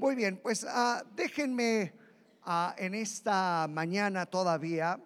Muy 0.00 0.14
bien, 0.14 0.38
pues 0.38 0.64
ah, 0.66 1.04
déjenme 1.14 1.92
ah, 2.44 2.74
en 2.78 2.94
esta 2.94 3.68
mañana 3.68 4.24
todavía 4.24 4.98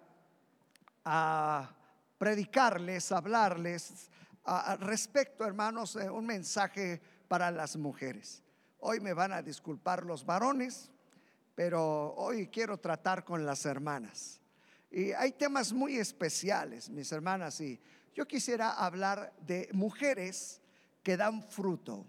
a 1.03 1.69
predicarles, 2.17 3.11
hablarles 3.11 4.09
respecto, 4.79 5.45
hermanos, 5.45 5.95
un 5.95 6.25
mensaje 6.25 7.01
para 7.27 7.51
las 7.51 7.75
mujeres. 7.75 8.41
Hoy 8.79 9.01
me 9.01 9.11
van 9.11 9.33
a 9.33 9.41
disculpar 9.41 10.05
los 10.05 10.25
varones, 10.25 10.89
pero 11.55 12.13
hoy 12.13 12.47
quiero 12.47 12.77
tratar 12.77 13.25
con 13.25 13.45
las 13.45 13.65
hermanas. 13.65 14.39
Y 14.89 15.11
hay 15.11 15.33
temas 15.33 15.73
muy 15.73 15.97
especiales, 15.97 16.89
mis 16.89 17.11
hermanas, 17.11 17.59
y 17.59 17.81
yo 18.13 18.25
quisiera 18.25 18.71
hablar 18.71 19.33
de 19.41 19.67
mujeres 19.73 20.61
que 21.03 21.17
dan 21.17 21.43
fruto. 21.43 22.07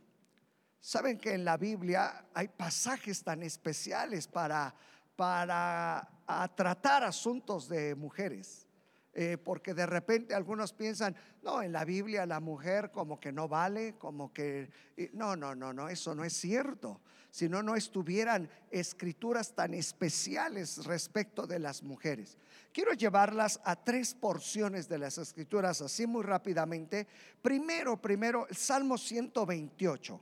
Saben 0.87 1.19
que 1.19 1.33
en 1.33 1.45
la 1.45 1.57
Biblia 1.57 2.27
hay 2.33 2.47
pasajes 2.47 3.25
tan 3.25 3.43
especiales 3.43 4.29
para, 4.29 4.73
para 5.17 6.09
tratar 6.55 7.03
asuntos 7.03 7.69
de 7.69 7.97
mujeres. 7.97 8.69
Eh, 9.13 9.37
porque 9.37 9.75
de 9.75 9.85
repente 9.85 10.33
algunos 10.33 10.73
piensan, 10.73 11.17
no, 11.43 11.61
en 11.61 11.73
la 11.73 11.85
Biblia 11.85 12.25
la 12.25 12.39
mujer 12.39 12.93
como 12.93 13.19
que 13.19 13.33
no 13.33 13.49
vale, 13.49 13.97
como 13.99 14.33
que... 14.33 14.71
No, 15.13 15.35
no, 15.35 15.57
no, 15.57 15.73
no, 15.73 15.89
eso 15.89 16.15
no 16.15 16.23
es 16.23 16.35
cierto. 16.35 17.01
Si 17.33 17.49
no, 17.49 17.65
no 17.65 17.75
estuvieran 17.75 18.49
escrituras 18.71 19.57
tan 19.57 19.75
especiales 19.75 20.85
respecto 20.87 21.49
de 21.49 21.59
las 21.59 21.83
mujeres. 21.83 22.39
Quiero 22.73 22.93
llevarlas 22.93 23.61
a 23.65 23.75
tres 23.75 24.15
porciones 24.15 24.89
de 24.89 24.99
las 24.99 25.19
escrituras 25.19 25.81
así 25.81 26.07
muy 26.07 26.23
rápidamente. 26.23 27.09
Primero, 27.43 28.01
primero, 28.01 28.47
el 28.49 28.55
Salmo 28.55 28.97
128. 28.97 30.21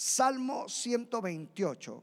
Salmo 0.00 0.68
128. 0.68 2.02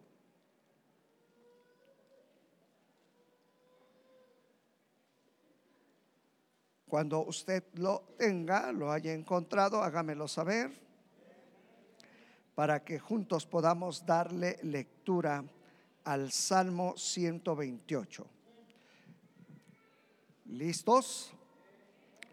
Cuando 6.89 7.21
usted 7.21 7.63
lo 7.75 8.01
tenga, 8.17 8.73
lo 8.73 8.91
haya 8.91 9.13
encontrado, 9.13 9.81
hágamelo 9.81 10.27
saber 10.27 10.71
para 12.53 12.83
que 12.83 12.99
juntos 12.99 13.45
podamos 13.45 14.05
darle 14.05 14.59
lectura 14.63 15.45
al 16.03 16.33
Salmo 16.33 16.97
128. 16.97 18.27
¿Listos? 20.47 21.31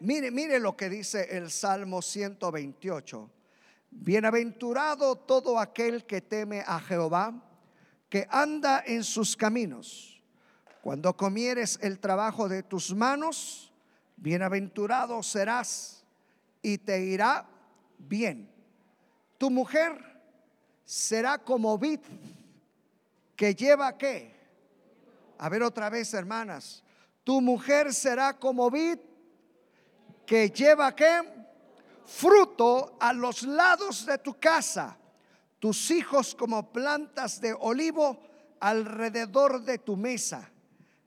Mire, 0.00 0.32
mire 0.32 0.58
lo 0.58 0.76
que 0.76 0.88
dice 0.88 1.36
el 1.36 1.52
Salmo 1.52 2.02
128. 2.02 3.30
Bienaventurado 3.94 5.14
todo 5.16 5.58
aquel 5.58 6.04
que 6.06 6.20
teme 6.20 6.64
a 6.66 6.80
Jehová, 6.80 7.34
que 8.08 8.26
anda 8.30 8.82
en 8.84 9.04
sus 9.04 9.36
caminos. 9.36 10.20
Cuando 10.82 11.16
comieres 11.16 11.78
el 11.82 12.00
trabajo 12.00 12.48
de 12.48 12.62
tus 12.62 12.92
manos, 12.94 13.72
bienaventurado 14.16 15.22
serás 15.22 16.04
y 16.60 16.78
te 16.78 17.04
irá 17.04 17.46
bien. 17.98 18.50
Tu 19.38 19.50
mujer 19.50 19.92
será 20.84 21.38
como 21.38 21.78
vid 21.78 22.00
que 23.36 23.54
lleva 23.54 23.96
qué? 23.96 24.34
A 25.38 25.48
ver 25.48 25.62
otra 25.62 25.88
vez, 25.90 26.12
hermanas. 26.14 26.82
Tu 27.24 27.40
mujer 27.40 27.92
será 27.94 28.38
como 28.38 28.70
vid 28.70 28.98
que 30.26 30.50
lleva 30.50 30.94
qué? 30.94 31.41
Fruto 32.04 32.96
a 33.00 33.12
los 33.12 33.42
lados 33.42 34.06
de 34.06 34.18
tu 34.18 34.38
casa. 34.38 34.98
Tus 35.58 35.90
hijos 35.90 36.34
como 36.34 36.72
plantas 36.72 37.40
de 37.40 37.54
olivo 37.54 38.18
alrededor 38.60 39.62
de 39.62 39.78
tu 39.78 39.96
mesa. 39.96 40.50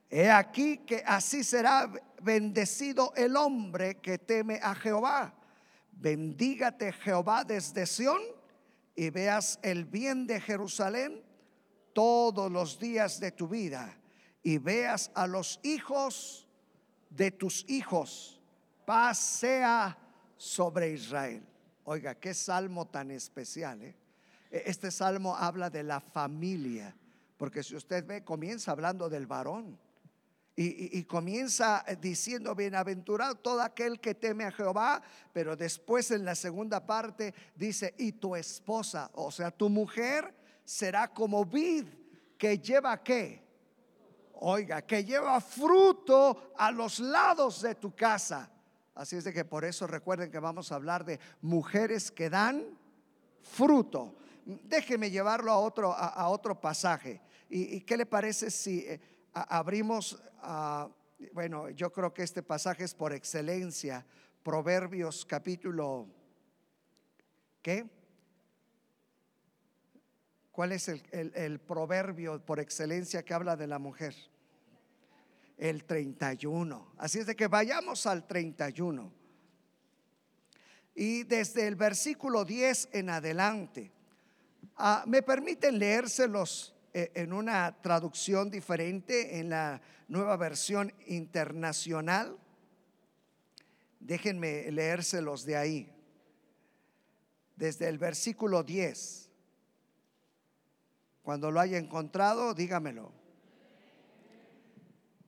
He 0.09 0.29
aquí 0.29 0.77
que 0.79 1.03
así 1.05 1.43
será 1.43 1.91
bendecido 2.21 3.13
el 3.15 3.35
hombre 3.35 3.95
que 3.95 4.17
teme 4.17 4.59
a 4.61 4.75
Jehová. 4.75 5.33
Bendígate 5.91 6.93
Jehová 6.93 7.43
desde 7.43 7.85
Sión 7.85 8.21
y 8.95 9.09
veas 9.09 9.59
el 9.61 9.85
bien 9.85 10.27
de 10.27 10.39
Jerusalén 10.39 11.23
todos 11.93 12.51
los 12.51 12.79
días 12.79 13.19
de 13.19 13.31
tu 13.31 13.47
vida 13.47 13.97
y 14.43 14.57
veas 14.57 15.11
a 15.15 15.27
los 15.27 15.59
hijos 15.63 16.47
de 17.09 17.31
tus 17.31 17.65
hijos. 17.67 18.39
Paz 18.85 19.17
sea 19.17 19.97
sobre 20.45 20.91
Israel. 20.91 21.43
Oiga, 21.85 22.13
qué 22.15 22.33
salmo 22.35 22.85
tan 22.85 23.09
especial. 23.09 23.81
¿eh? 23.81 23.95
E-, 24.51 24.63
este 24.67 24.91
salmo 24.91 25.35
habla 25.35 25.71
de 25.71 25.81
la 25.81 25.99
familia, 25.99 26.95
porque 27.35 27.63
si 27.63 27.75
usted 27.75 28.05
ve, 28.05 28.23
comienza 28.23 28.71
hablando 28.71 29.09
del 29.09 29.25
varón 29.25 29.79
y, 30.57 31.03
comienza 31.03 31.83
diciendo, 31.99 32.55
bienaventurado 32.55 33.35
todo 33.35 33.61
aquel 33.61 33.99
que 33.99 34.15
teme 34.15 34.45
a 34.45 34.51
Jehová, 34.51 35.01
pero 35.33 35.57
después 35.57 36.11
en 36.11 36.23
la 36.23 36.33
segunda 36.33 36.85
parte 36.85 37.33
dice, 37.55 37.93
y 37.97 38.13
tu 38.13 38.37
esposa, 38.37 39.09
o 39.15 39.31
sea, 39.31 39.51
tu 39.51 39.67
mujer 39.67 40.33
será 40.63 41.09
como 41.13 41.43
vid 41.43 41.87
que 42.37 42.57
lleva 42.57 43.03
qué? 43.03 43.43
Oiga, 44.35 44.81
que 44.83 45.03
lleva 45.03 45.41
fruto 45.41 46.53
a 46.55 46.71
los 46.71 46.99
lados 46.99 47.61
de 47.61 47.75
tu 47.75 47.93
casa. 47.93 48.49
Así 48.95 49.15
es 49.15 49.23
de 49.23 49.33
que 49.33 49.45
por 49.45 49.65
eso 49.65 49.85
recuerden 49.85 50.31
que 50.31 50.39
vamos 50.39 50.71
a 50.71 50.75
hablar 50.75 51.05
de 51.05 51.19
mujeres 51.41 52.09
que 52.11 52.29
dan 52.29 52.65
fruto. 53.41 54.15
Déjeme 54.45 55.11
llevarlo 55.11 55.51
a 55.51 55.59
otro, 55.59 55.93
a, 55.93 56.27
otro 56.29 56.59
pasaje. 56.59 57.21
¿Y, 57.49 57.81
qué 57.81 57.97
le 57.97 58.05
parece 58.05 58.49
si 58.49 58.79
eh, 58.79 58.99
abrimos 59.33 60.19
bueno, 61.33 61.69
yo 61.69 61.91
creo 61.91 62.13
que 62.13 62.23
este 62.23 62.43
pasaje 62.43 62.83
es 62.83 62.93
por 62.93 63.13
excelencia, 63.13 64.05
Proverbios 64.43 65.25
capítulo, 65.25 66.07
¿qué? 67.63 67.89
¿Cuál 70.51 70.71
es 70.71 70.87
el, 70.87 71.01
el, 71.11 71.59
proverbio 71.59 72.39
por 72.45 72.59
excelencia 72.59 73.25
que 73.25 73.33
habla 73.33 73.55
de 73.55 73.65
la 73.65 73.79
mujer? 73.79 74.15
El 75.57 75.85
31. 75.85 76.93
Así 76.97 77.19
es 77.19 77.25
de 77.25 77.35
que 77.35 77.47
vayamos 77.47 78.05
al 78.05 78.27
31. 78.27 79.11
Y 80.95 81.23
desde 81.23 81.67
el 81.67 81.75
versículo 81.75 82.45
10 82.45 82.89
en 82.93 83.09
adelante, 83.09 83.91
ah, 84.77 85.03
me 85.07 85.21
permiten 85.21 85.77
leérselos 85.77 86.73
eh, 86.93 87.11
en 87.13 87.33
una 87.33 87.81
traducción 87.81 88.49
diferente, 88.49 89.39
en 89.39 89.49
la 89.49 89.81
nueva 90.07 90.37
versión 90.37 90.93
internacional. 91.07 92.37
Déjenme 93.99 94.71
leérselos 94.71 95.43
de 95.43 95.57
ahí. 95.57 95.91
Desde 97.57 97.89
el 97.89 97.97
versículo 97.97 98.63
10. 98.63 99.29
Cuando 101.21 101.51
lo 101.51 101.59
haya 101.59 101.77
encontrado, 101.77 102.53
dígamelo. 102.53 103.11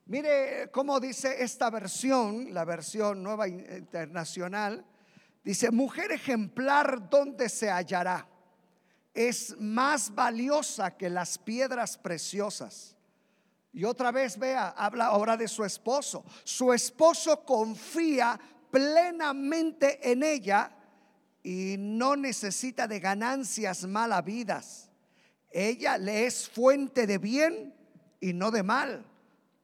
Mire 0.07 0.69
cómo 0.71 0.99
dice 0.99 1.43
esta 1.43 1.69
versión, 1.69 2.53
la 2.53 2.65
versión 2.65 3.21
nueva 3.21 3.47
internacional. 3.47 4.85
Dice, 5.43 5.71
mujer 5.71 6.11
ejemplar, 6.11 7.09
¿dónde 7.09 7.49
se 7.49 7.69
hallará? 7.69 8.27
es 9.17 9.59
más 9.59 10.13
valiosa 10.13 10.95
que 10.95 11.09
las 11.09 11.39
piedras 11.39 11.97
preciosas. 11.97 12.95
Y 13.73 13.83
otra 13.83 14.11
vez 14.11 14.37
vea, 14.37 14.69
habla 14.77 15.07
ahora 15.07 15.35
de 15.35 15.47
su 15.47 15.65
esposo. 15.65 16.23
Su 16.43 16.71
esposo 16.71 17.43
confía 17.43 18.39
plenamente 18.69 20.11
en 20.11 20.21
ella 20.21 20.71
y 21.41 21.77
no 21.79 22.15
necesita 22.15 22.87
de 22.87 22.99
ganancias 22.99 23.87
mal 23.87 24.13
habidas. 24.13 24.91
Ella 25.49 25.97
le 25.97 26.27
es 26.27 26.47
fuente 26.47 27.07
de 27.07 27.17
bien 27.17 27.73
y 28.19 28.33
no 28.33 28.51
de 28.51 28.61
mal 28.61 29.03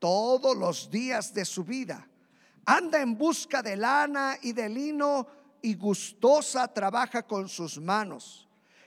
todos 0.03 0.57
los 0.57 0.91
días 0.91 1.33
de 1.33 1.45
su 1.45 1.63
vida. 1.63 2.05
Anda 2.65 3.00
en 3.00 3.17
busca 3.17 3.63
de 3.63 3.77
lana 3.77 4.38
y 4.41 4.51
de 4.51 4.67
lino 4.67 5.25
y 5.61 5.75
gustosa 5.75 6.67
trabaja 6.67 7.23
con 7.23 7.47
sus 7.47 7.79
manos 7.79 8.44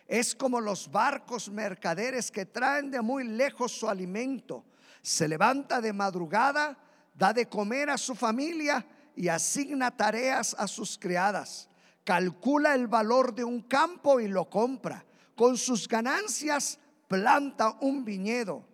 es 0.07 0.35
como 0.35 0.61
los 0.61 0.91
barcos 0.91 1.49
mercaderes 1.49 2.31
que 2.31 2.47
traen 2.47 2.91
de 2.91 3.01
muy 3.01 3.25
lejos 3.25 3.73
su 3.73 3.89
alimento. 3.89 4.65
Se 5.03 5.27
levanta 5.27 5.81
de 5.81 5.93
madrugada, 5.93 6.79
da 7.15 7.33
de 7.33 7.49
comer 7.49 7.91
a 7.91 7.99
su 7.99 8.15
familia 8.15 8.87
y 9.17 9.29
asigna 9.29 9.97
tareas 9.97 10.55
a 10.59 10.69
sus 10.69 10.97
criadas. 10.99 11.69
Calcula 12.05 12.75
el 12.75 12.87
valor 12.87 13.35
de 13.35 13.43
un 13.43 13.63
campo 13.63 14.21
y 14.21 14.29
lo 14.29 14.49
compra. 14.49 15.05
Con 15.35 15.57
sus 15.57 15.89
ganancias 15.89 16.79
planta 17.09 17.77
un 17.81 18.05
viñedo. 18.05 18.65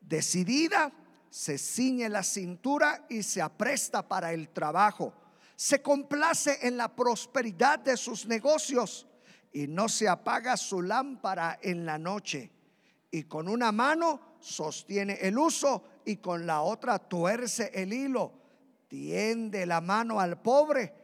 Decidida, 0.00 0.92
se 1.32 1.56
ciñe 1.56 2.10
la 2.10 2.22
cintura 2.22 3.06
y 3.08 3.22
se 3.22 3.40
apresta 3.40 4.06
para 4.06 4.34
el 4.34 4.50
trabajo. 4.50 5.14
Se 5.56 5.80
complace 5.80 6.58
en 6.60 6.76
la 6.76 6.94
prosperidad 6.94 7.78
de 7.78 7.96
sus 7.96 8.26
negocios 8.26 9.06
y 9.50 9.66
no 9.66 9.88
se 9.88 10.10
apaga 10.10 10.58
su 10.58 10.82
lámpara 10.82 11.58
en 11.62 11.86
la 11.86 11.98
noche. 11.98 12.50
y 13.14 13.24
con 13.24 13.46
una 13.46 13.72
mano 13.72 14.36
sostiene 14.40 15.18
el 15.20 15.36
uso 15.36 15.84
y 16.06 16.16
con 16.16 16.46
la 16.46 16.62
otra 16.62 16.98
tuerce 16.98 17.70
el 17.74 17.92
hilo. 17.92 18.32
Tiende 18.88 19.66
la 19.66 19.82
mano 19.82 20.18
al 20.18 20.40
pobre 20.40 20.94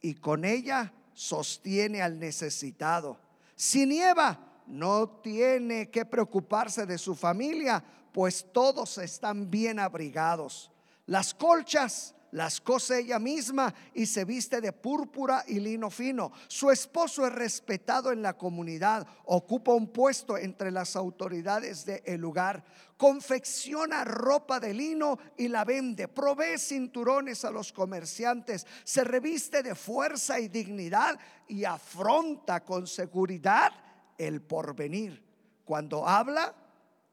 y 0.00 0.14
con 0.14 0.44
ella 0.44 0.92
sostiene 1.12 2.00
al 2.00 2.18
necesitado. 2.18 3.18
Si 3.56 3.86
nieva, 3.86 4.62
no 4.68 5.08
tiene 5.20 5.90
que 5.90 6.04
preocuparse 6.04 6.86
de 6.86 6.96
su 6.96 7.16
familia, 7.16 7.82
pues 8.12 8.46
todos 8.52 8.98
están 8.98 9.50
bien 9.50 9.78
abrigados. 9.78 10.70
Las 11.06 11.34
colchas 11.34 12.14
las 12.32 12.60
cose 12.60 13.00
ella 13.00 13.18
misma 13.18 13.74
y 13.94 14.06
se 14.06 14.24
viste 14.24 14.60
de 14.60 14.72
púrpura 14.72 15.44
y 15.48 15.60
lino 15.60 15.90
fino. 15.90 16.32
Su 16.48 16.70
esposo 16.70 17.26
es 17.26 17.32
respetado 17.32 18.12
en 18.12 18.22
la 18.22 18.36
comunidad, 18.36 19.06
ocupa 19.24 19.72
un 19.72 19.88
puesto 19.88 20.38
entre 20.38 20.70
las 20.70 20.96
autoridades 20.96 21.84
del 21.84 22.20
lugar, 22.20 22.62
confecciona 22.96 24.04
ropa 24.04 24.60
de 24.60 24.74
lino 24.74 25.18
y 25.36 25.48
la 25.48 25.64
vende, 25.64 26.08
provee 26.08 26.58
cinturones 26.58 27.44
a 27.44 27.50
los 27.50 27.72
comerciantes, 27.72 28.66
se 28.84 29.04
reviste 29.04 29.62
de 29.62 29.74
fuerza 29.74 30.38
y 30.38 30.48
dignidad 30.48 31.18
y 31.48 31.64
afronta 31.64 32.64
con 32.64 32.86
seguridad 32.86 33.72
el 34.18 34.42
porvenir. 34.42 35.28
Cuando 35.64 36.06
habla, 36.06 36.54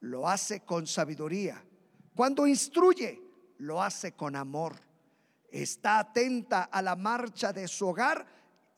lo 0.01 0.27
hace 0.27 0.61
con 0.61 0.87
sabiduría. 0.87 1.63
Cuando 2.15 2.47
instruye, 2.47 3.21
lo 3.59 3.81
hace 3.81 4.13
con 4.13 4.35
amor 4.35 4.87
está 5.51 5.99
atenta 5.99 6.63
a 6.63 6.81
la 6.81 6.95
marcha 6.95 7.53
de 7.53 7.67
su 7.67 7.87
hogar 7.87 8.25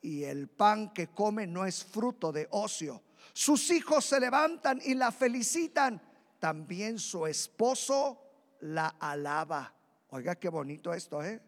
y 0.01 0.23
el 0.23 0.47
pan 0.47 0.93
que 0.93 1.07
come 1.07 1.47
no 1.47 1.65
es 1.65 1.83
fruto 1.83 2.31
de 2.31 2.47
ocio. 2.51 3.03
Sus 3.33 3.69
hijos 3.71 4.05
se 4.05 4.19
levantan 4.19 4.79
y 4.83 4.95
la 4.95 5.11
felicitan. 5.11 6.01
También 6.39 6.99
su 6.99 7.27
esposo 7.27 8.21
la 8.61 8.95
alaba. 8.99 9.73
Oiga, 10.09 10.35
qué 10.35 10.49
bonito 10.49 10.93
esto, 10.93 11.23
¿eh? 11.23 11.41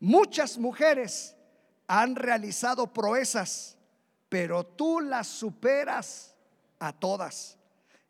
Muchas 0.00 0.58
mujeres 0.58 1.36
han 1.86 2.16
realizado 2.16 2.92
proezas, 2.92 3.76
pero 4.28 4.64
tú 4.64 5.00
las 5.00 5.28
superas 5.28 6.34
a 6.78 6.92
todas. 6.92 7.57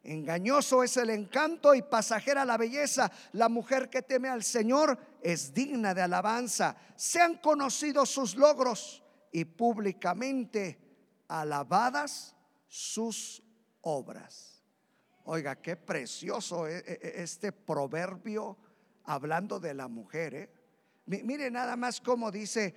Engañoso 0.02 0.82
es 0.82 0.96
el 0.96 1.10
encanto 1.10 1.74
y 1.74 1.82
pasajera 1.82 2.44
la 2.44 2.56
belleza. 2.56 3.10
La 3.32 3.48
mujer 3.48 3.90
que 3.90 4.02
teme 4.02 4.28
al 4.28 4.42
Señor 4.42 4.98
es 5.22 5.52
digna 5.52 5.92
de 5.92 6.02
alabanza. 6.02 6.76
Sean 6.96 7.38
conocidos 7.38 8.08
sus 8.08 8.36
logros 8.36 9.02
y 9.32 9.44
públicamente 9.44 10.78
alabadas 11.28 12.34
sus 12.66 13.42
obras. 13.82 14.62
Oiga, 15.24 15.56
qué 15.56 15.76
precioso 15.76 16.66
e, 16.66 16.78
e, 16.78 16.92
e, 17.02 17.22
este 17.22 17.52
proverbio 17.52 18.56
hablando 19.04 19.60
de 19.60 19.74
la 19.74 19.88
mujer. 19.88 20.34
¿eh? 20.34 20.50
Mire 21.06 21.50
nada 21.50 21.76
más 21.76 22.00
cómo 22.00 22.30
dice, 22.30 22.74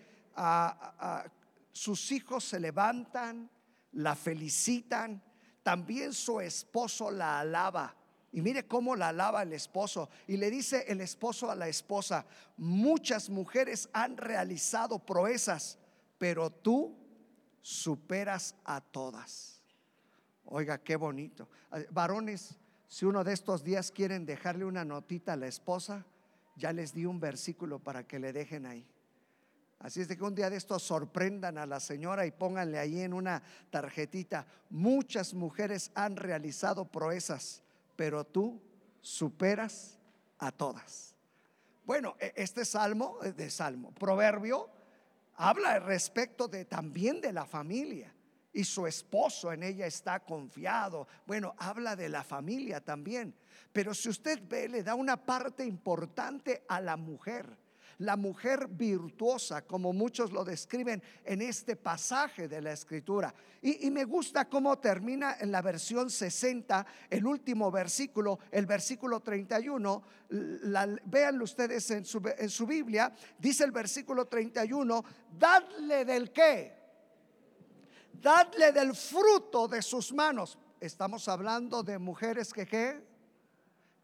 sus 1.71 2.12
hijos 2.12 2.44
se 2.44 2.59
levantan, 2.59 3.50
la 3.94 4.15
felicitan 4.15 5.21
también 5.63 6.13
su 6.13 6.40
esposo 6.40 7.12
la 7.12 7.40
alaba. 7.40 7.96
Y 8.31 8.42
mire 8.42 8.66
cómo 8.66 8.96
la 8.96 9.10
alaba 9.10 9.44
el 9.44 9.54
esposo. 9.54 10.10
Y 10.28 10.38
le 10.38 10.50
dice 10.50 10.86
el 10.88 11.02
esposo 11.02 11.52
a 11.52 11.56
la 11.56 11.68
esposa, 11.68 12.25
muchas 12.58 13.30
mujeres 13.30 13.90
han 13.92 14.16
realizado 14.18 15.00
proezas, 15.00 15.78
pero 16.18 16.50
tú 16.50 16.98
superas 17.62 18.56
a 18.63 18.81
todas. 18.81 19.62
Oiga, 20.46 20.78
qué 20.78 20.96
bonito. 20.96 21.50
Varones, 21.92 22.57
si 22.88 23.06
uno 23.06 23.24
de 23.24 23.34
estos 23.34 23.64
días 23.64 23.92
quieren 23.92 24.25
dejarle 24.25 24.66
una 24.66 24.84
notita 24.84 25.34
a 25.34 25.38
la 25.38 25.48
esposa, 25.48 26.06
ya 26.56 26.74
les 26.74 26.94
di 26.94 27.06
un 27.06 27.19
versículo 27.19 27.80
para 27.80 28.06
que 28.06 28.19
le 28.19 28.34
dejen 28.34 28.66
ahí. 28.66 28.86
Así 29.81 30.01
es 30.01 30.07
de 30.07 30.16
que 30.16 30.24
un 30.24 30.36
día 30.36 30.50
de 30.50 30.57
estos 30.57 30.83
sorprendan 30.83 31.57
a 31.57 31.66
la 31.66 31.80
señora 31.80 32.25
y 32.28 32.31
pónganle 32.31 32.78
ahí 32.78 33.01
en 33.01 33.13
una 33.13 33.42
tarjetita. 33.72 34.45
Muchas 34.69 35.33
mujeres 35.33 35.92
han 35.95 36.16
realizado 36.16 36.86
proezas, 36.86 37.63
pero 37.95 38.24
tú 38.24 38.62
superas 39.01 39.98
a 40.38 40.51
todas. 40.51 41.16
Bueno, 41.83 42.16
e, 42.19 42.31
este 42.36 42.63
salmo, 42.63 43.18
eh, 43.24 43.33
de 43.33 43.50
salmo, 43.50 43.92
proverbio, 43.92 44.69
habla 45.36 45.80
respecto 45.80 46.48
de 46.48 46.66
también 46.66 47.19
de 47.19 47.33
la 47.33 47.45
familia 47.45 48.13
y 48.54 48.63
su 48.63 48.86
esposo 48.86 49.51
en 49.51 49.63
ella 49.63 49.88
está 49.88 50.19
confiado. 50.19 51.07
Bueno, 51.25 51.56
habla 51.57 51.95
de 51.95 52.10
la 52.10 52.24
familia 52.24 52.81
también. 52.81 53.33
Pero 53.74 53.95
si 53.95 54.10
usted 54.10 54.48
ve, 54.48 54.69
le 54.69 54.83
da 54.83 54.94
una 54.94 55.18
parte 55.18 55.66
importante 55.66 56.66
a 56.68 56.80
la 56.80 56.98
mujer 56.98 57.57
la 58.00 58.16
mujer 58.16 58.68
virtuosa, 58.68 59.62
como 59.62 59.94
muchos 59.94 60.32
lo 60.32 60.44
describen 60.44 61.02
en 61.24 61.42
este 61.42 61.76
pasaje 61.76 62.48
de 62.48 62.62
la 62.62 62.72
escritura. 62.72 63.34
Y, 63.62 63.92
me 63.92 64.06
gusta 64.06 64.50
cómo 64.50 64.80
termina 64.80 65.38
en 65.40 65.52
la 65.52 65.62
versión 65.62 66.10
60, 66.10 66.86
el 67.10 67.26
último 67.28 67.70
versículo, 67.70 68.40
el 68.50 68.66
versículo 68.66 69.20
31. 69.20 70.04
vean 71.06 71.42
ustedes 71.42 71.92
en 71.92 72.04
su, 72.04 72.22
en 72.38 72.50
su 72.50 72.66
Biblia, 72.66 73.14
dice 73.38 73.64
el 73.64 73.72
versículo 73.72 74.26
31, 74.26 75.04
dadle 75.38 76.06
del 76.06 76.32
qué? 76.32 76.74
Dadle 78.14 78.72
del 78.72 78.96
fruto 78.96 79.68
de 79.68 79.82
sus 79.82 80.12
manos. 80.12 80.58
Estamos 80.80 81.28
hablando 81.28 81.84
de 81.84 82.00
mujeres 82.00 82.52
que 82.52 82.66
qué? 82.66 83.00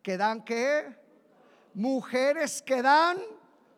Que 0.04 0.18
dan 0.18 0.46
qué? 0.46 0.96
Mujeres 1.74 2.62
que 2.62 2.84
dan 2.84 3.18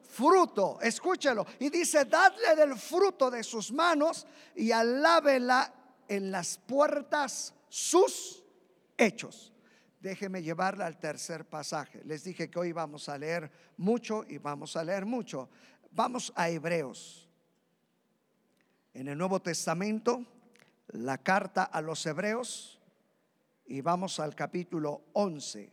fruto, 0.10 0.80
escúchelo, 0.82 1.46
y 1.60 1.70
dice, 1.70 2.06
dadle 2.06 2.56
del 2.56 2.76
fruto 2.78 3.30
de 3.30 3.44
sus 3.44 3.72
manos 3.72 4.26
y 4.56 4.72
alábela 4.72 5.72
en 6.08 6.32
las 6.32 6.58
puertas 6.58 7.54
sus 7.70 8.44
hechos. 8.98 9.54
Déjeme 10.00 10.42
llevarla 10.42 10.88
al 10.88 10.98
tercer 10.98 11.46
pasaje. 11.46 12.02
Les 12.06 12.24
dije 12.24 12.50
que 12.50 12.60
hoy 12.60 12.72
vamos 12.72 13.08
a 13.08 13.18
leer 13.18 13.52
mucho 13.78 14.24
y 14.28 14.38
vamos 14.38 14.76
a 14.76 14.84
leer 14.84 15.06
mucho. 15.06 15.50
Vamos 15.92 16.34
a 16.36 16.50
Hebreos. 16.50 17.30
En 18.94 19.08
el 19.08 19.18
Nuevo 19.18 19.42
Testamento, 19.42 20.26
la 20.88 21.20
carta 21.20 21.64
a 21.64 21.82
los 21.82 22.04
Hebreos, 22.06 22.80
y 23.66 23.82
vamos 23.82 24.20
al 24.20 24.34
capítulo 24.34 25.04
11. 25.14 25.72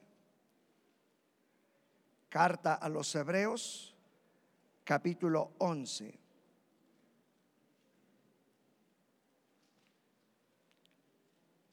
Carta 2.28 2.74
a 2.74 2.88
los 2.90 3.14
Hebreos 3.14 3.95
capítulo 4.86 5.56
11. 5.58 6.16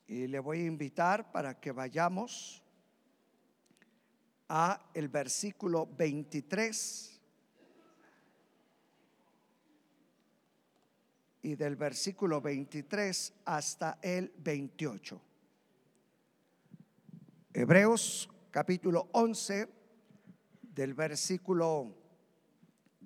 Y 0.08 0.28
le 0.28 0.40
voy 0.40 0.62
a 0.62 0.66
invitar 0.66 1.32
para 1.32 1.60
que 1.60 1.72
vayamos 1.72 2.64
a 4.50 4.90
el 4.96 5.10
versículo 5.10 5.88
23 5.96 7.22
y 11.44 11.56
del 11.56 11.76
versículo 11.76 12.42
23 12.42 13.34
hasta 13.46 14.00
el 14.02 14.34
28. 14.40 15.22
Hebreos 17.54 18.28
capítulo 18.50 19.10
11 19.12 19.70
del 20.64 20.96
versículo 20.96 22.03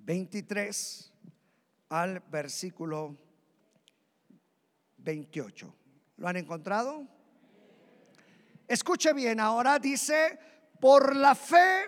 23 0.08 1.12
al 1.90 2.20
versículo 2.20 3.14
28. 4.96 5.74
¿Lo 6.16 6.28
han 6.28 6.36
encontrado? 6.38 7.06
Escuche 8.66 9.12
bien, 9.12 9.38
ahora 9.38 9.78
dice, 9.78 10.38
por 10.80 11.14
la 11.14 11.34
fe, 11.34 11.84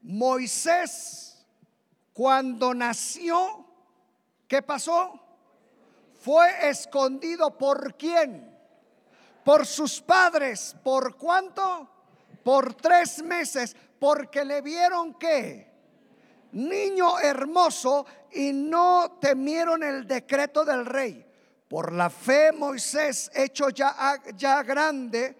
Moisés, 0.00 1.46
cuando 2.14 2.72
nació, 2.72 3.66
¿qué 4.48 4.62
pasó? 4.62 5.20
Fue 6.14 6.70
escondido 6.70 7.58
por 7.58 7.94
quién? 7.98 8.58
Por 9.44 9.66
sus 9.66 10.00
padres. 10.00 10.74
¿Por 10.82 11.18
cuánto? 11.18 11.90
Por 12.42 12.72
tres 12.72 13.22
meses, 13.22 13.76
porque 13.98 14.46
le 14.46 14.62
vieron 14.62 15.12
que 15.18 15.73
niño 16.54 17.18
hermoso 17.18 18.06
y 18.32 18.52
no 18.52 19.18
temieron 19.20 19.82
el 19.82 20.06
decreto 20.06 20.64
del 20.64 20.86
rey. 20.86 21.26
Por 21.68 21.92
la 21.92 22.08
fe 22.08 22.52
Moisés, 22.52 23.30
hecho 23.34 23.68
ya, 23.70 24.20
ya 24.36 24.62
grande, 24.62 25.36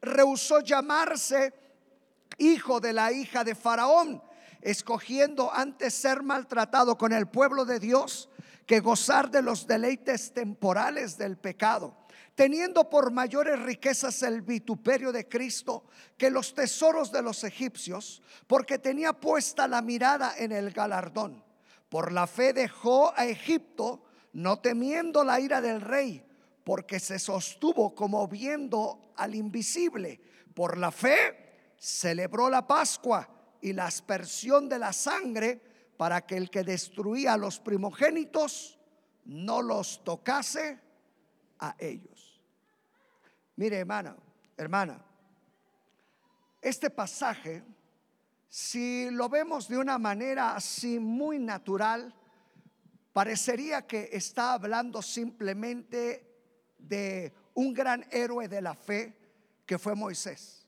rehusó 0.00 0.60
llamarse 0.60 1.52
hijo 2.38 2.80
de 2.80 2.92
la 2.92 3.12
hija 3.12 3.44
de 3.44 3.54
Faraón, 3.54 4.22
escogiendo 4.60 5.52
antes 5.52 5.94
ser 5.94 6.22
maltratado 6.22 6.96
con 6.96 7.12
el 7.12 7.26
pueblo 7.26 7.64
de 7.64 7.80
Dios 7.80 8.28
que 8.66 8.80
gozar 8.80 9.30
de 9.30 9.42
los 9.42 9.66
deleites 9.66 10.32
temporales 10.32 11.18
del 11.18 11.36
pecado 11.36 11.99
teniendo 12.40 12.88
por 12.88 13.10
mayores 13.10 13.60
riquezas 13.60 14.22
el 14.22 14.40
vituperio 14.40 15.12
de 15.12 15.28
Cristo 15.28 15.84
que 16.16 16.30
los 16.30 16.54
tesoros 16.54 17.12
de 17.12 17.20
los 17.20 17.44
egipcios, 17.44 18.22
porque 18.46 18.78
tenía 18.78 19.12
puesta 19.12 19.68
la 19.68 19.82
mirada 19.82 20.32
en 20.38 20.50
el 20.50 20.70
galardón. 20.70 21.44
Por 21.90 22.12
la 22.12 22.26
fe 22.26 22.54
dejó 22.54 23.12
a 23.14 23.26
Egipto, 23.26 24.04
no 24.32 24.58
temiendo 24.58 25.22
la 25.22 25.38
ira 25.38 25.60
del 25.60 25.82
rey, 25.82 26.24
porque 26.64 26.98
se 26.98 27.18
sostuvo 27.18 27.94
como 27.94 28.26
viendo 28.26 29.12
al 29.16 29.34
invisible. 29.34 30.18
Por 30.54 30.78
la 30.78 30.90
fe 30.90 31.74
celebró 31.76 32.48
la 32.48 32.66
Pascua 32.66 33.28
y 33.60 33.74
la 33.74 33.84
aspersión 33.84 34.66
de 34.66 34.78
la 34.78 34.94
sangre 34.94 35.60
para 35.98 36.22
que 36.22 36.38
el 36.38 36.48
que 36.48 36.64
destruía 36.64 37.34
a 37.34 37.36
los 37.36 37.60
primogénitos 37.60 38.78
no 39.26 39.60
los 39.60 40.02
tocase 40.04 40.80
a 41.58 41.76
ellos. 41.78 42.29
Mire, 43.60 43.76
hermana, 43.76 44.16
hermana, 44.56 45.04
este 46.62 46.88
pasaje, 46.88 47.62
si 48.48 49.10
lo 49.10 49.28
vemos 49.28 49.68
de 49.68 49.76
una 49.76 49.98
manera 49.98 50.56
así 50.56 50.98
muy 50.98 51.38
natural, 51.38 52.14
parecería 53.12 53.86
que 53.86 54.08
está 54.12 54.54
hablando 54.54 55.02
simplemente 55.02 56.26
de 56.78 57.34
un 57.52 57.74
gran 57.74 58.06
héroe 58.10 58.48
de 58.48 58.62
la 58.62 58.72
fe 58.72 59.14
que 59.66 59.78
fue 59.78 59.94
Moisés. 59.94 60.66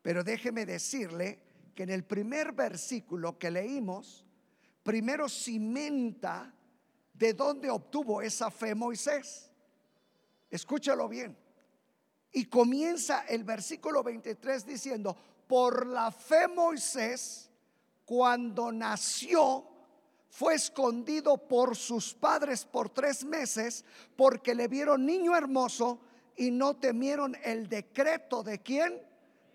Pero 0.00 0.22
déjeme 0.22 0.64
decirle 0.64 1.40
que 1.74 1.82
en 1.82 1.90
el 1.90 2.04
primer 2.04 2.52
versículo 2.52 3.36
que 3.36 3.50
leímos, 3.50 4.24
primero 4.84 5.28
cimenta 5.28 6.54
de 7.14 7.34
dónde 7.34 7.68
obtuvo 7.68 8.22
esa 8.22 8.48
fe 8.48 8.76
Moisés. 8.76 9.50
Escúchalo 10.48 11.08
bien. 11.08 11.41
Y 12.32 12.46
comienza 12.46 13.26
el 13.28 13.44
versículo 13.44 14.02
23 14.02 14.64
diciendo, 14.64 15.14
por 15.46 15.86
la 15.86 16.10
fe 16.10 16.48
Moisés, 16.48 17.50
cuando 18.06 18.72
nació, 18.72 19.66
fue 20.30 20.54
escondido 20.54 21.36
por 21.36 21.76
sus 21.76 22.14
padres 22.14 22.64
por 22.64 22.88
tres 22.88 23.22
meses 23.22 23.84
porque 24.16 24.54
le 24.54 24.66
vieron 24.66 25.04
niño 25.04 25.36
hermoso 25.36 26.00
y 26.34 26.50
no 26.50 26.76
temieron 26.76 27.36
el 27.44 27.68
decreto 27.68 28.42
de 28.42 28.62
quién? 28.62 28.98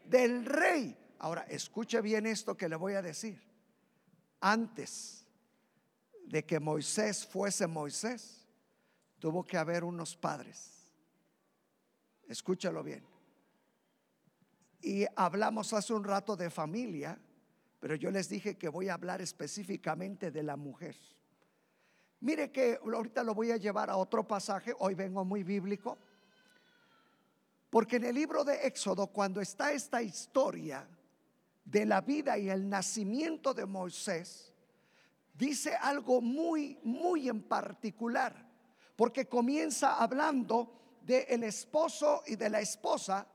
Del 0.06 0.46
rey. 0.46 0.96
Ahora, 1.18 1.48
escuche 1.50 2.00
bien 2.02 2.28
esto 2.28 2.56
que 2.56 2.70
le 2.70 2.76
voy 2.76 2.94
a 2.94 3.02
decir. 3.02 3.42
Antes 4.40 5.26
de 6.28 6.46
que 6.46 6.60
Moisés 6.60 7.26
fuese 7.26 7.66
Moisés, 7.66 8.46
tuvo 9.18 9.44
que 9.44 9.58
haber 9.58 9.84
unos 9.84 10.16
padres 10.16 10.77
Escúchalo 12.28 12.84
bien. 12.84 13.04
Y 14.82 15.06
hablamos 15.16 15.74
hace 15.74 15.94
un 15.94 16.04
rato 16.04 16.36
de 16.36 16.50
familia, 16.50 17.20
pero 17.80 17.96
yo 17.96 18.12
les 18.12 18.30
dije 18.30 18.58
que 18.58 18.70
voy 18.70 18.90
a 18.90 18.94
hablar 18.94 19.22
específicamente 19.22 20.32
de 20.32 20.44
la 20.44 20.56
mujer. 20.56 20.96
Mire 22.20 22.52
que 22.52 22.80
ahorita 22.84 23.24
lo 23.24 23.34
voy 23.34 23.52
a 23.52 23.58
llevar 23.58 23.90
a 23.90 23.98
otro 23.98 24.28
pasaje, 24.28 24.74
hoy 24.80 24.96
vengo 24.96 25.24
muy 25.24 25.44
bíblico, 25.44 25.98
porque 27.70 27.98
en 27.98 28.06
el 28.06 28.16
libro 28.16 28.44
de 28.44 28.66
Éxodo, 28.66 29.08
cuando 29.08 29.40
está 29.40 29.72
esta 29.72 30.02
historia 30.02 30.88
de 31.64 31.86
la 31.86 32.02
vida 32.02 32.38
y 32.38 32.50
el 32.50 32.68
nacimiento 32.68 33.54
de 33.54 33.66
Moisés, 33.66 34.54
dice 35.34 35.76
algo 35.76 36.22
muy, 36.22 36.80
muy 36.84 37.30
en 37.30 37.44
particular, 37.44 38.48
porque 38.96 39.28
comienza 39.28 39.98
hablando 39.98 40.78
del 41.08 41.44
esposo 41.44 42.22
y 42.28 42.36
de 42.36 42.50
la 42.50 42.60
esposa, 42.60 43.26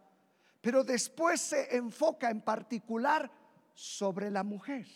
pero 0.60 0.84
después 0.84 1.40
se 1.40 1.74
enfoca 1.74 2.30
en 2.30 2.42
particular 2.42 3.30
sobre 3.72 4.30
la 4.30 4.44
mujer. 4.44 4.86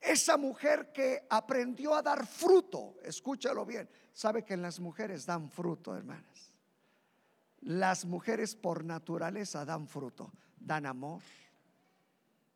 Esa 0.00 0.36
mujer 0.36 0.92
que 0.92 1.26
aprendió 1.28 1.96
a 1.96 2.02
dar 2.02 2.24
fruto, 2.24 2.98
escúchalo 3.02 3.66
bien, 3.66 3.90
sabe 4.12 4.44
que 4.44 4.56
las 4.56 4.78
mujeres 4.78 5.26
dan 5.26 5.50
fruto, 5.50 5.96
hermanas. 5.96 6.52
Las 7.62 8.04
mujeres 8.04 8.54
por 8.54 8.84
naturaleza 8.84 9.64
dan 9.64 9.88
fruto, 9.88 10.32
dan 10.56 10.86
amor, 10.86 11.22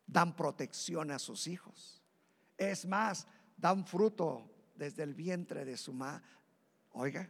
dan 0.06 0.36
protección 0.36 1.10
a 1.10 1.18
sus 1.18 1.48
hijos. 1.48 2.00
Es 2.56 2.86
más, 2.86 3.26
dan 3.56 3.84
fruto 3.84 4.48
desde 4.76 5.02
el 5.02 5.14
vientre 5.14 5.64
de 5.64 5.76
su 5.76 5.92
madre. 5.92 6.22
Oiga, 6.92 7.28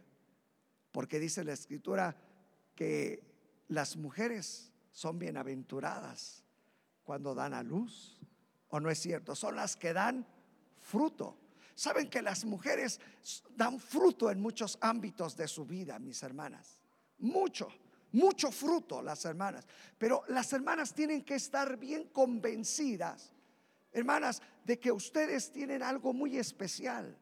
porque 0.93 1.19
dice 1.19 1.43
la 1.43 1.53
escritura 1.53 2.15
que 2.75 3.23
las 3.67 3.97
mujeres 3.97 4.71
son 4.91 5.17
bienaventuradas 5.17 6.45
cuando 7.03 7.35
dan 7.35 7.53
a 7.53 7.63
luz. 7.63 8.21
¿O 8.69 8.79
no 8.79 8.89
es 8.89 8.99
cierto? 8.99 9.35
Son 9.35 9.55
las 9.55 9.75
que 9.75 9.91
dan 9.91 10.25
fruto. 10.79 11.37
Saben 11.75 12.09
que 12.09 12.21
las 12.21 12.45
mujeres 12.45 12.99
dan 13.55 13.79
fruto 13.79 14.29
en 14.29 14.39
muchos 14.39 14.77
ámbitos 14.81 15.35
de 15.35 15.47
su 15.47 15.65
vida, 15.65 15.97
mis 15.97 16.21
hermanas. 16.21 16.79
Mucho, 17.17 17.69
mucho 18.11 18.51
fruto 18.51 19.01
las 19.01 19.25
hermanas. 19.25 19.67
Pero 19.97 20.23
las 20.27 20.53
hermanas 20.53 20.93
tienen 20.93 21.23
que 21.23 21.35
estar 21.35 21.77
bien 21.77 22.09
convencidas, 22.09 23.33
hermanas, 23.91 24.43
de 24.63 24.79
que 24.79 24.91
ustedes 24.91 25.51
tienen 25.51 25.81
algo 25.81 26.13
muy 26.13 26.37
especial. 26.37 27.17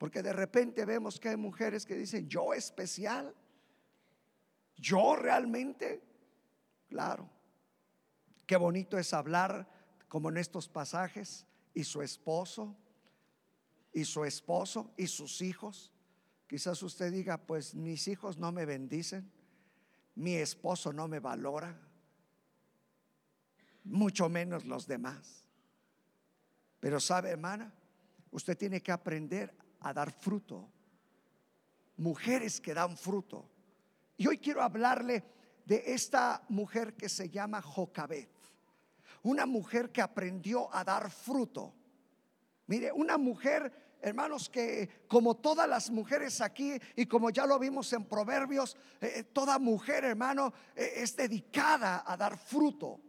Porque 0.00 0.22
de 0.22 0.32
repente 0.32 0.86
vemos 0.86 1.20
que 1.20 1.28
hay 1.28 1.36
mujeres 1.36 1.84
que 1.84 1.94
dicen, 1.94 2.26
yo 2.26 2.54
especial, 2.54 3.34
yo 4.74 5.14
realmente, 5.14 6.02
claro, 6.88 7.28
qué 8.46 8.56
bonito 8.56 8.96
es 8.96 9.12
hablar 9.12 9.68
como 10.08 10.30
en 10.30 10.38
estos 10.38 10.70
pasajes, 10.70 11.46
y 11.74 11.84
su 11.84 12.00
esposo, 12.00 12.74
y 13.92 14.06
su 14.06 14.24
esposo, 14.24 14.90
y 14.96 15.06
sus 15.06 15.42
hijos. 15.42 15.92
Quizás 16.46 16.82
usted 16.82 17.12
diga, 17.12 17.36
pues 17.36 17.74
mis 17.74 18.08
hijos 18.08 18.38
no 18.38 18.52
me 18.52 18.64
bendicen, 18.64 19.30
mi 20.14 20.34
esposo 20.36 20.94
no 20.94 21.08
me 21.08 21.18
valora, 21.18 21.78
mucho 23.84 24.30
menos 24.30 24.64
los 24.64 24.86
demás. 24.86 25.44
Pero 26.80 27.00
sabe, 27.00 27.28
hermana, 27.28 27.70
usted 28.30 28.56
tiene 28.56 28.80
que 28.80 28.92
aprender 28.92 29.59
a 29.80 29.92
dar 29.92 30.10
fruto. 30.12 30.70
Mujeres 31.96 32.60
que 32.60 32.74
dan 32.74 32.96
fruto. 32.96 33.50
Y 34.16 34.26
hoy 34.26 34.38
quiero 34.38 34.62
hablarle 34.62 35.24
de 35.64 35.82
esta 35.86 36.42
mujer 36.48 36.94
que 36.94 37.08
se 37.08 37.28
llama 37.28 37.62
Jocabet. 37.62 38.28
Una 39.22 39.46
mujer 39.46 39.90
que 39.90 40.02
aprendió 40.02 40.74
a 40.74 40.82
dar 40.84 41.10
fruto. 41.10 41.74
Mire, 42.66 42.92
una 42.92 43.18
mujer, 43.18 43.96
hermanos, 44.00 44.48
que 44.48 44.88
como 45.08 45.36
todas 45.36 45.68
las 45.68 45.90
mujeres 45.90 46.40
aquí 46.40 46.74
y 46.96 47.06
como 47.06 47.30
ya 47.30 47.46
lo 47.46 47.58
vimos 47.58 47.92
en 47.92 48.04
Proverbios, 48.04 48.76
eh, 49.00 49.12
eh, 49.16 49.24
toda 49.24 49.58
mujer, 49.58 50.04
hermano, 50.04 50.52
eh, 50.74 50.92
es 50.96 51.16
dedicada 51.16 52.04
a 52.06 52.16
dar 52.16 52.38
fruto. 52.38 53.00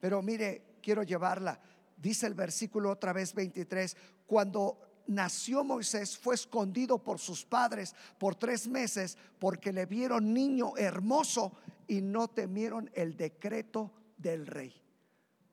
Pero 0.00 0.22
mire, 0.22 0.78
quiero 0.82 1.02
llevarla. 1.02 1.60
Dice 1.96 2.26
el 2.26 2.34
versículo 2.34 2.90
otra 2.90 3.12
vez 3.12 3.34
23, 3.34 3.96
cuando 4.26 4.87
nació 5.08 5.64
Moisés 5.64 6.16
fue 6.16 6.34
escondido 6.36 6.98
por 6.98 7.18
sus 7.18 7.44
padres 7.44 7.94
por 8.18 8.36
tres 8.36 8.68
meses 8.68 9.16
porque 9.38 9.72
le 9.72 9.86
vieron 9.86 10.32
niño 10.32 10.76
hermoso 10.76 11.52
y 11.88 12.00
no 12.00 12.28
temieron 12.28 12.90
el 12.94 13.16
decreto 13.16 13.90
del 14.16 14.46
rey. 14.46 14.72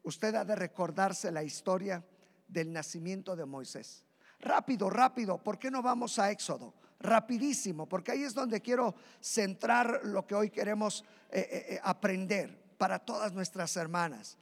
Usted 0.03 0.35
ha 0.35 0.45
de 0.45 0.55
recordarse 0.55 1.31
la 1.31 1.43
historia 1.43 2.03
del 2.47 2.71
nacimiento 2.71 3.35
de 3.35 3.45
Moisés. 3.45 4.03
Rápido, 4.39 4.89
rápido, 4.89 5.37
¿por 5.41 5.57
qué 5.57 5.71
no 5.71 5.81
vamos 5.81 6.19
a 6.19 6.29
Éxodo? 6.29 6.73
Rapidísimo, 6.99 7.87
porque 7.87 8.11
ahí 8.11 8.23
es 8.23 8.33
donde 8.33 8.61
quiero 8.61 8.93
centrar 9.19 10.01
lo 10.03 10.27
que 10.27 10.35
hoy 10.35 10.49
queremos 10.49 11.03
eh, 11.31 11.39
eh, 11.39 11.65
eh, 11.69 11.79
aprender 11.83 12.75
para 12.77 12.99
todas 12.99 13.33
nuestras 13.33 13.75
hermanas. 13.77 14.37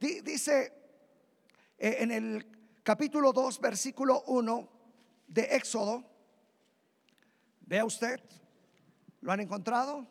dice 0.00 0.72
en 1.78 2.10
el 2.12 2.53
capítulo 2.84 3.32
2, 3.32 3.60
versículo 3.60 4.22
1 4.26 4.68
de 5.26 5.42
Éxodo. 5.56 6.04
Vea 7.62 7.84
usted, 7.84 8.20
¿lo 9.22 9.32
han 9.32 9.40
encontrado? 9.40 10.06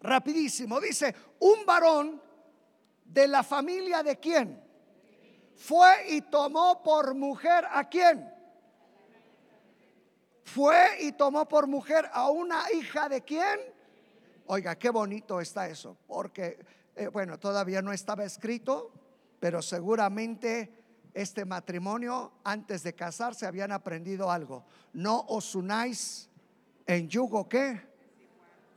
Rapidísimo, 0.00 0.80
dice, 0.80 1.12
un 1.40 1.66
varón 1.66 2.22
de 3.04 3.26
la 3.26 3.42
familia 3.42 4.04
de 4.04 4.16
quién? 4.18 4.62
Fue 5.56 6.06
y 6.10 6.20
tomó 6.20 6.80
por 6.84 7.16
mujer 7.16 7.66
a 7.68 7.88
quién? 7.88 8.32
Fue 10.44 11.02
y 11.02 11.12
tomó 11.12 11.48
por 11.48 11.66
mujer 11.66 12.08
a 12.12 12.30
una 12.30 12.70
hija 12.72 13.08
de 13.08 13.22
quién? 13.22 13.58
Oiga, 14.46 14.78
qué 14.78 14.90
bonito 14.90 15.40
está 15.40 15.68
eso, 15.68 15.96
porque, 16.06 16.64
eh, 16.94 17.08
bueno, 17.08 17.36
todavía 17.40 17.82
no 17.82 17.92
estaba 17.92 18.22
escrito, 18.22 18.92
pero 19.40 19.60
seguramente 19.60 20.77
este 21.20 21.44
matrimonio, 21.44 22.32
antes 22.44 22.82
de 22.82 22.94
casarse, 22.94 23.46
habían 23.46 23.72
aprendido 23.72 24.30
algo. 24.30 24.64
No 24.92 25.24
os 25.28 25.54
unáis 25.54 26.28
en 26.86 27.08
yugo 27.08 27.48
qué? 27.48 27.88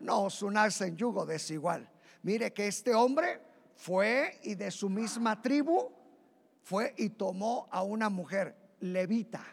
no 0.01 0.25
os 0.25 0.41
unáis 0.41 0.81
en 0.81 0.98
yugo 0.98 1.25
desigual. 1.25 1.89
Mire 2.24 2.53
que 2.53 2.67
este 2.67 2.93
hombre 2.93 3.39
fue 3.75 4.39
y 4.43 4.55
de 4.55 4.71
su 4.71 4.89
misma 4.89 5.41
tribu 5.41 5.91
fue 6.63 6.93
y 6.98 7.10
tomó 7.10 7.67
a 7.71 7.83
una 7.83 8.10
mujer 8.10 8.55
levita. 8.79 9.43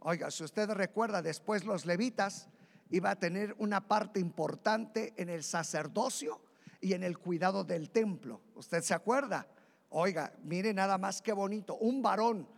Oiga, 0.00 0.30
si 0.30 0.44
usted 0.44 0.70
recuerda, 0.70 1.20
después 1.20 1.64
los 1.64 1.84
levitas 1.84 2.48
iba 2.90 3.10
a 3.10 3.16
tener 3.16 3.54
una 3.58 3.86
parte 3.86 4.20
importante 4.20 5.12
en 5.16 5.28
el 5.28 5.44
sacerdocio 5.44 6.40
y 6.80 6.94
en 6.94 7.02
el 7.02 7.18
cuidado 7.18 7.64
del 7.64 7.90
templo. 7.90 8.40
¿Usted 8.54 8.82
se 8.82 8.94
acuerda? 8.94 9.46
Oiga, 9.90 10.32
mire 10.44 10.72
nada 10.72 10.98
más 10.98 11.20
que 11.20 11.32
bonito, 11.32 11.76
un 11.76 12.00
varón. 12.00 12.48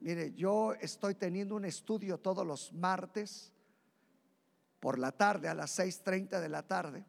Mire, 0.00 0.32
yo 0.34 0.74
estoy 0.74 1.16
teniendo 1.16 1.56
un 1.56 1.64
estudio 1.64 2.18
todos 2.18 2.46
los 2.46 2.72
martes 2.72 3.52
por 4.78 4.96
la 4.96 5.10
tarde 5.10 5.48
a 5.48 5.54
las 5.54 5.76
6.30 5.76 6.40
de 6.40 6.48
la 6.48 6.62
tarde. 6.62 7.04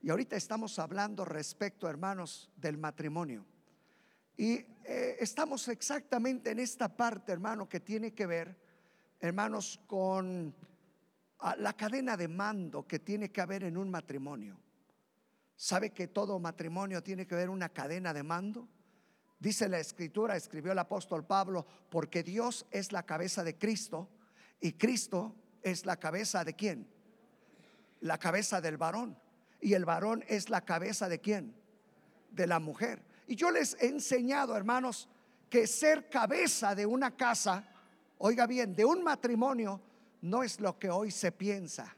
Y 0.00 0.08
ahorita 0.08 0.36
estamos 0.36 0.78
hablando 0.78 1.24
respecto, 1.26 1.88
hermanos, 1.88 2.50
del 2.56 2.78
matrimonio. 2.78 3.44
Y 4.38 4.54
eh, 4.84 5.16
estamos 5.20 5.68
exactamente 5.68 6.50
en 6.50 6.58
esta 6.58 6.88
parte, 6.88 7.30
hermano, 7.30 7.68
que 7.68 7.80
tiene 7.80 8.14
que 8.14 8.26
ver, 8.26 8.58
hermanos, 9.20 9.80
con 9.86 10.54
ah, 11.40 11.56
la 11.56 11.74
cadena 11.74 12.16
de 12.16 12.28
mando 12.28 12.86
que 12.86 13.00
tiene 13.00 13.30
que 13.30 13.42
haber 13.42 13.64
en 13.64 13.76
un 13.76 13.90
matrimonio. 13.90 14.58
¿Sabe 15.56 15.90
que 15.90 16.08
todo 16.08 16.38
matrimonio 16.38 17.02
tiene 17.02 17.26
que 17.26 17.34
haber 17.34 17.50
una 17.50 17.68
cadena 17.68 18.14
de 18.14 18.22
mando? 18.22 18.66
Dice 19.44 19.68
la 19.68 19.78
escritura, 19.78 20.36
escribió 20.36 20.72
el 20.72 20.78
apóstol 20.78 21.26
Pablo, 21.26 21.66
porque 21.90 22.22
Dios 22.22 22.64
es 22.70 22.92
la 22.92 23.02
cabeza 23.02 23.44
de 23.44 23.58
Cristo 23.58 24.08
y 24.58 24.72
Cristo 24.72 25.34
es 25.62 25.84
la 25.84 25.98
cabeza 25.98 26.44
de 26.44 26.54
quién? 26.54 26.88
La 28.00 28.16
cabeza 28.16 28.62
del 28.62 28.78
varón. 28.78 29.18
Y 29.60 29.74
el 29.74 29.84
varón 29.84 30.24
es 30.28 30.48
la 30.48 30.62
cabeza 30.62 31.10
de 31.10 31.20
quién? 31.20 31.54
De 32.30 32.46
la 32.46 32.58
mujer. 32.58 33.04
Y 33.26 33.36
yo 33.36 33.50
les 33.50 33.76
he 33.82 33.88
enseñado, 33.88 34.56
hermanos, 34.56 35.10
que 35.50 35.66
ser 35.66 36.08
cabeza 36.08 36.74
de 36.74 36.86
una 36.86 37.14
casa, 37.14 37.68
oiga 38.16 38.46
bien, 38.46 38.74
de 38.74 38.86
un 38.86 39.04
matrimonio, 39.04 39.78
no 40.22 40.42
es 40.42 40.58
lo 40.58 40.78
que 40.78 40.88
hoy 40.88 41.10
se 41.10 41.32
piensa. 41.32 41.94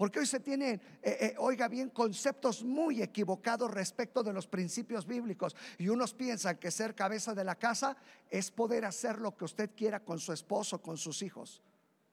Porque 0.00 0.18
hoy 0.18 0.24
se 0.24 0.40
tienen, 0.40 0.80
eh, 1.02 1.18
eh, 1.20 1.34
oiga 1.36 1.68
bien, 1.68 1.90
conceptos 1.90 2.64
muy 2.64 3.02
equivocados 3.02 3.70
respecto 3.70 4.22
de 4.22 4.32
los 4.32 4.46
principios 4.46 5.06
bíblicos. 5.06 5.54
Y 5.76 5.88
unos 5.90 6.14
piensan 6.14 6.56
que 6.56 6.70
ser 6.70 6.94
cabeza 6.94 7.34
de 7.34 7.44
la 7.44 7.56
casa 7.56 7.94
es 8.30 8.50
poder 8.50 8.86
hacer 8.86 9.18
lo 9.18 9.36
que 9.36 9.44
usted 9.44 9.72
quiera 9.76 10.02
con 10.02 10.18
su 10.18 10.32
esposo, 10.32 10.80
con 10.80 10.96
sus 10.96 11.20
hijos, 11.20 11.60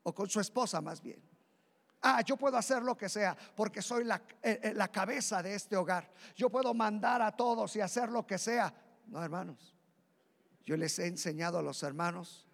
o 0.04 0.14
con 0.14 0.28
su 0.28 0.42
esposa 0.42 0.82
más 0.82 1.02
bien. 1.02 1.22
Ah, 2.02 2.22
yo 2.24 2.36
puedo 2.36 2.58
hacer 2.58 2.84
lo 2.84 2.98
que 2.98 3.08
sea 3.08 3.38
porque 3.56 3.82
soy 3.82 4.04
la, 4.04 4.22
eh, 4.42 4.74
la 4.76 4.90
cabeza 4.90 5.42
de 5.42 5.56
este 5.56 5.78
hogar. 5.78 6.12
Yo 6.36 6.50
puedo 6.50 6.74
mandar 6.74 7.22
a 7.22 7.32
todos 7.38 7.74
y 7.78 7.80
hacer 7.80 8.10
lo 8.10 8.28
que 8.28 8.38
sea. 8.38 8.74
No, 9.06 9.24
hermanos. 9.24 9.74
Yo 10.66 10.76
les 10.76 11.00
he 11.00 11.08
enseñado 11.08 11.58
a 11.58 11.62
los 11.62 11.82
hermanos 11.84 12.50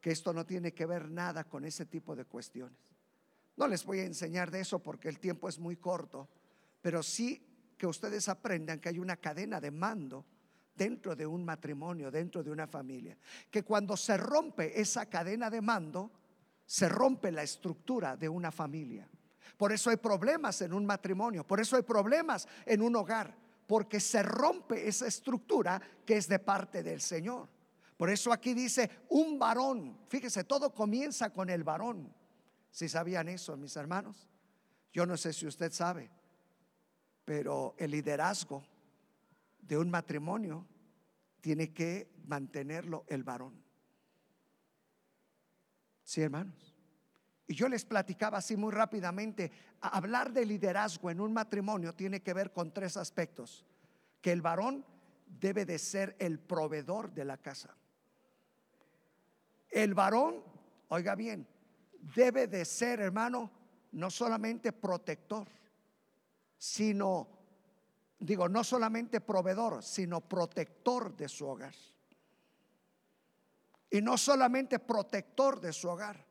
que 0.00 0.10
esto 0.10 0.32
no 0.32 0.44
tiene 0.44 0.74
que 0.74 0.86
ver 0.86 1.08
nada 1.08 1.44
con 1.44 1.64
ese 1.64 1.86
tipo 1.86 2.16
de 2.16 2.24
cuestiones. 2.24 2.89
No 3.60 3.68
les 3.68 3.84
voy 3.84 3.98
a 3.98 4.06
enseñar 4.06 4.50
de 4.50 4.60
eso 4.60 4.78
porque 4.78 5.10
el 5.10 5.18
tiempo 5.18 5.46
es 5.46 5.58
muy 5.58 5.76
corto, 5.76 6.30
pero 6.80 7.02
sí 7.02 7.74
que 7.76 7.86
ustedes 7.86 8.26
aprendan 8.30 8.80
que 8.80 8.88
hay 8.88 8.98
una 8.98 9.18
cadena 9.18 9.60
de 9.60 9.70
mando 9.70 10.24
dentro 10.74 11.14
de 11.14 11.26
un 11.26 11.44
matrimonio, 11.44 12.10
dentro 12.10 12.42
de 12.42 12.50
una 12.50 12.66
familia. 12.66 13.18
Que 13.50 13.62
cuando 13.62 13.98
se 13.98 14.16
rompe 14.16 14.80
esa 14.80 15.04
cadena 15.10 15.50
de 15.50 15.60
mando, 15.60 16.10
se 16.64 16.88
rompe 16.88 17.30
la 17.30 17.42
estructura 17.42 18.16
de 18.16 18.30
una 18.30 18.50
familia. 18.50 19.06
Por 19.58 19.72
eso 19.72 19.90
hay 19.90 19.98
problemas 19.98 20.62
en 20.62 20.72
un 20.72 20.86
matrimonio, 20.86 21.46
por 21.46 21.60
eso 21.60 21.76
hay 21.76 21.82
problemas 21.82 22.48
en 22.64 22.80
un 22.80 22.96
hogar, 22.96 23.36
porque 23.66 24.00
se 24.00 24.22
rompe 24.22 24.88
esa 24.88 25.06
estructura 25.06 25.82
que 26.06 26.16
es 26.16 26.26
de 26.28 26.38
parte 26.38 26.82
del 26.82 27.02
Señor. 27.02 27.46
Por 27.98 28.08
eso 28.08 28.32
aquí 28.32 28.54
dice 28.54 28.88
un 29.10 29.38
varón, 29.38 29.98
fíjese, 30.08 30.44
todo 30.44 30.74
comienza 30.74 31.30
con 31.30 31.50
el 31.50 31.62
varón. 31.62 32.19
Si 32.70 32.88
sabían 32.88 33.28
eso, 33.28 33.56
mis 33.56 33.76
hermanos, 33.76 34.28
yo 34.92 35.06
no 35.06 35.16
sé 35.16 35.32
si 35.32 35.46
usted 35.46 35.72
sabe, 35.72 36.10
pero 37.24 37.74
el 37.78 37.90
liderazgo 37.90 38.64
de 39.60 39.76
un 39.78 39.90
matrimonio 39.90 40.66
tiene 41.40 41.72
que 41.72 42.12
mantenerlo 42.26 43.04
el 43.08 43.24
varón. 43.24 43.62
Sí, 46.02 46.22
hermanos. 46.22 46.76
Y 47.46 47.54
yo 47.54 47.68
les 47.68 47.84
platicaba 47.84 48.38
así 48.38 48.56
muy 48.56 48.72
rápidamente, 48.72 49.50
hablar 49.80 50.32
de 50.32 50.46
liderazgo 50.46 51.10
en 51.10 51.20
un 51.20 51.32
matrimonio 51.32 51.94
tiene 51.94 52.22
que 52.22 52.32
ver 52.32 52.52
con 52.52 52.72
tres 52.72 52.96
aspectos. 52.96 53.64
Que 54.20 54.32
el 54.32 54.42
varón 54.42 54.84
debe 55.26 55.64
de 55.64 55.78
ser 55.78 56.16
el 56.18 56.38
proveedor 56.38 57.12
de 57.12 57.24
la 57.24 57.36
casa. 57.36 57.76
El 59.68 59.94
varón, 59.94 60.42
oiga 60.88 61.14
bien, 61.14 61.46
debe 62.00 62.46
de 62.46 62.64
ser, 62.64 63.00
hermano, 63.00 63.50
no 63.92 64.10
solamente 64.10 64.72
protector, 64.72 65.48
sino, 66.56 67.28
digo, 68.18 68.48
no 68.48 68.64
solamente 68.64 69.20
proveedor, 69.20 69.82
sino 69.82 70.20
protector 70.20 71.16
de 71.16 71.28
su 71.28 71.46
hogar. 71.46 71.74
Y 73.90 74.00
no 74.00 74.16
solamente 74.16 74.78
protector 74.78 75.60
de 75.60 75.72
su 75.72 75.88
hogar, 75.88 76.24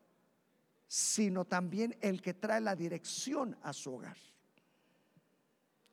sino 0.88 1.46
también 1.46 1.98
el 2.02 2.22
que 2.22 2.34
trae 2.34 2.62
la 2.62 2.76
dirección 2.76 3.58
a 3.64 3.74
su 3.74 3.94
hogar. 3.94 4.18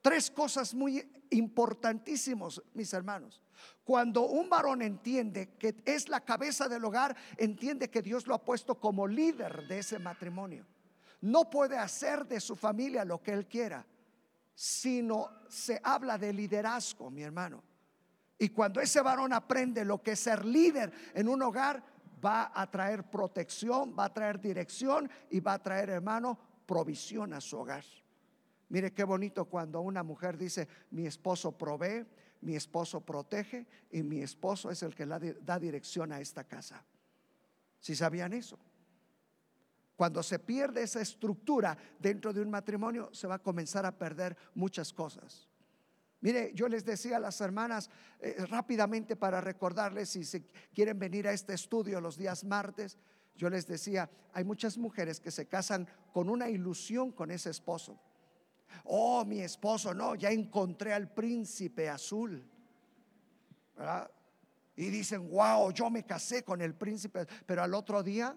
Tres 0.01 0.31
cosas 0.31 0.73
muy 0.73 1.25
importantísimos, 1.31 2.63
mis 2.73 2.93
hermanos. 2.93 3.43
Cuando 3.85 4.23
un 4.23 4.49
varón 4.49 4.83
entiende 4.83 5.51
que 5.59 5.77
es 5.85 6.09
la 6.09 6.21
cabeza 6.21 6.69
del 6.69 6.85
hogar, 6.85 7.17
entiende 7.37 7.91
que 7.91 8.03
Dios 8.03 8.27
lo 8.27 8.35
ha 8.35 8.45
puesto 8.45 8.75
como 8.81 9.07
líder 9.07 9.67
de 9.67 9.79
ese 9.79 9.99
matrimonio. 9.99 10.67
No 11.21 11.49
puede 11.49 11.79
hacer 11.79 12.27
de 12.27 12.41
su 12.41 12.57
familia 12.57 13.05
lo 13.05 13.23
que 13.23 13.33
él 13.33 13.47
quiera, 13.47 13.87
sino 14.55 15.31
se 15.49 15.81
habla 15.83 16.19
de 16.19 16.33
liderazgo, 16.33 17.11
mi 17.11 17.23
hermano. 17.23 17.63
Y 18.39 18.51
cuando 18.51 18.81
ese 18.81 19.01
varón 19.01 19.33
aprende 19.33 19.85
lo 19.85 20.03
que 20.03 20.13
es 20.13 20.21
ser 20.21 20.45
líder 20.45 20.93
en 21.15 21.29
un 21.29 21.43
hogar, 21.43 21.83
va 22.25 22.53
a 22.55 22.71
traer 22.71 23.05
protección, 23.05 23.95
va 23.99 24.07
a 24.07 24.13
traer 24.13 24.41
dirección 24.41 25.11
y 25.31 25.41
va 25.41 25.55
a 25.55 25.63
traer, 25.63 25.91
hermano, 25.91 26.39
provisión 26.67 27.33
a 27.33 27.41
su 27.41 27.59
hogar. 27.59 27.85
Mire 28.69 28.93
qué 28.93 29.05
bonito 29.05 29.45
cuando 29.45 29.81
una 29.81 30.03
mujer 30.03 30.37
dice, 30.37 30.69
mi 30.91 31.07
esposo 31.07 31.53
provee, 31.53 32.05
mi 32.47 32.55
esposo 32.55 33.01
protege 33.01 33.67
y 33.91 34.05
mi 34.05 34.23
esposo 34.23 34.71
es 34.71 34.81
el 34.85 34.95
que 34.95 35.05
da 35.05 35.59
dirección 35.59 36.13
a 36.13 36.21
esta 36.21 36.45
casa. 36.45 36.85
Si 37.81 37.97
sabían 37.97 38.33
eso? 38.33 38.57
Cuando 39.97 40.23
se 40.23 40.39
pierde 40.39 40.85
esa 40.85 41.01
estructura 41.01 41.77
dentro 41.99 42.33
de 42.33 42.41
un 42.41 42.49
matrimonio, 42.49 43.11
se 43.13 43.27
va 43.27 43.35
a 43.35 43.43
comenzar 43.43 43.85
a 43.85 43.99
perder 43.99 44.37
muchas 44.55 44.93
cosas. 44.93 45.49
Mire, 46.21 46.53
yo 46.55 46.69
les 46.69 46.85
decía 46.85 47.17
a 47.17 47.21
las 47.21 47.41
hermanas 47.41 47.91
eh, 48.21 48.37
rápidamente 48.49 49.17
para 49.17 49.41
recordarles 49.41 50.11
si 50.11 50.25
se 50.25 50.45
quieren 50.73 51.01
venir 51.01 51.27
a 51.27 51.33
este 51.33 51.53
estudio 51.53 52.01
los 52.01 52.17
días 52.17 52.45
martes, 52.45 52.97
yo 53.35 53.51
les 53.51 53.67
decía, 53.67 54.09
hay 54.33 54.45
muchas 54.45 54.79
mujeres 54.79 55.19
que 55.19 55.33
se 55.33 55.47
casan 55.47 55.89
con 56.13 56.29
una 56.29 56.49
ilusión 56.49 57.11
con 57.11 57.33
ese 57.33 57.51
esposo. 57.51 57.99
Oh, 58.85 59.25
mi 59.25 59.41
esposo, 59.41 59.93
no, 59.95 60.15
ya 60.15 60.31
encontré 60.31 60.93
al 60.93 61.11
príncipe 61.11 61.89
azul. 61.89 62.43
Y 64.77 64.91
dicen, 64.91 65.31
wow, 65.31 65.71
yo 65.73 65.91
me 65.91 66.05
casé 66.05 66.45
con 66.45 66.61
el 66.61 66.75
príncipe, 66.75 67.27
pero 67.47 67.63
al 67.63 67.75
otro 67.75 68.03
día 68.03 68.37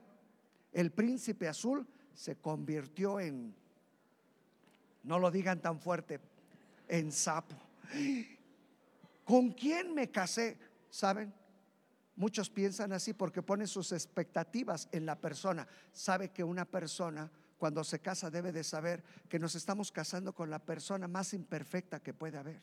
el 0.72 0.92
príncipe 0.92 1.48
azul 1.48 1.86
se 2.14 2.36
convirtió 2.38 3.20
en, 3.20 3.54
no 5.04 5.20
lo 5.20 5.32
digan 5.32 5.62
tan 5.62 5.80
fuerte, 5.80 6.20
en 6.88 7.12
sapo. 7.12 7.56
¿Con 9.24 9.52
quién 9.52 9.94
me 9.94 10.10
casé? 10.10 10.58
¿Saben? 10.90 11.34
Muchos 12.16 12.50
piensan 12.50 12.92
así 12.92 13.14
porque 13.14 13.42
ponen 13.42 13.68
sus 13.68 13.92
expectativas 13.92 14.90
en 14.92 15.06
la 15.06 15.16
persona. 15.16 15.68
Sabe 15.94 16.30
que 16.30 16.44
una 16.44 16.66
persona 16.66 17.32
cuando 17.60 17.84
se 17.84 18.00
casa 18.00 18.32
debe 18.32 18.52
de 18.54 18.64
saber 18.64 19.04
que 19.28 19.38
nos 19.38 19.54
estamos 19.54 19.92
casando 19.92 20.34
con 20.34 20.50
la 20.50 20.60
persona 20.60 21.08
más 21.08 21.34
imperfecta 21.34 22.00
que 22.00 22.14
puede 22.14 22.38
haber. 22.38 22.62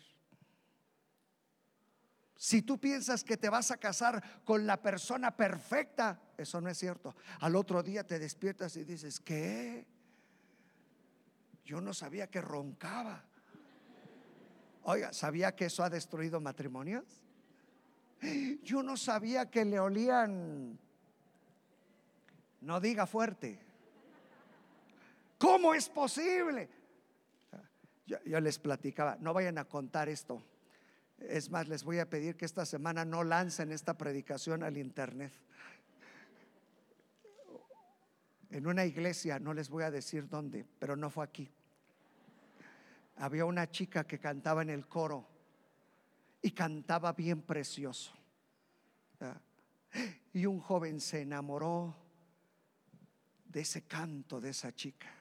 Si 2.35 2.63
tú 2.63 2.79
piensas 2.79 3.23
que 3.23 3.37
te 3.37 3.51
vas 3.51 3.71
a 3.71 3.77
casar 3.77 4.43
con 4.45 4.67
la 4.67 4.81
persona 4.83 5.37
perfecta, 5.37 6.21
eso 6.37 6.61
no 6.61 6.69
es 6.69 6.79
cierto. 6.79 7.15
Al 7.41 7.57
otro 7.57 7.83
día 7.83 8.05
te 8.05 8.19
despiertas 8.19 8.77
y 8.77 8.85
dices, 8.85 9.21
¿qué? 9.21 9.87
Yo 11.65 11.81
no 11.81 11.93
sabía 11.93 12.29
que 12.29 12.41
roncaba. 12.41 13.23
Oiga, 14.83 15.13
¿sabía 15.13 15.55
que 15.55 15.67
eso 15.67 15.85
ha 15.85 15.91
destruido 15.91 16.41
matrimonios? 16.41 17.05
Yo 18.63 18.83
no 18.83 18.97
sabía 18.97 19.51
que 19.51 19.65
le 19.65 19.79
olían, 19.79 20.79
no 22.63 22.81
diga 22.81 23.07
fuerte, 23.07 23.66
¿Cómo 25.39 25.75
es 25.75 25.89
posible? 25.89 26.69
Yo, 28.07 28.41
les 28.41 28.59
platicaba, 28.59 29.17
no 29.21 29.35
vayan 29.35 29.59
a 29.59 29.65
contar 29.65 30.09
esto. 30.09 30.43
Es 31.19 31.51
más, 31.51 31.67
les 31.67 31.83
voy 31.83 31.99
a 31.99 32.09
pedir 32.09 32.37
que 32.37 32.45
esta 32.45 32.65
semana 32.65 33.05
no 33.05 33.25
lancen 33.25 33.73
esta 33.73 33.99
predicación 33.99 34.63
al 34.63 34.77
internet. 34.77 35.33
En 38.51 38.67
una 38.67 38.85
iglesia, 38.85 39.39
no 39.41 39.53
les 39.53 39.69
voy 39.69 39.83
a 39.83 39.91
decir 39.91 40.29
dónde, 40.29 40.65
pero 40.79 40.95
no 40.95 41.11
fue 41.11 41.25
aquí. 41.25 41.51
Había 43.17 43.45
una 43.45 43.69
chica 43.69 44.05
que 44.05 44.19
cantaba 44.19 44.63
en 44.63 44.71
el 44.71 44.87
coro 44.87 45.27
y 46.43 46.53
cantaba 46.53 47.13
bien 47.13 47.43
precioso. 47.43 48.13
Y 50.33 50.47
un 50.47 50.61
joven 50.61 51.01
se 51.01 51.23
enamoró 51.23 51.97
de 53.47 53.63
ese 53.63 53.83
canto 53.83 54.41
de 54.41 54.51
esa 54.51 54.73
chica 54.73 55.16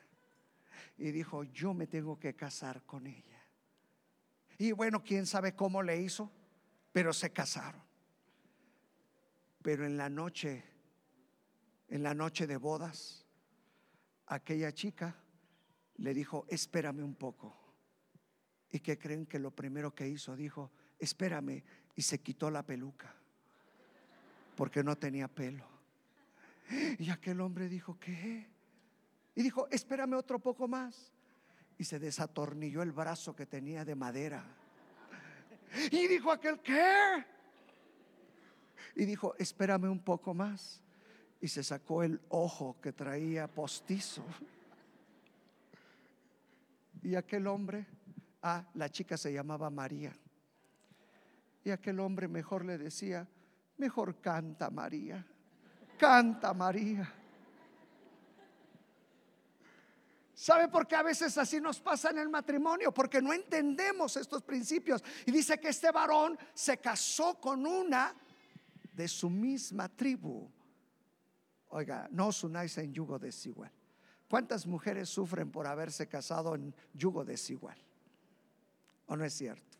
y 0.98 1.12
dijo, 1.12 1.44
yo 1.44 1.74
me 1.74 1.88
tengo 1.88 2.20
que 2.20 2.36
casar 2.36 2.84
con 2.84 3.08
ella. 3.08 3.44
Y 4.58 4.72
bueno, 4.72 5.04
quién 5.04 5.26
sabe 5.26 5.56
cómo 5.56 5.84
le 5.84 6.02
hizo, 6.02 6.32
pero 6.92 7.12
se 7.12 7.32
casaron. 7.32 7.82
Pero 9.62 9.86
en 9.86 9.98
la 9.98 10.10
noche, 10.10 10.64
en 11.90 12.04
la 12.04 12.14
noche 12.14 12.48
de 12.48 12.58
bodas, 12.58 13.26
aquella 14.28 14.72
chica 14.72 15.16
le 15.98 16.14
dijo, 16.14 16.46
espérame 16.50 17.04
un 17.04 17.16
poco. 17.16 17.56
¿Y 18.72 18.80
que 18.80 18.98
creen 18.98 19.26
que 19.26 19.40
lo 19.40 19.52
primero 19.52 19.94
que 19.94 20.08
hizo? 20.08 20.36
Dijo, 20.36 20.72
espérame, 21.00 21.64
y 21.96 22.02
se 22.02 22.20
quitó 22.22 22.50
la 22.50 22.64
peluca, 22.64 23.14
porque 24.56 24.84
no 24.84 24.98
tenía 24.98 25.28
pelo. 25.28 25.66
Y 27.00 27.10
aquel 27.10 27.42
hombre 27.42 27.70
dijo, 27.70 28.00
¿qué? 28.00 28.55
Y 29.36 29.44
dijo, 29.44 29.68
espérame 29.70 30.14
otro 30.14 30.40
poco 30.40 30.68
más. 30.68 31.12
Y 31.78 31.84
se 31.84 32.00
desatornilló 32.00 32.82
el 32.82 32.94
brazo 32.94 33.36
que 33.36 33.46
tenía 33.46 33.84
de 33.84 33.96
madera. 33.96 34.44
Y 35.92 36.08
dijo 36.08 36.32
aquel, 36.32 36.60
¿qué? 36.62 37.26
Y 38.96 39.06
dijo, 39.06 39.36
espérame 39.38 39.90
un 39.90 40.00
poco 40.00 40.34
más. 40.34 40.82
Y 41.42 41.50
se 41.50 41.64
sacó 41.64 42.02
el 42.02 42.22
ojo 42.30 42.78
que 42.82 42.94
traía 42.94 43.48
postizo. 43.48 44.24
Y 47.04 47.16
aquel 47.16 47.46
hombre, 47.48 47.86
ah, 48.42 48.64
la 48.74 48.90
chica 48.90 49.18
se 49.18 49.34
llamaba 49.34 49.70
María. 49.70 50.14
Y 51.66 51.72
aquel 51.72 52.00
hombre 52.00 52.28
mejor 52.28 52.64
le 52.64 52.78
decía, 52.78 53.28
mejor 53.78 54.22
canta 54.22 54.70
María, 54.70 55.26
canta 55.98 56.54
María. 56.54 57.25
¿Sabe 60.36 60.68
por 60.68 60.86
qué 60.86 60.98
a 60.98 61.02
veces 61.02 61.38
así 61.38 61.62
nos 61.62 61.80
pasa 61.80 62.10
en 62.10 62.18
el 62.18 62.28
matrimonio? 62.28 62.94
Porque 62.94 63.22
no 63.22 63.32
entendemos 63.32 64.18
estos 64.18 64.44
principios. 64.44 65.02
Y 65.26 65.32
dice 65.32 65.58
que 65.62 65.70
este 65.70 65.90
varón 65.92 66.38
se 66.54 66.78
casó 66.78 67.40
con 67.40 67.66
una 67.66 68.14
de 68.92 69.08
su 69.08 69.30
misma 69.30 69.88
tribu. 69.88 70.52
Oiga, 71.70 72.10
no 72.12 72.28
os 72.28 72.44
unáis 72.44 72.78
en 72.78 72.94
yugo 72.94 73.18
desigual. 73.18 73.72
¿Cuántas 74.28 74.68
mujeres 74.68 75.08
sufren 75.08 75.50
por 75.50 75.68
haberse 75.68 76.08
casado 76.08 76.54
en 76.56 76.76
yugo 76.94 77.24
desigual? 77.24 77.78
¿O 79.08 79.16
no 79.16 79.24
es 79.24 79.34
cierto? 79.34 79.78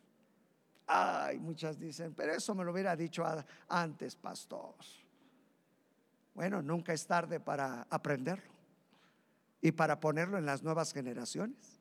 Ay, 0.88 1.38
muchas 1.38 1.78
dicen, 1.78 2.14
pero 2.14 2.34
eso 2.34 2.56
me 2.56 2.64
lo 2.64 2.72
hubiera 2.72 2.96
dicho 2.96 3.26
antes, 3.68 4.16
pastor. 4.16 4.76
Bueno, 6.34 6.62
nunca 6.62 6.94
es 6.94 7.06
tarde 7.06 7.42
para 7.42 7.88
aprenderlo 7.90 8.55
y 9.66 9.72
para 9.72 10.00
ponerlo 10.00 10.38
en 10.38 10.46
las 10.46 10.62
nuevas 10.62 10.94
generaciones. 10.94 11.80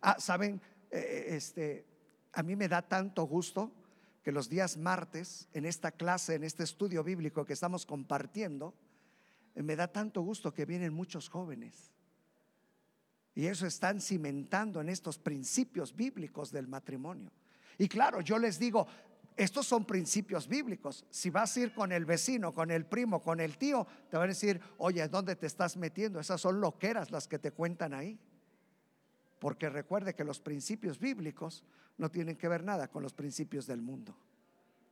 Ah, 0.00 0.16
saben, 0.18 0.60
eh, 0.90 1.26
este, 1.28 1.86
a 2.32 2.42
mí 2.42 2.56
me 2.56 2.66
da 2.66 2.82
tanto 2.82 3.22
gusto 3.22 3.70
que 4.24 4.32
los 4.32 4.48
días 4.48 4.76
martes, 4.76 5.46
en 5.52 5.64
esta 5.64 5.92
clase, 5.92 6.34
en 6.34 6.42
este 6.42 6.64
estudio 6.64 7.04
bíblico 7.04 7.44
que 7.44 7.52
estamos 7.52 7.86
compartiendo, 7.86 8.74
eh, 9.54 9.62
me 9.62 9.76
da 9.76 9.86
tanto 9.86 10.22
gusto 10.22 10.52
que 10.52 10.66
vienen 10.66 10.92
muchos 10.92 11.28
jóvenes. 11.28 11.92
Y 13.36 13.46
eso 13.46 13.64
están 13.64 14.00
cimentando 14.00 14.80
en 14.80 14.88
estos 14.88 15.16
principios 15.16 15.94
bíblicos 15.94 16.50
del 16.50 16.66
matrimonio. 16.66 17.30
Y 17.78 17.86
claro, 17.86 18.22
yo 18.22 18.40
les 18.40 18.58
digo, 18.58 18.88
estos 19.36 19.66
son 19.66 19.84
principios 19.84 20.46
bíblicos. 20.46 21.04
Si 21.10 21.30
vas 21.30 21.56
a 21.56 21.60
ir 21.60 21.74
con 21.74 21.92
el 21.92 22.04
vecino, 22.04 22.52
con 22.52 22.70
el 22.70 22.84
primo, 22.84 23.22
con 23.22 23.40
el 23.40 23.56
tío, 23.56 23.86
te 24.10 24.16
van 24.16 24.26
a 24.26 24.28
decir, 24.28 24.60
oye, 24.78 25.06
¿dónde 25.08 25.36
te 25.36 25.46
estás 25.46 25.76
metiendo? 25.76 26.20
Esas 26.20 26.40
son 26.40 26.60
loqueras 26.60 27.10
las 27.10 27.26
que 27.26 27.38
te 27.38 27.52
cuentan 27.52 27.94
ahí. 27.94 28.18
Porque 29.38 29.70
recuerde 29.70 30.14
que 30.14 30.24
los 30.24 30.40
principios 30.40 30.98
bíblicos 30.98 31.64
no 31.96 32.10
tienen 32.10 32.36
que 32.36 32.48
ver 32.48 32.62
nada 32.62 32.88
con 32.88 33.02
los 33.02 33.14
principios 33.14 33.66
del 33.66 33.80
mundo. 33.80 34.14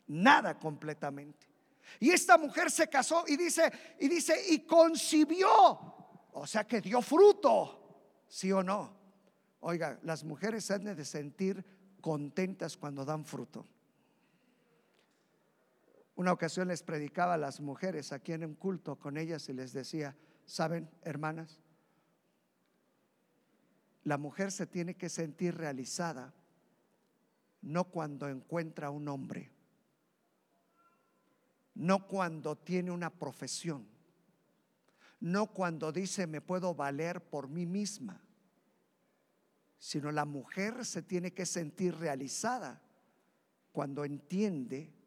Nada 0.06 0.58
completamente. 0.58 1.46
Y 2.00 2.10
esta 2.10 2.38
mujer 2.38 2.70
se 2.70 2.88
casó 2.88 3.24
y 3.26 3.36
dice, 3.36 3.70
y 3.98 4.08
dice, 4.08 4.34
y 4.48 4.60
concibió. 4.60 5.48
O 6.32 6.46
sea 6.46 6.64
que 6.64 6.80
dio 6.80 7.02
fruto, 7.02 8.24
sí 8.28 8.52
o 8.52 8.62
no. 8.62 8.96
Oiga, 9.60 9.98
las 10.02 10.24
mujeres 10.24 10.70
han 10.70 10.84
de 10.84 11.04
sentir 11.04 11.64
contentas 12.00 12.76
cuando 12.76 13.04
dan 13.04 13.24
fruto. 13.24 13.66
Una 16.18 16.32
ocasión 16.32 16.66
les 16.66 16.82
predicaba 16.82 17.34
a 17.34 17.38
las 17.38 17.60
mujeres 17.60 18.10
aquí 18.10 18.32
en 18.32 18.44
un 18.44 18.56
culto 18.56 18.96
con 18.96 19.16
ellas 19.16 19.48
y 19.48 19.52
les 19.52 19.72
decía, 19.72 20.16
¿saben, 20.46 20.90
hermanas? 21.02 21.60
La 24.02 24.18
mujer 24.18 24.50
se 24.50 24.66
tiene 24.66 24.96
que 24.96 25.10
sentir 25.10 25.56
realizada 25.56 26.34
no 27.62 27.84
cuando 27.84 28.28
encuentra 28.28 28.90
un 28.90 29.06
hombre, 29.06 29.52
no 31.76 32.08
cuando 32.08 32.56
tiene 32.56 32.90
una 32.90 33.10
profesión, 33.10 33.86
no 35.20 35.46
cuando 35.46 35.92
dice 35.92 36.26
me 36.26 36.40
puedo 36.40 36.74
valer 36.74 37.20
por 37.30 37.46
mí 37.46 37.64
misma, 37.64 38.20
sino 39.78 40.10
la 40.10 40.24
mujer 40.24 40.84
se 40.84 41.00
tiene 41.00 41.32
que 41.32 41.46
sentir 41.46 41.94
realizada 41.94 42.82
cuando 43.70 44.04
entiende, 44.04 44.97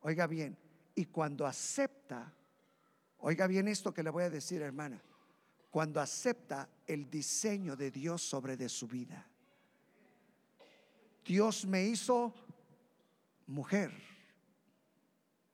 oiga 0.00 0.26
bien, 0.26 0.56
y 0.94 1.06
cuando 1.06 1.46
acepta, 1.46 2.32
oiga 3.18 3.46
bien 3.46 3.68
esto 3.68 3.92
que 3.92 4.02
le 4.02 4.10
voy 4.10 4.24
a 4.24 4.30
decir 4.30 4.62
hermana, 4.62 5.02
cuando 5.70 6.00
acepta 6.00 6.68
el 6.86 7.10
diseño 7.10 7.76
de 7.76 7.90
Dios 7.90 8.22
sobre 8.22 8.56
de 8.56 8.68
su 8.68 8.86
vida. 8.86 9.28
Dios 11.24 11.66
me 11.66 11.84
hizo 11.84 12.34
mujer 13.46 13.92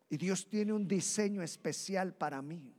y 0.09 0.17
Dios 0.17 0.49
tiene 0.49 0.73
un 0.73 0.87
diseño 0.87 1.43
especial 1.43 2.15
para 2.15 2.41
mí. 2.41 2.73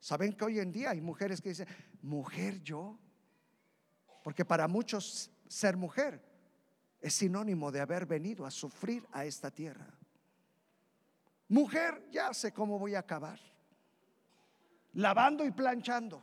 Saben 0.00 0.32
que 0.32 0.44
hoy 0.44 0.60
en 0.60 0.72
día 0.72 0.90
hay 0.90 1.00
mujeres 1.00 1.40
que 1.40 1.50
dicen, 1.50 1.68
mujer 2.00 2.62
yo, 2.62 2.98
porque 4.24 4.44
para 4.44 4.68
muchos 4.68 5.30
ser 5.48 5.76
mujer 5.76 6.22
es 7.00 7.14
sinónimo 7.14 7.70
de 7.70 7.80
haber 7.80 8.06
venido 8.06 8.46
a 8.46 8.50
sufrir 8.50 9.06
a 9.12 9.24
esta 9.24 9.50
tierra. 9.50 9.86
Mujer, 11.48 12.08
ya 12.10 12.34
sé 12.34 12.52
cómo 12.52 12.78
voy 12.78 12.94
a 12.94 13.00
acabar. 13.00 13.38
Lavando 14.94 15.44
y 15.44 15.50
planchando. 15.50 16.22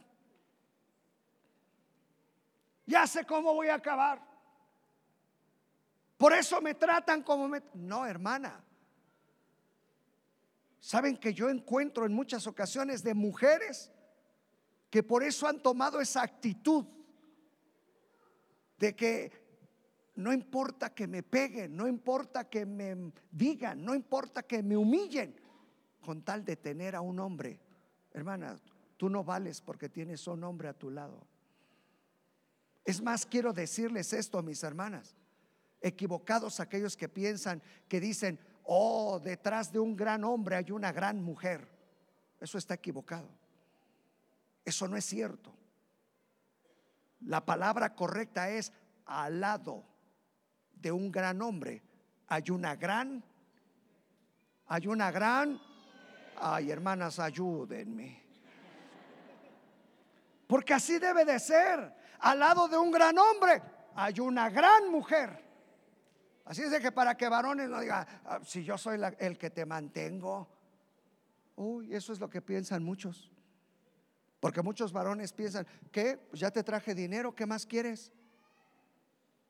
Ya 2.85 3.07
sé 3.07 3.25
cómo 3.25 3.53
voy 3.53 3.67
a 3.67 3.75
acabar. 3.75 4.21
Por 6.17 6.33
eso 6.33 6.61
me 6.61 6.73
tratan 6.73 7.23
como 7.23 7.47
me... 7.47 7.61
No, 7.73 8.05
hermana. 8.05 8.63
Saben 10.79 11.17
que 11.17 11.33
yo 11.33 11.49
encuentro 11.49 12.05
en 12.05 12.13
muchas 12.13 12.45
ocasiones 12.45 13.03
de 13.03 13.13
mujeres 13.13 13.91
que 14.89 15.01
por 15.01 15.23
eso 15.23 15.47
han 15.47 15.61
tomado 15.61 16.01
esa 16.01 16.21
actitud 16.21 16.85
de 18.77 18.95
que 18.95 19.42
no 20.15 20.31
importa 20.31 20.93
que 20.93 21.07
me 21.07 21.23
peguen, 21.23 21.75
no 21.75 21.87
importa 21.87 22.47
que 22.47 22.65
me 22.65 23.11
digan, 23.31 23.83
no 23.83 23.95
importa 23.95 24.43
que 24.43 24.61
me 24.61 24.77
humillen, 24.77 25.39
con 26.01 26.21
tal 26.21 26.45
de 26.45 26.55
tener 26.55 26.95
a 26.95 27.01
un 27.01 27.19
hombre. 27.19 27.59
Hermana, 28.11 28.59
tú 28.97 29.09
no 29.09 29.23
vales 29.23 29.61
porque 29.61 29.89
tienes 29.89 30.27
un 30.27 30.43
hombre 30.43 30.67
a 30.67 30.73
tu 30.73 30.91
lado. 30.91 31.25
Es 32.85 33.01
más, 33.01 33.25
quiero 33.25 33.53
decirles 33.53 34.13
esto 34.13 34.37
a 34.37 34.43
mis 34.43 34.61
hermanas. 34.61 35.15
Equivocados 35.81 36.59
aquellos 36.59 36.95
que 36.95 37.09
piensan, 37.09 37.61
que 37.87 37.99
dicen, 37.99 38.39
oh, 38.63 39.19
detrás 39.19 39.71
de 39.71 39.79
un 39.79 39.95
gran 39.95 40.23
hombre 40.23 40.57
hay 40.57 40.71
una 40.71 40.91
gran 40.91 41.23
mujer. 41.23 41.67
Eso 42.39 42.57
está 42.57 42.75
equivocado. 42.75 43.29
Eso 44.63 44.87
no 44.87 44.95
es 44.95 45.05
cierto. 45.05 45.53
La 47.21 47.45
palabra 47.45 47.95
correcta 47.95 48.49
es 48.49 48.71
al 49.05 49.39
lado 49.39 49.92
de 50.83 50.91
un 50.91 51.11
gran 51.11 51.41
hombre 51.41 51.81
hay 52.27 52.49
una 52.49 52.75
gran, 52.75 53.23
hay 54.67 54.87
una 54.87 55.11
gran, 55.11 55.59
ay 56.35 56.71
hermanas, 56.71 57.19
ayúdenme. 57.19 58.21
Porque 60.47 60.73
así 60.73 60.99
debe 60.99 61.25
de 61.25 61.39
ser. 61.39 61.93
Al 62.19 62.39
lado 62.39 62.67
de 62.67 62.77
un 62.77 62.91
gran 62.91 63.17
hombre 63.17 63.61
hay 63.95 64.19
una 64.19 64.49
gran 64.49 64.91
mujer. 64.91 65.41
Así 66.45 66.61
es 66.63 66.71
de 66.71 66.81
que 66.81 66.91
para 66.91 67.15
que 67.15 67.29
varones 67.29 67.69
no 67.69 67.79
digan, 67.79 68.05
ah, 68.25 68.39
si 68.43 68.63
yo 68.63 68.77
soy 68.77 68.99
el 69.19 69.37
que 69.37 69.49
te 69.49 69.65
mantengo. 69.65 70.49
Uy, 71.55 71.93
eso 71.93 72.11
es 72.11 72.19
lo 72.19 72.29
que 72.29 72.41
piensan 72.41 72.83
muchos. 72.83 73.31
Porque 74.39 74.61
muchos 74.61 74.91
varones 74.91 75.31
piensan, 75.31 75.65
¿qué? 75.91 76.17
Pues 76.17 76.41
ya 76.41 76.51
te 76.51 76.63
traje 76.63 76.93
dinero, 76.93 77.33
¿qué 77.33 77.45
más 77.45 77.65
quieres? 77.65 78.11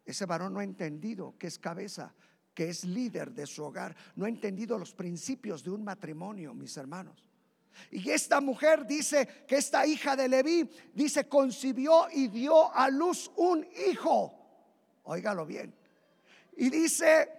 Ese 0.06 0.26
varón 0.26 0.54
no 0.54 0.60
ha 0.60 0.64
entendido 0.64 1.36
que 1.38 1.48
es 1.48 1.58
cabeza, 1.58 2.14
que 2.54 2.70
es 2.70 2.84
líder 2.84 3.32
de 3.32 3.48
su 3.48 3.64
hogar, 3.64 3.96
no 4.16 4.26
ha 4.26 4.30
entendido 4.30 4.78
los 4.78 4.94
principios 4.94 5.64
de 5.64 5.72
un 5.72 5.84
matrimonio, 5.84 6.54
mis 6.54 6.76
hermanos. 6.78 7.26
Y 7.90 8.10
esta 8.10 8.40
mujer 8.40 8.86
dice 8.86 9.28
que 9.48 9.58
esta 9.58 9.86
hija 9.86 10.16
de 10.16 10.28
Leví, 10.28 10.70
dice, 10.94 11.28
concibió 11.28 12.08
y 12.12 12.28
dio 12.28 12.74
a 12.74 12.90
luz 12.90 13.32
un 13.36 13.66
hijo. 13.90 14.40
Óigalo 15.04 15.46
bien. 15.46 15.74
Y 16.56 16.70
dice, 16.70 17.30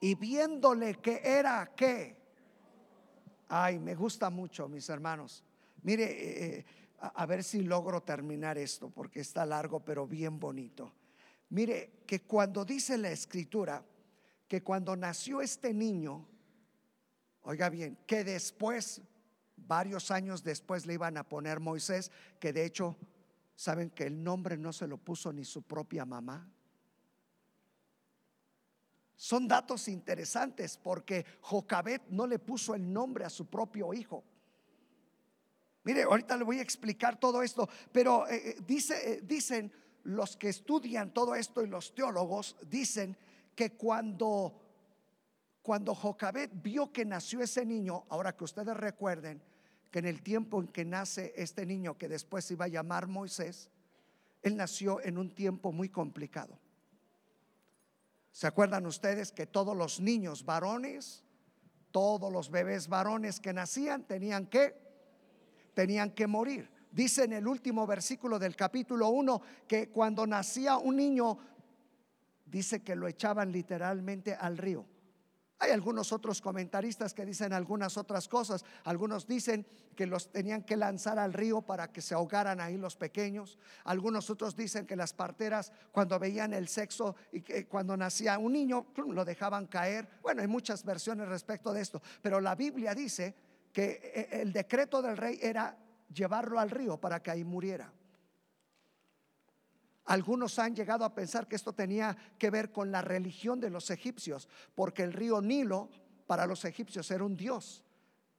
y 0.00 0.14
viéndole 0.14 0.94
que 0.96 1.20
era 1.22 1.72
qué. 1.76 2.16
Ay, 3.48 3.78
me 3.78 3.94
gusta 3.94 4.30
mucho, 4.30 4.68
mis 4.68 4.88
hermanos. 4.88 5.44
Mire, 5.82 6.04
eh, 6.04 6.56
eh, 6.58 6.64
a 6.98 7.26
ver 7.26 7.44
si 7.44 7.62
logro 7.62 8.02
terminar 8.02 8.56
esto, 8.56 8.88
porque 8.88 9.20
está 9.20 9.44
largo, 9.44 9.80
pero 9.80 10.06
bien 10.06 10.40
bonito. 10.40 10.92
Mire, 11.54 12.02
que 12.04 12.22
cuando 12.22 12.64
dice 12.64 12.98
la 12.98 13.12
escritura, 13.12 13.86
que 14.48 14.64
cuando 14.64 14.96
nació 14.96 15.40
este 15.40 15.72
niño, 15.72 16.26
oiga 17.42 17.68
bien, 17.68 17.96
que 18.08 18.24
después 18.24 19.00
varios 19.56 20.10
años 20.10 20.42
después 20.42 20.84
le 20.84 20.94
iban 20.94 21.16
a 21.16 21.28
poner 21.28 21.60
Moisés, 21.60 22.10
que 22.40 22.52
de 22.52 22.64
hecho, 22.64 22.96
¿saben 23.54 23.90
que 23.90 24.02
el 24.02 24.20
nombre 24.20 24.56
no 24.56 24.72
se 24.72 24.88
lo 24.88 24.98
puso 24.98 25.32
ni 25.32 25.44
su 25.44 25.62
propia 25.62 26.04
mamá? 26.04 26.50
Son 29.14 29.46
datos 29.46 29.86
interesantes 29.86 30.76
porque 30.76 31.24
Jocabet 31.40 32.02
no 32.08 32.26
le 32.26 32.40
puso 32.40 32.74
el 32.74 32.92
nombre 32.92 33.24
a 33.24 33.30
su 33.30 33.46
propio 33.46 33.94
hijo. 33.94 34.24
Mire, 35.84 36.02
ahorita 36.02 36.36
le 36.36 36.42
voy 36.42 36.58
a 36.58 36.62
explicar 36.62 37.20
todo 37.20 37.44
esto, 37.44 37.68
pero 37.92 38.26
eh, 38.26 38.50
eh, 38.50 38.56
dice, 38.66 39.12
eh, 39.12 39.20
dicen 39.22 39.70
los 40.04 40.36
que 40.36 40.48
estudian 40.48 41.12
todo 41.12 41.34
esto 41.34 41.62
y 41.62 41.66
los 41.66 41.94
teólogos, 41.94 42.56
dicen 42.68 43.16
que 43.54 43.72
cuando 43.72 44.60
cuando 45.64 45.94
Jocabet 45.94 46.50
vio 46.62 46.92
que 46.92 47.06
nació 47.06 47.40
ese 47.40 47.64
niño, 47.64 48.04
ahora 48.10 48.36
que 48.36 48.44
ustedes 48.44 48.76
recuerden 48.76 49.40
que 49.90 50.00
en 50.00 50.04
el 50.04 50.22
tiempo 50.22 50.60
en 50.60 50.68
que 50.68 50.84
nace 50.84 51.32
este 51.36 51.64
niño 51.64 51.96
que 51.96 52.06
después 52.06 52.44
se 52.44 52.52
iba 52.52 52.66
a 52.66 52.68
llamar 52.68 53.06
Moisés, 53.06 53.70
él 54.42 54.56
nació 54.56 55.00
en 55.02 55.16
un 55.16 55.34
tiempo 55.34 55.72
muy 55.72 55.88
complicado. 55.88 56.58
¿Se 58.30 58.46
acuerdan 58.46 58.84
ustedes 58.84 59.32
que 59.32 59.46
todos 59.46 59.74
los 59.74 60.00
niños 60.00 60.44
varones, 60.44 61.24
todos 61.92 62.30
los 62.30 62.50
bebés 62.50 62.88
varones 62.88 63.40
que 63.40 63.54
nacían 63.54 64.04
tenían 64.04 64.46
que 64.48 64.76
tenían 65.72 66.10
que 66.10 66.26
morir? 66.26 66.68
Dice 66.94 67.24
en 67.24 67.32
el 67.32 67.48
último 67.48 67.88
versículo 67.88 68.38
del 68.38 68.54
capítulo 68.54 69.08
1 69.08 69.42
que 69.66 69.90
cuando 69.90 70.28
nacía 70.28 70.76
un 70.76 70.94
niño 70.94 71.36
dice 72.46 72.84
que 72.84 72.94
lo 72.94 73.08
echaban 73.08 73.50
literalmente 73.50 74.32
al 74.32 74.56
río. 74.56 74.86
Hay 75.58 75.72
algunos 75.72 76.12
otros 76.12 76.40
comentaristas 76.40 77.12
que 77.12 77.24
dicen 77.24 77.52
algunas 77.52 77.96
otras 77.96 78.28
cosas. 78.28 78.64
Algunos 78.84 79.26
dicen 79.26 79.66
que 79.96 80.06
los 80.06 80.30
tenían 80.30 80.62
que 80.62 80.76
lanzar 80.76 81.18
al 81.18 81.32
río 81.32 81.62
para 81.62 81.90
que 81.90 82.00
se 82.00 82.14
ahogaran 82.14 82.60
ahí 82.60 82.76
los 82.76 82.94
pequeños. 82.94 83.58
Algunos 83.82 84.30
otros 84.30 84.54
dicen 84.54 84.86
que 84.86 84.94
las 84.94 85.12
parteras 85.12 85.72
cuando 85.90 86.20
veían 86.20 86.54
el 86.54 86.68
sexo 86.68 87.16
y 87.32 87.40
que 87.40 87.66
cuando 87.66 87.96
nacía 87.96 88.38
un 88.38 88.52
niño 88.52 88.86
lo 89.08 89.24
dejaban 89.24 89.66
caer. 89.66 90.08
Bueno, 90.22 90.42
hay 90.42 90.48
muchas 90.48 90.84
versiones 90.84 91.26
respecto 91.26 91.72
de 91.72 91.80
esto, 91.80 92.00
pero 92.22 92.40
la 92.40 92.54
Biblia 92.54 92.94
dice 92.94 93.34
que 93.72 94.00
eh, 94.14 94.28
el 94.42 94.52
decreto 94.52 95.02
del 95.02 95.16
rey 95.16 95.40
era 95.42 95.76
llevarlo 96.14 96.58
al 96.58 96.70
río 96.70 96.98
para 96.98 97.22
que 97.22 97.30
ahí 97.30 97.44
muriera. 97.44 97.92
Algunos 100.06 100.58
han 100.58 100.74
llegado 100.74 101.04
a 101.04 101.14
pensar 101.14 101.48
que 101.48 101.56
esto 101.56 101.72
tenía 101.72 102.16
que 102.38 102.50
ver 102.50 102.72
con 102.72 102.92
la 102.92 103.00
religión 103.00 103.60
de 103.60 103.70
los 103.70 103.90
egipcios, 103.90 104.48
porque 104.74 105.02
el 105.02 105.12
río 105.12 105.40
Nilo 105.40 105.88
para 106.26 106.46
los 106.46 106.64
egipcios 106.64 107.10
era 107.10 107.24
un 107.24 107.36
dios 107.36 107.82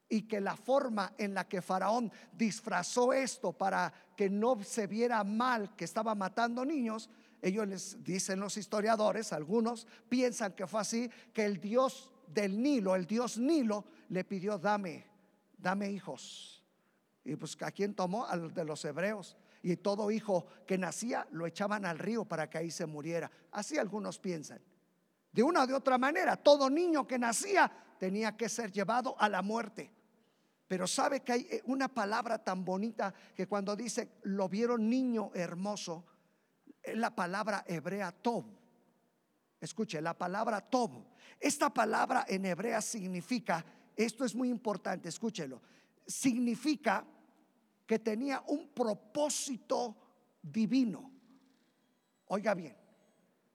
y 0.08 0.24
que 0.24 0.40
la 0.40 0.56
forma 0.56 1.14
en 1.18 1.34
la 1.34 1.48
que 1.48 1.62
Faraón 1.62 2.12
disfrazó 2.32 3.14
esto 3.14 3.54
para 3.54 3.92
que 4.16 4.30
no 4.30 4.64
se 4.64 4.88
viera 4.88 5.24
mal 5.24 5.76
que 5.76 5.86
estaba 5.86 6.14
matando 6.14 6.64
niños, 6.64 7.10
ellos 7.42 7.68
les 7.68 8.04
dicen 8.04 8.40
los 8.40 8.58
historiadores, 8.58 9.34
algunos 9.34 9.88
piensan 10.10 10.54
que 10.54 10.68
fue 10.68 10.82
así, 10.82 11.10
que 11.34 11.46
el 11.46 11.60
dios 11.60 12.12
del 12.28 12.62
Nilo, 12.62 12.96
el 12.96 13.06
dios 13.06 13.38
Nilo, 13.38 13.86
le 14.10 14.24
pidió, 14.24 14.58
dame, 14.58 15.06
dame 15.58 15.92
hijos. 15.92 16.64
Y 17.26 17.36
pues 17.36 17.58
a 17.62 17.72
quién 17.72 17.94
tomó? 17.94 18.26
Al 18.26 18.54
de 18.54 18.64
los 18.64 18.86
hebreos 18.86 19.36
y 19.64 19.78
todo 19.78 20.12
hijo 20.12 20.46
que 20.68 20.78
nacía 20.78 21.28
lo 21.32 21.48
echaban 21.48 21.86
al 21.86 21.98
río 21.98 22.24
para 22.24 22.48
que 22.48 22.60
ahí 22.60 22.70
se 22.70 22.86
muriera. 22.86 23.32
Así 23.52 23.80
algunos 23.80 24.20
piensan. 24.20 24.62
De 25.32 25.42
una 25.42 25.64
o 25.64 25.68
de 25.68 25.74
otra 25.74 25.98
manera, 25.98 26.38
todo 26.38 26.70
niño 26.70 27.08
que 27.08 27.18
nacía 27.18 27.72
tenía 27.98 28.38
que 28.38 28.48
ser 28.48 28.72
llevado 28.72 29.16
a 29.20 29.28
la 29.28 29.42
muerte. 29.42 29.92
Pero 30.68 30.86
sabe 30.86 31.22
que 31.22 31.32
hay 31.32 31.48
eh, 31.50 31.62
una 31.66 31.88
palabra 31.88 32.44
tan 32.44 32.64
bonita 32.64 33.12
que 33.36 33.48
cuando 33.48 33.76
dice 33.76 34.20
lo 34.22 34.48
vieron 34.48 34.88
niño 34.88 35.32
hermoso, 35.34 36.06
es 36.84 36.96
la 36.96 37.16
palabra 37.16 37.66
hebrea 37.68 38.12
tob. 38.12 38.46
Escuche, 39.60 40.00
la 40.00 40.16
palabra 40.16 40.62
tob. 40.62 40.92
Esta 41.40 41.74
palabra 41.74 42.26
en 42.28 42.46
hebrea 42.46 42.82
significa, 42.82 43.66
esto 43.96 44.26
es 44.26 44.36
muy 44.36 44.50
importante, 44.50 45.10
escúchelo, 45.10 45.60
significa 46.06 47.04
que 47.86 48.00
tenía 48.00 48.44
un 48.48 48.70
propósito 48.70 49.96
divino. 50.42 51.12
Oiga 52.28 52.54
bien, 52.54 52.76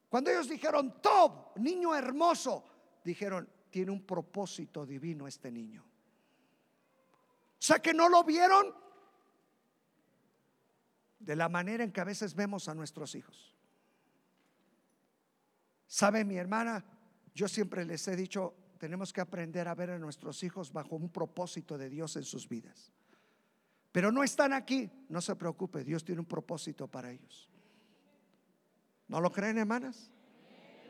cuando 0.09 0.31
ellos 0.31 0.49
dijeron, 0.49 1.01
Tob, 1.01 1.57
niño 1.59 1.95
hermoso, 1.95 2.64
dijeron, 3.05 3.49
tiene 3.71 3.93
un 3.93 4.05
propósito 4.05 4.85
divino 4.85 5.27
este 5.27 5.51
niño. 5.51 5.83
O 5.83 7.62
sea 7.62 7.79
que 7.79 7.93
no 7.93 8.09
lo 8.09 8.25
vieron 8.25 8.75
de 11.19 11.37
la 11.37 11.49
manera 11.49 11.85
en 11.85 11.93
que 11.93 12.01
a 12.01 12.05
veces 12.05 12.35
vemos 12.35 12.69
a 12.69 12.75
nuestros 12.75 13.14
hijos. 13.14 13.55
¿Sabe 15.87 16.25
mi 16.25 16.37
hermana? 16.37 16.85
Yo 17.35 17.49
siempre 17.49 17.85
les 17.85 18.07
he 18.09 18.16
dicho, 18.16 18.55
tenemos 18.79 19.12
que 19.12 19.21
aprender 19.21 19.69
a 19.69 19.75
ver 19.75 19.90
a 19.90 19.99
nuestros 19.99 20.43
hijos 20.43 20.73
bajo 20.73 20.97
un 20.97 21.11
propósito 21.11 21.77
de 21.77 21.90
Dios 21.90 22.16
en 22.16 22.25
sus 22.25 22.49
vidas. 22.49 22.93
Pero 23.92 24.12
no 24.12 24.22
están 24.22 24.53
aquí, 24.53 24.90
no 25.09 25.20
se 25.20 25.35
preocupe, 25.37 25.83
Dios 25.85 26.05
tiene 26.05 26.20
un 26.20 26.26
propósito 26.26 26.87
para 26.87 27.11
ellos. 27.11 27.48
¿No 29.09 29.20
lo 29.20 29.33
creen, 29.33 29.59
hermanas? 29.59 30.11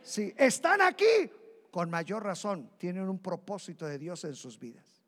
Si 0.02 0.34
están 0.36 0.82
aquí, 0.82 1.30
con 1.70 1.88
mayor 1.88 2.22
razón, 2.22 2.70
tienen 2.76 3.08
un 3.08 3.18
propósito 3.18 3.86
de 3.86 3.98
Dios 3.98 4.24
en 4.24 4.34
sus 4.34 4.58
vidas. 4.58 5.02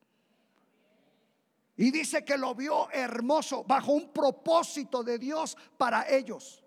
Y 1.77 1.91
dice 1.91 2.25
que 2.25 2.39
lo 2.39 2.55
vio 2.55 2.91
hermoso, 2.91 3.65
bajo 3.65 3.93
un 3.93 4.13
propósito 4.13 5.03
de 5.03 5.19
Dios 5.19 5.57
para 5.77 6.09
ellos. 6.09 6.63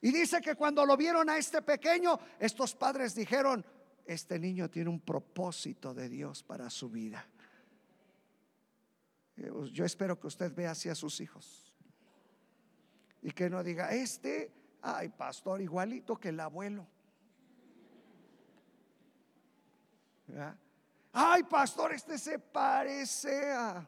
Y 0.00 0.10
dice 0.10 0.40
que 0.40 0.56
cuando 0.56 0.84
lo 0.84 0.96
vieron 0.96 1.30
a 1.30 1.36
este 1.36 1.62
pequeño, 1.62 2.18
estos 2.40 2.74
padres 2.74 3.14
dijeron, 3.14 3.64
este 4.04 4.38
niño 4.38 4.68
tiene 4.68 4.90
un 4.90 5.00
propósito 5.00 5.94
de 5.94 6.08
Dios 6.08 6.42
para 6.42 6.68
su 6.70 6.90
vida. 6.90 7.28
Eh, 9.36 9.50
yo 9.72 9.84
espero 9.84 10.18
que 10.18 10.26
usted 10.26 10.54
vea 10.54 10.72
así 10.72 10.88
a 10.88 10.94
sus 10.94 11.20
hijos. 11.20 11.74
Y 13.22 13.30
que 13.30 13.48
no 13.48 13.62
diga, 13.62 13.92
este, 13.92 14.52
ay, 14.80 15.08
pastor, 15.08 15.60
igualito 15.60 16.16
que 16.16 16.30
el 16.30 16.40
abuelo. 16.40 16.86
Ay, 21.12 21.42
pastor, 21.44 21.92
este 21.92 22.18
se 22.18 22.38
parece 22.38 23.52
a... 23.52 23.86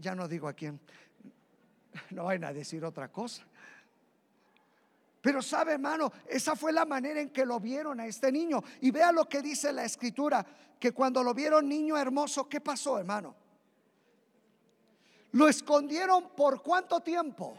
Ya 0.00 0.14
no 0.14 0.26
digo 0.26 0.48
a 0.48 0.52
quién. 0.52 0.80
No 2.10 2.24
vayan 2.24 2.44
a 2.44 2.52
decir 2.52 2.84
otra 2.84 3.10
cosa. 3.10 3.44
Pero 5.20 5.42
sabe, 5.42 5.72
hermano, 5.72 6.12
esa 6.26 6.54
fue 6.54 6.72
la 6.72 6.84
manera 6.84 7.20
en 7.20 7.30
que 7.30 7.44
lo 7.44 7.58
vieron 7.58 8.00
a 8.00 8.06
este 8.06 8.30
niño. 8.30 8.62
Y 8.80 8.90
vea 8.90 9.10
lo 9.10 9.28
que 9.28 9.42
dice 9.42 9.72
la 9.72 9.84
escritura, 9.84 10.46
que 10.78 10.92
cuando 10.92 11.22
lo 11.22 11.34
vieron 11.34 11.68
niño 11.68 11.96
hermoso, 11.96 12.48
¿qué 12.48 12.60
pasó, 12.60 12.98
hermano? 12.98 13.34
Lo 15.32 15.48
escondieron 15.48 16.30
por 16.34 16.62
cuánto 16.62 17.00
tiempo. 17.00 17.58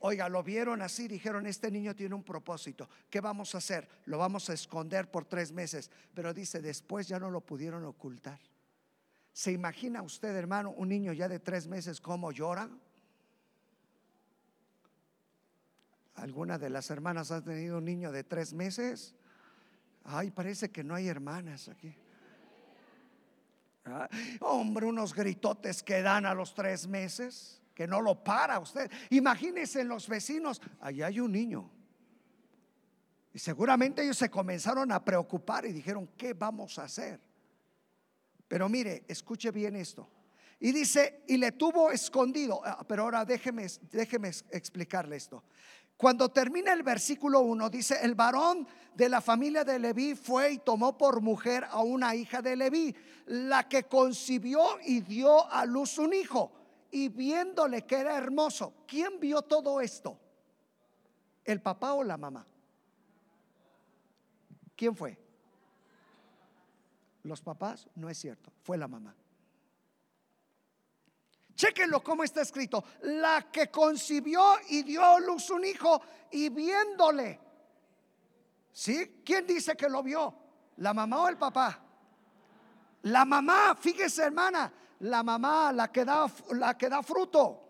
Oiga, 0.00 0.28
lo 0.28 0.42
vieron 0.42 0.82
así, 0.82 1.08
dijeron, 1.08 1.46
este 1.46 1.70
niño 1.70 1.94
tiene 1.94 2.14
un 2.14 2.22
propósito. 2.22 2.88
¿Qué 3.08 3.20
vamos 3.20 3.54
a 3.54 3.58
hacer? 3.58 3.88
Lo 4.04 4.18
vamos 4.18 4.50
a 4.50 4.52
esconder 4.52 5.10
por 5.10 5.24
tres 5.24 5.50
meses. 5.50 5.90
Pero 6.12 6.34
dice, 6.34 6.60
después 6.60 7.08
ya 7.08 7.18
no 7.18 7.30
lo 7.30 7.40
pudieron 7.40 7.84
ocultar. 7.84 8.38
¿Se 9.32 9.50
imagina 9.50 10.02
usted, 10.02 10.36
hermano, 10.36 10.72
un 10.76 10.90
niño 10.90 11.12
ya 11.12 11.26
de 11.26 11.40
tres 11.40 11.66
meses 11.66 12.00
cómo 12.00 12.32
llora? 12.32 12.68
¿Alguna 16.16 16.58
de 16.58 16.70
las 16.70 16.90
hermanas 16.90 17.30
ha 17.30 17.42
tenido 17.42 17.78
un 17.78 17.84
niño 17.84 18.12
de 18.12 18.24
tres 18.24 18.52
meses? 18.52 19.14
Ay, 20.04 20.30
parece 20.30 20.70
que 20.70 20.84
no 20.84 20.94
hay 20.94 21.08
hermanas 21.08 21.68
aquí. 21.68 21.96
Hombre, 24.40 24.86
unos 24.86 25.14
gritotes 25.14 25.82
que 25.82 26.02
dan 26.02 26.26
a 26.26 26.34
los 26.34 26.54
tres 26.54 26.86
meses, 26.86 27.60
que 27.74 27.86
no 27.86 28.00
lo 28.00 28.22
para 28.22 28.58
usted. 28.58 28.90
Imagínense 29.10 29.80
en 29.80 29.88
los 29.88 30.08
vecinos, 30.08 30.60
allá 30.80 31.06
hay 31.06 31.20
un 31.20 31.32
niño. 31.32 31.70
Y 33.32 33.38
seguramente 33.38 34.02
ellos 34.02 34.16
se 34.16 34.30
comenzaron 34.30 34.92
a 34.92 35.04
preocupar 35.04 35.66
y 35.66 35.72
dijeron, 35.72 36.08
¿qué 36.16 36.34
vamos 36.34 36.78
a 36.78 36.84
hacer? 36.84 37.20
Pero 38.46 38.68
mire, 38.68 39.04
escuche 39.08 39.50
bien 39.50 39.74
esto. 39.74 40.08
Y 40.60 40.70
dice, 40.70 41.24
y 41.26 41.36
le 41.36 41.52
tuvo 41.52 41.90
escondido. 41.90 42.60
Ah, 42.64 42.84
pero 42.86 43.02
ahora 43.02 43.24
déjeme, 43.24 43.66
déjeme 43.90 44.28
explicarle 44.50 45.16
esto. 45.16 45.42
Cuando 45.96 46.28
termina 46.28 46.72
el 46.72 46.82
versículo 46.82 47.40
1, 47.40 47.70
dice, 47.70 47.98
el 48.02 48.14
varón 48.14 48.66
de 48.94 49.08
la 49.08 49.20
familia 49.20 49.64
de 49.64 49.78
Leví 49.78 50.14
fue 50.14 50.52
y 50.52 50.58
tomó 50.58 50.98
por 50.98 51.20
mujer 51.20 51.64
a 51.70 51.82
una 51.82 52.14
hija 52.14 52.42
de 52.42 52.56
Leví, 52.56 52.94
la 53.26 53.68
que 53.68 53.84
concibió 53.84 54.80
y 54.84 55.00
dio 55.00 55.50
a 55.50 55.64
luz 55.64 55.98
un 55.98 56.12
hijo. 56.12 56.52
Y 56.90 57.08
viéndole 57.08 57.82
que 57.82 57.96
era 57.96 58.16
hermoso, 58.16 58.74
¿quién 58.86 59.18
vio 59.20 59.42
todo 59.42 59.80
esto? 59.80 60.18
¿El 61.44 61.60
papá 61.60 61.94
o 61.94 62.02
la 62.02 62.16
mamá? 62.16 62.46
¿Quién 64.76 64.96
fue? 64.96 65.18
Los 67.22 67.40
papás, 67.40 67.88
no 67.94 68.08
es 68.08 68.18
cierto, 68.18 68.52
fue 68.62 68.76
la 68.76 68.88
mamá. 68.88 69.14
Chequenlo 71.54 72.02
como 72.02 72.24
está 72.24 72.42
escrito. 72.42 72.84
La 73.02 73.50
que 73.50 73.70
concibió 73.70 74.42
y 74.68 74.82
dio 74.82 75.04
a 75.04 75.20
luz 75.20 75.50
un 75.50 75.64
hijo 75.64 76.00
y 76.30 76.48
viéndole. 76.48 77.40
¿Sí? 78.72 79.22
¿Quién 79.24 79.46
dice 79.46 79.76
que 79.76 79.88
lo 79.88 80.02
vio? 80.02 80.34
¿La 80.78 80.92
mamá 80.92 81.22
o 81.22 81.28
el 81.28 81.38
papá? 81.38 81.80
La 83.02 83.24
mamá, 83.24 83.76
fíjese 83.78 84.22
hermana, 84.22 84.72
la 85.00 85.22
mamá, 85.22 85.72
la 85.72 85.92
que 85.92 86.04
da, 86.04 86.26
la 86.52 86.76
que 86.76 86.88
da 86.88 87.02
fruto. 87.02 87.60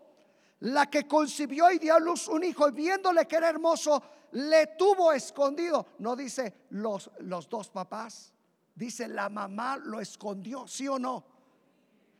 La 0.61 0.89
que 0.89 1.05
concibió 1.05 1.69
y 1.69 1.77
dio 1.77 1.93
a 1.93 1.99
luz 1.99 2.27
un 2.27 2.43
hijo 2.43 2.67
y 2.69 2.71
viéndole 2.71 3.27
que 3.27 3.35
era 3.35 3.49
hermoso, 3.49 4.01
le 4.31 4.67
tuvo 4.67 5.11
escondido. 5.11 5.87
No 5.99 6.15
dice 6.15 6.65
los, 6.69 7.11
los 7.19 7.49
dos 7.49 7.69
papás, 7.69 8.33
dice 8.73 9.07
la 9.07 9.29
mamá 9.29 9.77
lo 9.77 9.99
escondió, 9.99 10.67
¿sí 10.67 10.87
o 10.87 10.97
no? 10.97 11.34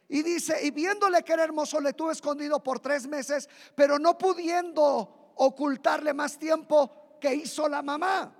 Y 0.07 0.21
dice, 0.21 0.65
y 0.65 0.71
viéndole 0.71 1.23
que 1.23 1.33
era 1.33 1.43
hermoso, 1.43 1.79
le 1.79 1.93
tuvo 1.93 2.11
escondido 2.11 2.61
por 2.61 2.79
tres 2.79 3.07
meses, 3.07 3.49
pero 3.75 3.97
no 3.97 4.17
pudiendo 4.17 5.33
ocultarle 5.35 6.13
más 6.13 6.37
tiempo 6.37 7.17
que 7.19 7.33
hizo 7.33 7.67
la 7.67 7.81
mamá. 7.81 8.33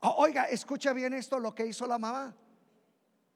Oiga, 0.00 0.44
escucha 0.44 0.92
bien 0.92 1.12
esto, 1.12 1.38
lo 1.38 1.54
que 1.54 1.66
hizo 1.66 1.86
la 1.86 1.98
mamá. 1.98 2.34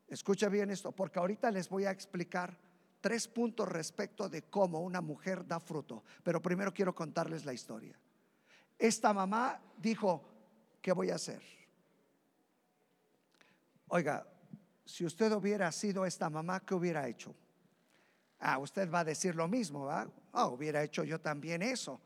Escucha 0.09 0.49
bien 0.49 0.71
esto, 0.71 0.93
porque 0.93 1.19
ahorita 1.19 1.51
les 1.51 1.69
voy 1.69 1.85
a 1.85 1.91
explicar 1.91 2.57
tres 3.01 3.29
puntos 3.29 3.69
respecto 3.69 4.29
de 4.29 4.43
cómo 4.43 4.81
una 4.81 5.01
mujer 5.01 5.47
da 5.47 5.61
fruto. 5.61 6.03
Pero 6.23 6.41
primero 6.41 6.73
quiero 6.73 6.95
contarles 6.95 7.45
la 7.45 7.53
historia. 7.53 7.99
Esta 8.79 9.13
mamá 9.13 9.61
dijo, 9.77 10.23
¿qué 10.81 10.93
voy 10.93 11.11
a 11.11 11.17
hacer? 11.17 11.43
Oiga, 13.89 14.27
si 14.87 15.05
usted 15.05 15.33
hubiera 15.33 15.71
sido 15.73 16.07
esta 16.07 16.31
mamá, 16.31 16.61
¿qué 16.61 16.73
hubiera 16.73 17.09
hecho? 17.09 17.35
Ah, 18.39 18.59
usted 18.59 18.89
va 18.89 19.01
a 19.01 19.05
decir 19.05 19.35
lo 19.35 19.49
mismo, 19.49 19.87
¿va? 19.87 20.09
Ah, 20.33 20.47
hubiera 20.47 20.83
hecho 20.85 21.03
yo 21.03 21.21
también 21.21 21.61
eso. 21.61 22.01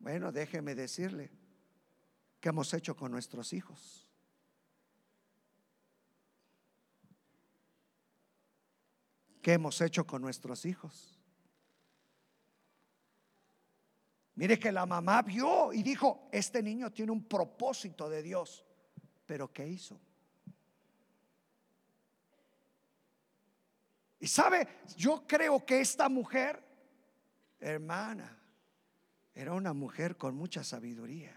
Bueno, 0.00 0.32
déjeme 0.32 0.74
decirle 0.74 1.30
qué 2.40 2.48
hemos 2.48 2.74
hecho 2.74 2.96
con 2.96 3.12
nuestros 3.12 3.52
hijos. 3.52 4.10
¿Qué 9.40 9.52
hemos 9.52 9.80
hecho 9.80 10.04
con 10.04 10.20
nuestros 10.20 10.66
hijos? 10.66 11.20
Mire 14.34 14.58
que 14.58 14.72
la 14.72 14.86
mamá 14.86 15.22
vio 15.22 15.72
y 15.72 15.84
dijo, 15.84 16.28
este 16.32 16.64
niño 16.64 16.92
tiene 16.92 17.12
un 17.12 17.24
propósito 17.24 18.08
de 18.08 18.22
Dios. 18.22 18.64
Pero 19.24 19.52
¿qué 19.52 19.68
hizo? 19.68 20.00
Y 24.20 24.26
sabe, 24.26 24.66
yo 24.96 25.26
creo 25.26 25.64
que 25.64 25.80
esta 25.80 26.08
mujer, 26.08 26.62
hermana, 27.60 28.36
era 29.34 29.52
una 29.54 29.72
mujer 29.72 30.16
con 30.16 30.34
mucha 30.34 30.64
sabiduría. 30.64 31.32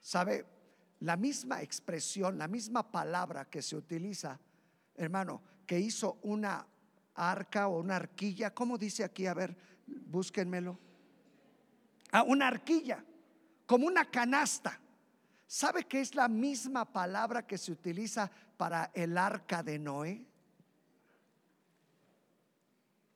Sabe, 0.00 0.46
la 1.00 1.16
misma 1.16 1.62
expresión, 1.62 2.38
la 2.38 2.46
misma 2.46 2.90
palabra 2.90 3.44
que 3.46 3.62
se 3.62 3.76
utiliza, 3.76 4.38
hermano, 4.94 5.42
que 5.66 5.80
hizo 5.80 6.18
una 6.22 6.66
arca 7.14 7.68
o 7.68 7.80
una 7.80 7.96
arquilla, 7.96 8.54
¿cómo 8.54 8.78
dice 8.78 9.02
aquí? 9.02 9.26
A 9.26 9.34
ver, 9.34 9.56
búsquenmelo. 9.86 10.78
Ah, 12.12 12.22
una 12.22 12.48
arquilla, 12.48 13.04
como 13.66 13.86
una 13.86 14.08
canasta. 14.10 14.80
¿Sabe 15.46 15.84
que 15.84 16.00
es 16.00 16.14
la 16.14 16.28
misma 16.28 16.84
palabra 16.90 17.46
que 17.46 17.58
se 17.58 17.72
utiliza 17.72 18.30
para 18.56 18.90
el 18.94 19.18
arca 19.18 19.62
de 19.62 19.78
Noé? 19.78 20.24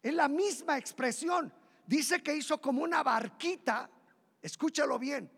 Es 0.03 0.15
la 0.15 0.29
misma 0.29 0.79
expresión. 0.79 1.53
Dice 1.87 2.23
que 2.23 2.37
hizo 2.37 2.61
como 2.61 2.83
una 2.83 3.03
barquita. 3.03 3.91
Escúchalo 4.41 4.99
bien. 4.99 5.31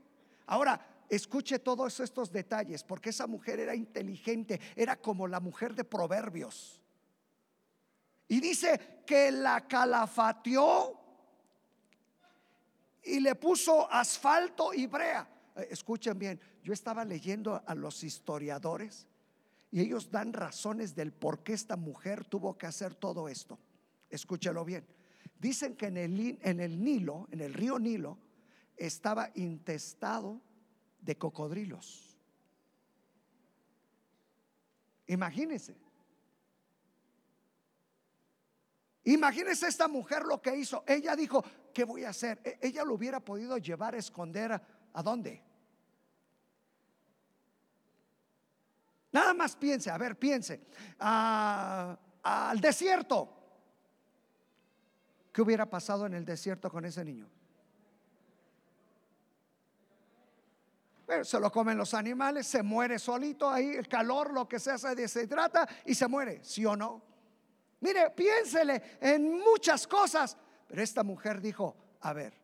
Ahora, 0.46 1.04
escuche 1.08 1.58
todos 1.58 2.00
estos 2.00 2.30
detalles, 2.30 2.84
porque 2.84 3.10
esa 3.10 3.26
mujer 3.26 3.60
era 3.60 3.74
inteligente, 3.74 4.60
era 4.76 4.96
como 4.96 5.26
la 5.26 5.40
mujer 5.40 5.74
de 5.74 5.84
Proverbios. 5.84 6.82
Y 8.28 8.40
dice 8.40 9.02
que 9.06 9.30
la 9.32 9.66
calafateó 9.66 11.00
y 13.02 13.20
le 13.20 13.34
puso 13.34 13.90
asfalto 13.90 14.72
y 14.74 14.86
brea. 14.86 15.28
Eh, 15.56 15.68
escuchen 15.70 16.18
bien, 16.18 16.40
yo 16.62 16.72
estaba 16.72 17.04
leyendo 17.04 17.62
a 17.66 17.74
los 17.74 18.04
historiadores 18.04 19.08
y 19.72 19.80
ellos 19.80 20.10
dan 20.10 20.32
razones 20.32 20.94
del 20.94 21.12
por 21.12 21.42
qué 21.42 21.54
esta 21.54 21.76
mujer 21.76 22.24
tuvo 22.24 22.56
que 22.56 22.66
hacer 22.66 22.94
todo 22.94 23.28
esto 23.28 23.58
escúchelo 24.10 24.64
bien. 24.64 24.86
Dicen 25.38 25.76
que 25.76 25.86
en 25.86 25.96
el, 25.96 26.38
en 26.42 26.60
el 26.60 26.82
Nilo, 26.82 27.26
en 27.30 27.40
el 27.40 27.54
río 27.54 27.78
Nilo, 27.78 28.18
estaba 28.76 29.30
intestado 29.34 30.40
de 31.00 31.16
cocodrilos. 31.16 32.18
Imagínense. 35.06 35.76
Imagínense 39.04 39.66
esta 39.66 39.88
mujer 39.88 40.24
lo 40.24 40.40
que 40.40 40.54
hizo. 40.56 40.84
Ella 40.86 41.16
dijo, 41.16 41.42
¿qué 41.72 41.84
voy 41.84 42.04
a 42.04 42.10
hacer? 42.10 42.40
E, 42.44 42.58
ella 42.62 42.84
lo 42.84 42.94
hubiera 42.94 43.20
podido 43.20 43.56
llevar 43.58 43.94
a 43.94 43.98
esconder 43.98 44.52
a, 44.52 45.02
dónde. 45.02 45.42
Nada 49.12 49.34
más 49.34 49.56
piense, 49.56 49.90
a 49.90 49.98
ver, 49.98 50.18
piense. 50.18 50.60
Ah, 51.00 51.98
al 52.22 52.60
desierto. 52.60 53.39
¿Qué 55.32 55.42
hubiera 55.42 55.66
pasado 55.66 56.06
en 56.06 56.14
el 56.14 56.24
desierto 56.24 56.70
con 56.70 56.84
ese 56.84 57.04
niño? 57.04 57.28
Pero 61.06 61.24
se 61.24 61.40
lo 61.40 61.50
comen 61.50 61.76
los 61.76 61.92
animales, 61.94 62.46
se 62.46 62.62
muere 62.62 62.98
solito 62.98 63.50
ahí, 63.50 63.70
el 63.70 63.88
calor, 63.88 64.32
lo 64.32 64.48
que 64.48 64.60
sea, 64.60 64.78
se 64.78 64.94
deshidrata 64.94 65.68
y 65.84 65.94
se 65.94 66.06
muere, 66.06 66.40
¿sí 66.44 66.64
o 66.64 66.76
no? 66.76 67.02
Mire, 67.80 68.10
piénsele 68.10 68.98
en 69.00 69.40
muchas 69.40 69.86
cosas. 69.86 70.36
Pero 70.68 70.82
esta 70.82 71.02
mujer 71.02 71.40
dijo, 71.40 71.74
a 72.00 72.12
ver, 72.12 72.34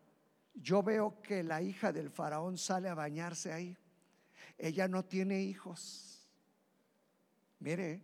yo 0.55 0.83
veo 0.83 1.23
que 1.23 1.45
la 1.45 1.63
hija 1.63 1.93
del 1.93 2.11
faraón 2.11 2.59
sale 2.59 2.89
a 2.89 2.95
bañarse 2.95 3.53
ahí. 3.53 3.77
Ella 4.59 4.89
no 4.89 5.05
tiene 5.05 5.43
hijos. 5.43 6.29
Mire, 7.61 8.03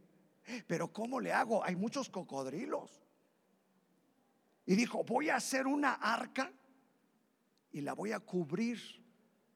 pero 0.67 0.93
¿cómo 0.93 1.19
le 1.19 1.33
hago? 1.33 1.65
Hay 1.65 1.75
muchos 1.75 2.09
cocodrilos. 2.09 3.02
Y 4.65 4.75
dijo, 4.77 5.05
voy 5.05 5.29
a 5.29 5.37
hacer 5.37 5.67
una 5.67 5.95
arca 5.95 6.53
y 7.73 7.81
la 7.81 7.95
voy 7.95 8.13
a 8.13 8.21
cubrir, 8.21 8.79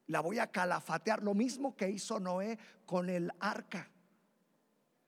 la 0.06 0.20
voy 0.20 0.38
a 0.38 0.50
calafatear, 0.50 1.22
lo 1.22 1.34
mismo 1.34 1.76
que 1.76 1.90
hizo 1.90 2.18
Noé 2.18 2.58
con 2.84 3.08
el 3.08 3.30
arca. 3.38 3.90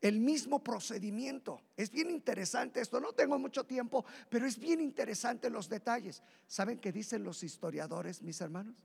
El 0.00 0.20
mismo 0.20 0.62
procedimiento. 0.62 1.60
Es 1.76 1.90
bien 1.90 2.10
interesante 2.10 2.80
esto. 2.80 3.00
No 3.00 3.14
tengo 3.14 3.36
mucho 3.36 3.64
tiempo, 3.64 4.04
pero 4.28 4.46
es 4.46 4.56
bien 4.56 4.80
interesante 4.80 5.50
los 5.50 5.68
detalles. 5.68 6.22
¿Saben 6.46 6.78
qué 6.78 6.92
dicen 6.92 7.24
los 7.24 7.42
historiadores, 7.42 8.22
mis 8.22 8.40
hermanos? 8.40 8.76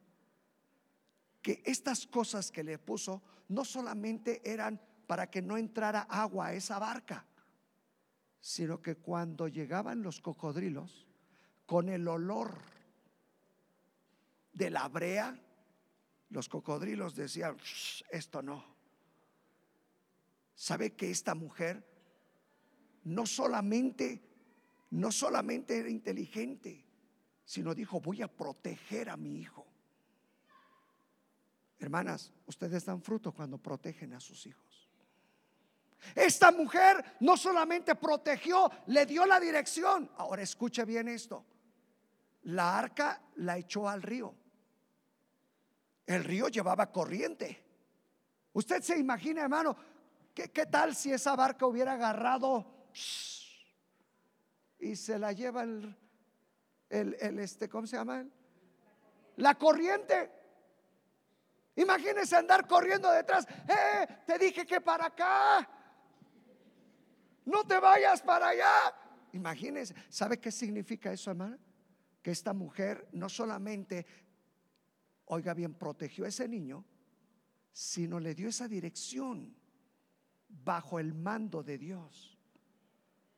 Que 1.43 1.61
estas 1.66 2.07
cosas 2.07 2.49
que 2.49 2.64
le 2.64 2.80
puso 2.80 3.22
no 3.49 3.64
solamente 3.64 4.41
eran 4.43 4.82
para 5.05 5.30
que 5.30 5.41
no 5.43 5.57
entrara 5.57 6.01
agua 6.01 6.47
a 6.47 6.53
esa 6.53 6.80
barca, 6.80 7.28
sino 8.44 8.82
que 8.82 8.98
cuando 8.98 9.48
llegaban 9.48 10.04
los 10.04 10.20
cocodrilos, 10.20 11.08
con 11.66 11.88
el 11.88 12.06
olor 12.10 12.60
de 14.52 14.70
la 14.70 14.89
brea, 14.89 15.39
los 16.30 16.50
cocodrilos 16.50 17.16
decían, 17.16 17.56
esto 18.12 18.41
no. 18.41 18.66
¿Sabe 20.56 20.94
que 20.94 21.10
esta 21.10 21.36
mujer 21.36 21.88
no 23.06 23.26
solamente, 23.26 24.22
no 24.91 25.10
solamente 25.14 25.78
era 25.78 25.89
inteligente, 25.89 26.86
sino 27.46 27.74
dijo, 27.74 28.02
voy 28.02 28.24
a 28.24 28.28
proteger 28.28 29.10
a 29.10 29.16
mi 29.16 29.39
hijo? 29.39 29.66
Hermanas, 31.80 32.34
ustedes 32.46 32.84
dan 32.84 33.02
fruto 33.02 33.32
cuando 33.32 33.58
protegen 33.58 34.12
a 34.12 34.20
sus 34.20 34.46
hijos. 34.48 34.72
Esta 36.16 36.51
mujer 36.51 37.18
no 37.22 37.38
solamente 37.38 37.95
protegió, 37.95 38.70
le 38.88 39.06
dio 39.06 39.26
la 39.26 39.39
dirección. 39.39 40.10
Ahora 40.18 40.41
escuche 40.41 40.86
bien 40.86 41.08
esto. 41.08 41.45
La 42.43 42.78
arca 42.78 43.22
la 43.36 43.58
echó 43.58 43.88
al 43.88 44.01
río. 44.01 44.34
El 46.06 46.24
río 46.24 46.49
llevaba 46.49 46.91
corriente. 46.91 47.64
Usted 48.54 48.82
se 48.82 48.97
imagina, 48.97 49.41
hermano, 49.41 49.76
¿qué, 50.34 50.47
tal 50.66 50.95
si 50.95 51.12
esa 51.12 51.36
barca 51.36 51.66
hubiera 51.66 51.93
agarrado 51.93 52.66
y 54.80 54.95
se 54.95 55.18
la 55.18 55.32
lleva 55.32 55.64
el, 55.64 55.97
el, 56.89 57.39
este, 57.39 57.70
¿cómo 57.70 57.88
se 57.88 57.95
llama? 57.95 58.26
La 59.38 59.56
corriente. 59.56 60.32
Imagínese 61.76 62.36
andar 62.36 62.68
corriendo 62.68 63.10
detrás. 63.12 63.47
Eh, 63.68 64.08
te 64.28 64.38
dije 64.38 64.66
que 64.66 64.82
para 64.82 65.08
acá. 65.08 65.68
No 67.46 67.64
te 67.66 67.80
vayas 67.80 68.22
para 68.22 68.50
allá. 68.50 68.96
Imagínese. 69.34 69.96
¿Sabe 70.10 70.39
qué 70.39 70.52
significa 70.52 71.12
eso, 71.12 71.32
hermano? 71.32 71.58
Que 72.22 72.32
esta 72.32 72.54
mujer 72.54 73.10
no 73.14 73.28
solamente, 73.30 74.06
oiga 75.26 75.54
bien, 75.54 75.74
protegió 75.74 76.26
a 76.26 76.30
ese 76.30 76.48
niño, 76.48 76.86
sino 77.72 78.20
le 78.20 78.36
dio 78.36 78.50
esa 78.50 78.68
dirección 78.68 79.56
bajo 80.48 81.00
el 81.00 81.14
mando 81.14 81.64
de 81.64 81.78
Dios. 81.78 82.38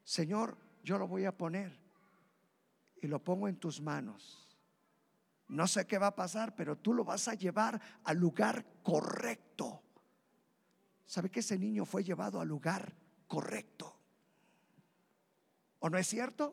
Señor, 0.04 0.58
yo 0.84 0.98
lo 0.98 1.08
voy 1.08 1.26
a 1.26 1.36
poner 1.36 1.80
y 3.02 3.08
lo 3.08 3.24
pongo 3.24 3.48
en 3.48 3.56
tus 3.58 3.82
manos. 3.82 4.46
No 5.48 5.68
sé 5.68 5.86
qué 5.88 5.98
va 5.98 6.08
a 6.08 6.16
pasar, 6.16 6.56
pero 6.56 6.78
tú 6.78 6.94
lo 6.94 7.04
vas 7.04 7.28
a 7.28 7.36
llevar 7.36 7.80
al 8.04 8.18
lugar 8.18 8.66
correcto. 8.84 9.82
¿Sabe 11.06 11.30
que 11.30 11.40
ese 11.40 11.58
niño 11.58 11.86
fue 11.86 12.04
llevado 12.04 12.42
al 12.42 12.48
lugar 12.48 12.96
correcto? 13.28 13.95
¿O 15.86 15.90
no 15.92 16.00
es 16.00 16.08
cierto? 16.08 16.52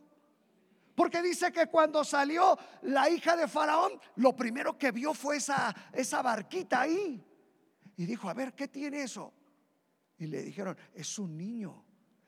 Porque 0.95 1.23
dice 1.23 1.51
que 1.53 1.67
cuando 1.69 2.05
salió 2.05 2.59
la 2.83 3.09
hija 3.09 3.35
de 3.35 3.49
Faraón, 3.49 3.93
lo 4.17 4.37
primero 4.37 4.77
que 4.77 4.93
vio 4.93 5.15
fue 5.15 5.39
esa, 5.39 5.75
esa 5.91 6.21
barquita 6.21 6.83
ahí. 6.83 7.25
Y 7.97 8.05
dijo, 8.05 8.29
a 8.29 8.35
ver, 8.35 8.53
¿qué 8.53 8.69
tiene 8.69 9.03
eso? 9.03 9.33
Y 10.19 10.27
le 10.27 10.43
dijeron, 10.43 10.77
es 10.93 11.19
un 11.19 11.35
niño 11.35 11.83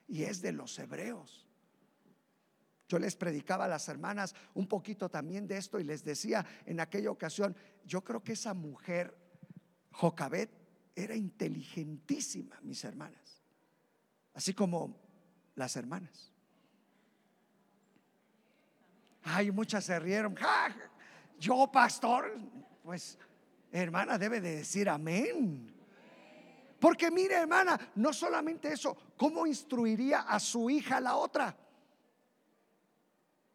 y 0.08 0.22
es 0.22 0.40
de 0.40 0.52
los 0.52 0.78
hebreos. 0.78 1.46
Yo 2.88 2.98
les 2.98 3.16
predicaba 3.16 3.66
a 3.66 3.68
las 3.68 3.86
hermanas 3.90 4.34
un 4.54 4.66
poquito 4.66 5.10
también 5.10 5.46
de 5.46 5.58
esto 5.58 5.78
y 5.78 5.84
les 5.84 6.04
decía 6.04 6.46
en 6.64 6.80
aquella 6.80 7.10
ocasión, 7.10 7.54
yo 7.84 8.02
creo 8.02 8.24
que 8.24 8.32
esa 8.32 8.54
mujer, 8.54 9.14
Jocabet, 9.90 10.50
era 10.96 11.14
inteligentísima, 11.14 12.58
mis 12.62 12.82
hermanas, 12.82 13.42
así 14.32 14.54
como 14.54 14.96
las 15.54 15.76
hermanas. 15.76 16.33
Ay, 19.24 19.50
muchas 19.50 19.84
se 19.84 19.98
rieron. 19.98 20.36
Yo, 21.38 21.70
pastor, 21.70 22.36
pues 22.82 23.18
hermana 23.72 24.18
debe 24.18 24.40
de 24.40 24.56
decir 24.56 24.88
amén. 24.88 25.74
Porque 26.78 27.10
mire, 27.10 27.34
hermana, 27.34 27.78
no 27.94 28.12
solamente 28.12 28.72
eso, 28.72 28.96
¿cómo 29.16 29.46
instruiría 29.46 30.20
a 30.20 30.38
su 30.38 30.68
hija 30.68 31.00
la 31.00 31.16
otra? 31.16 31.56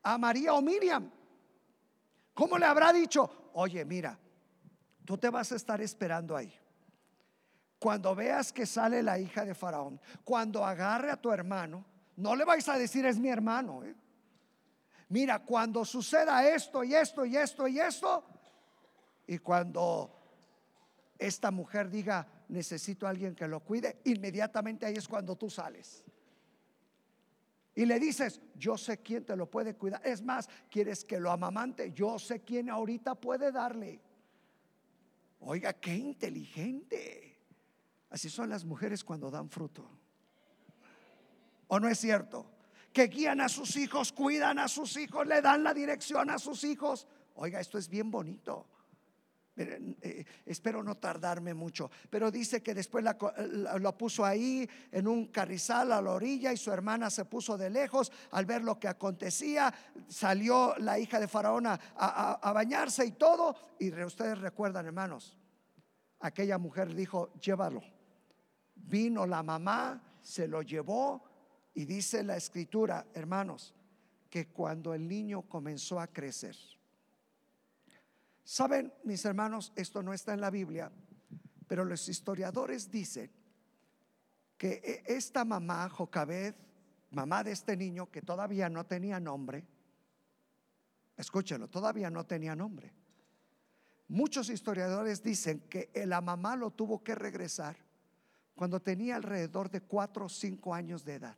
a 0.03 0.17
María 0.17 0.53
o 0.53 0.61
Miriam? 0.61 1.09
¿Cómo 2.33 2.57
le 2.57 2.65
habrá 2.65 2.93
dicho? 2.93 3.51
Oye, 3.53 3.83
mira, 3.85 4.17
tú 5.05 5.17
te 5.17 5.29
vas 5.29 5.51
a 5.51 5.55
estar 5.55 5.81
esperando 5.81 6.35
ahí. 6.35 6.53
Cuando 7.77 8.15
veas 8.15 8.51
que 8.51 8.65
sale 8.65 9.03
la 9.03 9.19
hija 9.19 9.45
de 9.45 9.55
Faraón, 9.55 9.99
cuando 10.23 10.65
agarre 10.65 11.11
a 11.11 11.17
tu 11.17 11.31
hermano, 11.31 11.85
no 12.15 12.35
le 12.35 12.45
vais 12.45 12.67
a 12.67 12.77
decir 12.77 13.05
es 13.05 13.17
mi 13.17 13.29
hermano. 13.29 13.83
¿eh? 13.83 13.95
Mira, 15.09 15.39
cuando 15.39 15.83
suceda 15.85 16.47
esto 16.47 16.83
y 16.83 16.93
esto 16.93 17.25
y 17.25 17.35
esto 17.35 17.67
y 17.67 17.79
esto, 17.79 18.23
y 19.27 19.37
cuando 19.39 20.15
esta 21.17 21.51
mujer 21.51 21.89
diga 21.89 22.27
necesito 22.47 23.05
a 23.05 23.09
alguien 23.09 23.35
que 23.35 23.47
lo 23.47 23.59
cuide, 23.59 24.01
inmediatamente 24.05 24.85
ahí 24.85 24.95
es 24.95 25.07
cuando 25.07 25.35
tú 25.35 25.49
sales 25.49 26.03
y 27.79 27.85
le 27.85 27.97
dices, 27.97 28.41
yo 28.55 28.77
sé 28.77 28.97
quién 28.97 29.23
te 29.23 29.37
lo 29.37 29.49
puede 29.49 29.75
cuidar. 29.75 30.05
Es 30.05 30.21
más, 30.21 30.49
quieres 30.69 31.05
que 31.05 31.17
lo 31.17 31.31
amamante, 31.31 31.93
yo 31.93 32.19
sé 32.19 32.41
quién 32.41 32.69
ahorita 32.69 33.15
puede 33.15 33.53
darle. 33.53 34.01
Oiga, 35.39 35.71
qué 35.71 35.95
inteligente. 35.95 37.39
Así 38.09 38.29
son 38.29 38.49
las 38.49 38.65
mujeres 38.65 39.01
cuando 39.01 39.31
dan 39.31 39.49
fruto. 39.49 39.89
¿O 41.69 41.79
no 41.79 41.87
es 41.87 41.97
cierto? 41.97 42.51
Que 42.93 43.07
guían 43.07 43.41
a 43.41 43.49
sus 43.49 43.75
hijos, 43.75 44.11
cuidan 44.11 44.59
a 44.59 44.67
sus 44.67 44.97
hijos, 44.97 45.27
le 45.27 45.41
dan 45.41 45.63
la 45.63 45.73
dirección 45.73 46.29
a 46.29 46.39
sus 46.39 46.63
hijos. 46.63 47.07
Oiga, 47.35 47.59
esto 47.59 47.77
es 47.77 47.87
bien 47.87 48.09
bonito. 48.09 48.67
Eh, 49.55 50.23
espero 50.45 50.81
no 50.81 50.95
tardarme 50.95 51.53
mucho, 51.53 51.91
pero 52.09 52.31
dice 52.31 52.63
que 52.63 52.73
después 52.73 53.03
lo 53.79 53.97
puso 53.97 54.23
ahí 54.23 54.69
en 54.89 55.05
un 55.05 55.27
carrizal 55.27 55.91
a 55.91 56.01
la 56.01 56.11
orilla 56.11 56.53
y 56.53 56.57
su 56.57 56.71
hermana 56.71 57.09
se 57.09 57.25
puso 57.25 57.57
de 57.57 57.69
lejos 57.69 58.09
al 58.31 58.45
ver 58.45 58.63
lo 58.63 58.79
que 58.79 58.87
acontecía. 58.87 59.73
Salió 60.07 60.75
la 60.77 60.97
hija 60.97 61.19
de 61.19 61.27
Faraón 61.27 61.67
a, 61.67 61.79
a 61.95 62.53
bañarse 62.53 63.05
y 63.05 63.11
todo. 63.11 63.55
Y 63.79 63.91
ustedes 64.01 64.37
recuerdan, 64.39 64.85
hermanos, 64.85 65.37
aquella 66.21 66.57
mujer 66.57 66.95
dijo, 66.95 67.33
llévalo. 67.33 67.83
Vino 68.75 69.25
la 69.25 69.43
mamá, 69.43 70.01
se 70.21 70.47
lo 70.47 70.61
llevó 70.61 71.28
y 71.73 71.85
dice 71.85 72.23
la 72.23 72.37
escritura, 72.37 73.05
hermanos, 73.13 73.73
que 74.29 74.47
cuando 74.47 74.93
el 74.93 75.07
niño 75.07 75.43
comenzó 75.43 75.99
a 75.99 76.07
crecer, 76.07 76.55
Saben, 78.49 78.91
mis 79.03 79.23
hermanos, 79.25 79.71
esto 79.75 80.01
no 80.01 80.11
está 80.11 80.33
en 80.33 80.41
la 80.41 80.49
Biblia, 80.49 80.91
pero 81.67 81.85
los 81.85 82.09
historiadores 82.09 82.89
dicen 82.89 83.29
que 84.57 84.81
e, 84.83 85.03
esta 85.15 85.45
mamá, 85.45 85.87
Jocabed, 85.87 86.55
mamá 87.11 87.43
de 87.43 87.51
este 87.51 87.77
niño 87.77 88.09
que 88.09 88.23
todavía 88.23 88.67
no 88.67 88.87
tenía 88.87 89.19
nombre, 89.19 89.67
escúchelo, 91.15 91.67
todavía 91.69 92.09
no 92.09 92.25
tenía 92.25 92.55
nombre. 92.55 92.91
Muchos 94.07 94.49
historiadores 94.49 95.21
dicen 95.21 95.59
que 95.69 95.91
la 96.07 96.19
mamá 96.19 96.55
lo 96.55 96.71
tuvo 96.71 97.03
que 97.03 97.13
regresar 97.13 97.77
cuando 98.55 98.81
tenía 98.81 99.17
alrededor 99.17 99.69
de 99.69 99.81
cuatro 99.81 100.25
o 100.25 100.29
cinco 100.29 100.73
años 100.73 101.05
de 101.05 101.13
edad. 101.13 101.37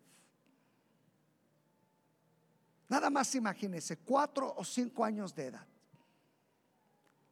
Nada 2.92 3.10
más 3.10 3.34
imagínense, 3.36 4.00
cuatro 4.00 4.54
o 4.58 4.66
cinco 4.66 5.06
años 5.06 5.34
de 5.34 5.46
edad. 5.46 5.66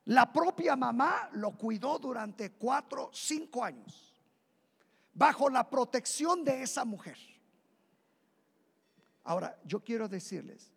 La 0.05 0.31
propia 0.31 0.77
mamá 0.77 1.29
lo 1.33 1.51
cuidó 1.51 1.99
durante 1.99 2.53
cuatro, 2.53 3.09
cinco 3.11 3.65
años, 3.65 4.17
bajo 5.13 5.49
la 5.49 5.69
protección 5.69 6.45
de 6.45 6.63
esa 6.63 6.85
mujer. 6.85 7.17
Ahora, 9.25 9.59
yo 9.65 9.83
quiero 9.83 10.07
decirles, 10.07 10.71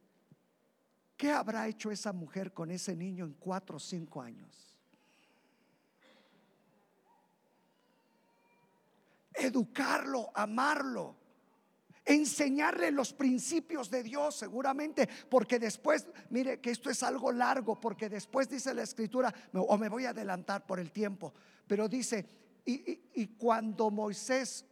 ¿qué 1.16 1.30
habrá 1.30 1.68
hecho 1.68 1.92
esa 1.92 2.12
mujer 2.12 2.52
con 2.52 2.72
ese 2.72 2.96
niño 2.96 3.24
en 3.24 3.34
cuatro 3.34 3.76
o 3.76 3.80
cinco 3.80 4.20
años? 4.20 4.76
Educarlo, 9.32 10.32
amarlo 10.34 11.21
enseñarle 12.04 12.90
los 12.90 13.12
principios 13.12 13.90
de 13.90 14.02
Dios 14.02 14.36
seguramente, 14.36 15.08
porque 15.28 15.58
después, 15.58 16.06
mire 16.30 16.60
que 16.60 16.70
esto 16.70 16.90
es 16.90 17.02
algo 17.02 17.32
largo, 17.32 17.80
porque 17.80 18.08
después 18.08 18.48
dice 18.48 18.74
la 18.74 18.82
escritura, 18.82 19.32
o 19.52 19.78
me 19.78 19.88
voy 19.88 20.06
a 20.06 20.10
adelantar 20.10 20.66
por 20.66 20.80
el 20.80 20.90
tiempo, 20.90 21.32
pero 21.66 21.88
dice, 21.88 22.26
y, 22.64 23.26
cuando 23.38 23.90
Moisés 23.90 24.64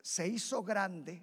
se 0.00 0.28
hizo 0.28 0.62
grande, 0.62 1.22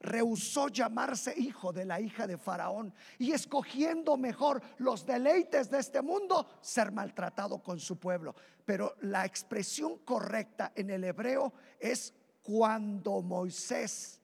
rehusó 0.00 0.68
llamarse 0.68 1.34
hijo 1.36 1.72
de 1.72 1.84
la 1.84 2.00
hija 2.00 2.26
de 2.26 2.36
Faraón 2.36 2.92
y 3.18 3.32
escogiendo 3.32 4.16
mejor 4.16 4.60
los 4.78 5.06
deleites 5.06 5.70
de 5.70 5.78
este 5.78 6.02
mundo, 6.02 6.46
ser 6.60 6.92
maltratado 6.92 7.62
con 7.62 7.80
su 7.80 7.98
pueblo. 7.98 8.34
Pero 8.64 8.96
la 9.02 9.24
expresión 9.24 9.98
correcta 9.98 10.72
en 10.74 10.90
el 10.90 11.04
hebreo 11.04 11.52
es 11.78 12.12
cuando 12.42 13.22
Moisés 13.22 14.15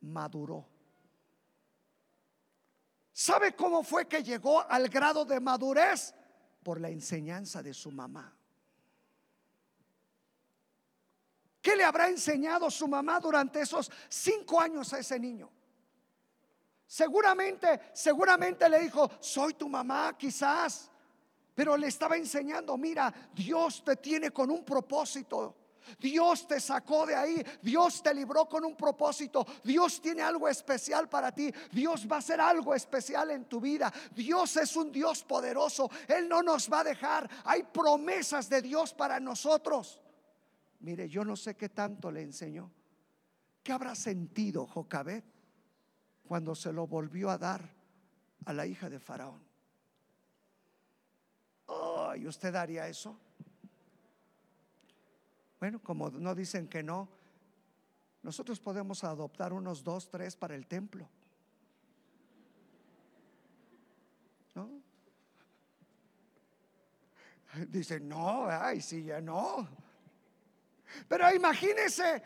maduró. 0.00 0.66
¿Sabe 3.12 3.54
cómo 3.54 3.82
fue 3.82 4.06
que 4.06 4.22
llegó 4.22 4.60
al 4.60 4.88
grado 4.88 5.24
de 5.24 5.40
madurez? 5.40 6.14
Por 6.62 6.80
la 6.80 6.88
enseñanza 6.88 7.62
de 7.62 7.74
su 7.74 7.90
mamá. 7.90 8.36
¿Qué 11.60 11.74
le 11.76 11.84
habrá 11.84 12.08
enseñado 12.08 12.70
su 12.70 12.86
mamá 12.86 13.20
durante 13.20 13.60
esos 13.60 13.90
cinco 14.08 14.60
años 14.60 14.92
a 14.92 15.00
ese 15.00 15.18
niño? 15.18 15.50
Seguramente, 16.86 17.90
seguramente 17.92 18.68
le 18.68 18.80
dijo, 18.80 19.10
soy 19.20 19.54
tu 19.54 19.68
mamá 19.68 20.16
quizás, 20.16 20.90
pero 21.54 21.76
le 21.76 21.88
estaba 21.88 22.16
enseñando, 22.16 22.78
mira, 22.78 23.12
Dios 23.34 23.84
te 23.84 23.96
tiene 23.96 24.30
con 24.30 24.50
un 24.50 24.64
propósito. 24.64 25.56
Dios 25.98 26.46
te 26.46 26.60
sacó 26.60 27.06
de 27.06 27.14
ahí, 27.14 27.44
Dios 27.62 28.02
te 28.02 28.12
libró 28.14 28.48
con 28.48 28.64
un 28.64 28.76
propósito, 28.76 29.46
Dios 29.62 30.00
tiene 30.00 30.22
algo 30.22 30.48
especial 30.48 31.08
para 31.08 31.32
ti, 31.32 31.52
Dios 31.72 32.06
va 32.10 32.16
a 32.16 32.18
hacer 32.20 32.40
algo 32.40 32.74
especial 32.74 33.30
en 33.30 33.44
tu 33.46 33.60
vida, 33.60 33.92
Dios 34.14 34.56
es 34.56 34.76
un 34.76 34.90
Dios 34.92 35.22
poderoso, 35.24 35.90
Él 36.06 36.28
no 36.28 36.42
nos 36.42 36.70
va 36.70 36.80
a 36.80 36.84
dejar, 36.84 37.28
hay 37.44 37.62
promesas 37.62 38.48
de 38.48 38.62
Dios 38.62 38.94
para 38.94 39.20
nosotros. 39.20 40.00
Mire, 40.80 41.08
yo 41.08 41.24
no 41.24 41.36
sé 41.36 41.56
qué 41.56 41.68
tanto 41.68 42.10
le 42.10 42.22
enseñó. 42.22 42.70
¿Qué 43.62 43.72
habrá 43.72 43.94
sentido 43.94 44.66
Jocabet 44.66 45.24
cuando 46.26 46.54
se 46.54 46.72
lo 46.72 46.86
volvió 46.86 47.30
a 47.30 47.38
dar 47.38 47.68
a 48.44 48.52
la 48.52 48.66
hija 48.66 48.88
de 48.88 49.00
Faraón? 49.00 49.42
Oh, 51.66 52.14
¿Y 52.14 52.26
usted 52.26 52.54
haría 52.54 52.88
eso? 52.88 53.18
Bueno, 55.60 55.82
como 55.82 56.10
no 56.10 56.34
dicen 56.34 56.68
que 56.68 56.82
no, 56.82 57.08
nosotros 58.22 58.60
podemos 58.60 59.02
adoptar 59.04 59.52
unos 59.52 59.82
dos, 59.82 60.08
tres 60.10 60.36
para 60.36 60.54
el 60.54 60.66
templo. 60.66 61.08
¿No? 64.54 64.82
Dicen, 67.68 68.08
no, 68.08 68.46
ay, 68.46 68.80
sí, 68.80 69.04
ya 69.04 69.20
no. 69.20 69.68
Pero 71.08 71.34
imagínese, 71.34 72.22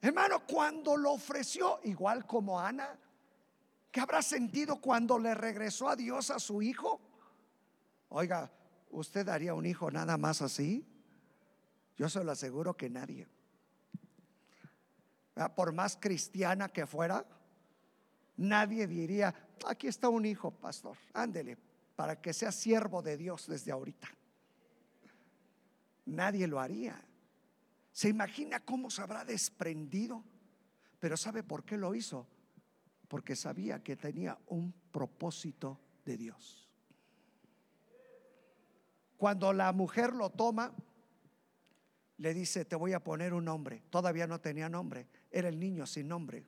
hermano, 0.00 0.46
cuando 0.46 0.96
lo 0.96 1.12
ofreció, 1.12 1.80
igual 1.84 2.26
como 2.26 2.58
Ana, 2.58 2.98
¿qué 3.90 4.00
habrá 4.00 4.22
sentido 4.22 4.80
cuando 4.80 5.18
le 5.18 5.34
regresó 5.34 5.88
a 5.88 5.96
Dios 5.96 6.30
a 6.30 6.38
su 6.38 6.62
hijo? 6.62 7.00
Oiga, 8.08 8.50
¿usted 8.90 9.26
daría 9.26 9.54
un 9.54 9.66
hijo 9.66 9.90
nada 9.90 10.16
más 10.16 10.42
así? 10.42 10.86
Yo 11.96 12.08
se 12.08 12.22
lo 12.22 12.32
aseguro 12.32 12.76
que 12.76 12.90
nadie. 12.90 13.26
Por 15.54 15.72
más 15.72 15.96
cristiana 15.96 16.68
que 16.68 16.86
fuera, 16.86 17.26
nadie 18.36 18.86
diría, 18.86 19.34
aquí 19.66 19.86
está 19.86 20.08
un 20.08 20.24
hijo, 20.24 20.50
pastor, 20.50 20.96
ándele, 21.12 21.58
para 21.94 22.20
que 22.20 22.32
sea 22.32 22.52
siervo 22.52 23.02
de 23.02 23.16
Dios 23.16 23.46
desde 23.46 23.72
ahorita. 23.72 24.08
Nadie 26.06 26.46
lo 26.46 26.60
haría. 26.60 27.02
¿Se 27.92 28.08
imagina 28.08 28.60
cómo 28.60 28.90
se 28.90 29.02
habrá 29.02 29.24
desprendido? 29.24 30.22
Pero 30.98 31.16
¿sabe 31.16 31.42
por 31.42 31.64
qué 31.64 31.76
lo 31.76 31.94
hizo? 31.94 32.26
Porque 33.08 33.36
sabía 33.36 33.82
que 33.82 33.96
tenía 33.96 34.38
un 34.46 34.72
propósito 34.92 35.80
de 36.04 36.16
Dios. 36.16 36.68
Cuando 39.16 39.52
la 39.52 39.72
mujer 39.72 40.12
lo 40.12 40.30
toma, 40.30 40.72
le 42.18 42.32
dice, 42.32 42.64
te 42.64 42.76
voy 42.76 42.92
a 42.92 43.00
poner 43.00 43.34
un 43.34 43.44
nombre. 43.44 43.82
Todavía 43.90 44.26
no 44.26 44.40
tenía 44.40 44.68
nombre, 44.68 45.06
era 45.30 45.48
el 45.48 45.58
niño 45.58 45.86
sin 45.86 46.08
nombre. 46.08 46.46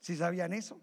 ¿Si 0.00 0.16
sabían 0.16 0.52
eso? 0.52 0.80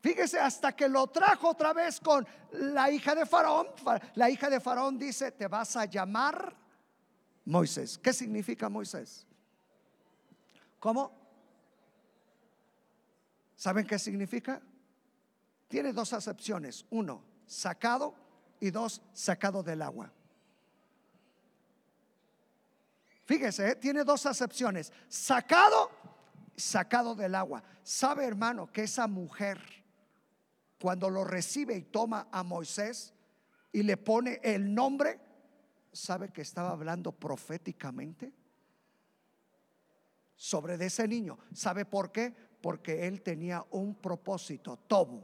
Fíjese, 0.00 0.40
hasta 0.40 0.74
que 0.74 0.88
lo 0.88 1.06
trajo 1.08 1.50
otra 1.50 1.74
vez 1.74 2.00
con 2.00 2.26
la 2.52 2.90
hija 2.90 3.14
de 3.14 3.26
Faraón. 3.26 3.66
La 4.14 4.30
hija 4.30 4.48
de 4.48 4.60
Faraón 4.60 4.98
dice, 4.98 5.30
te 5.32 5.46
vas 5.46 5.76
a 5.76 5.84
llamar 5.84 6.56
Moisés. 7.44 7.98
¿Qué 7.98 8.14
significa 8.14 8.70
Moisés? 8.70 9.26
¿Cómo? 10.78 11.12
¿Saben 13.56 13.86
qué 13.86 13.98
significa? 13.98 14.62
Tiene 15.68 15.92
dos 15.92 16.14
acepciones. 16.14 16.86
Uno, 16.88 17.22
sacado 17.46 18.14
y 18.58 18.70
dos, 18.70 19.02
sacado 19.12 19.62
del 19.62 19.82
agua. 19.82 20.10
Fíjese, 23.30 23.70
¿eh? 23.70 23.76
tiene 23.76 24.02
dos 24.02 24.26
acepciones. 24.26 24.92
Sacado, 25.08 25.88
sacado 26.56 27.14
del 27.14 27.36
agua. 27.36 27.62
¿Sabe, 27.84 28.24
hermano, 28.24 28.72
que 28.72 28.82
esa 28.82 29.06
mujer 29.06 29.60
cuando 30.80 31.08
lo 31.08 31.22
recibe 31.22 31.76
y 31.76 31.82
toma 31.82 32.26
a 32.32 32.42
Moisés 32.42 33.14
y 33.70 33.84
le 33.84 33.96
pone 33.96 34.40
el 34.42 34.74
nombre, 34.74 35.20
¿sabe 35.92 36.32
que 36.32 36.42
estaba 36.42 36.70
hablando 36.70 37.12
proféticamente? 37.12 38.32
Sobre 40.34 40.84
ese 40.84 41.06
niño. 41.06 41.38
¿Sabe 41.54 41.84
por 41.84 42.10
qué? 42.10 42.34
Porque 42.60 43.06
él 43.06 43.22
tenía 43.22 43.64
un 43.70 43.94
propósito, 43.94 44.76
Tobu. 44.76 45.22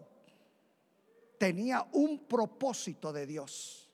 Tenía 1.40 1.84
un 1.90 2.28
propósito 2.28 3.12
de 3.12 3.26
Dios. 3.26 3.85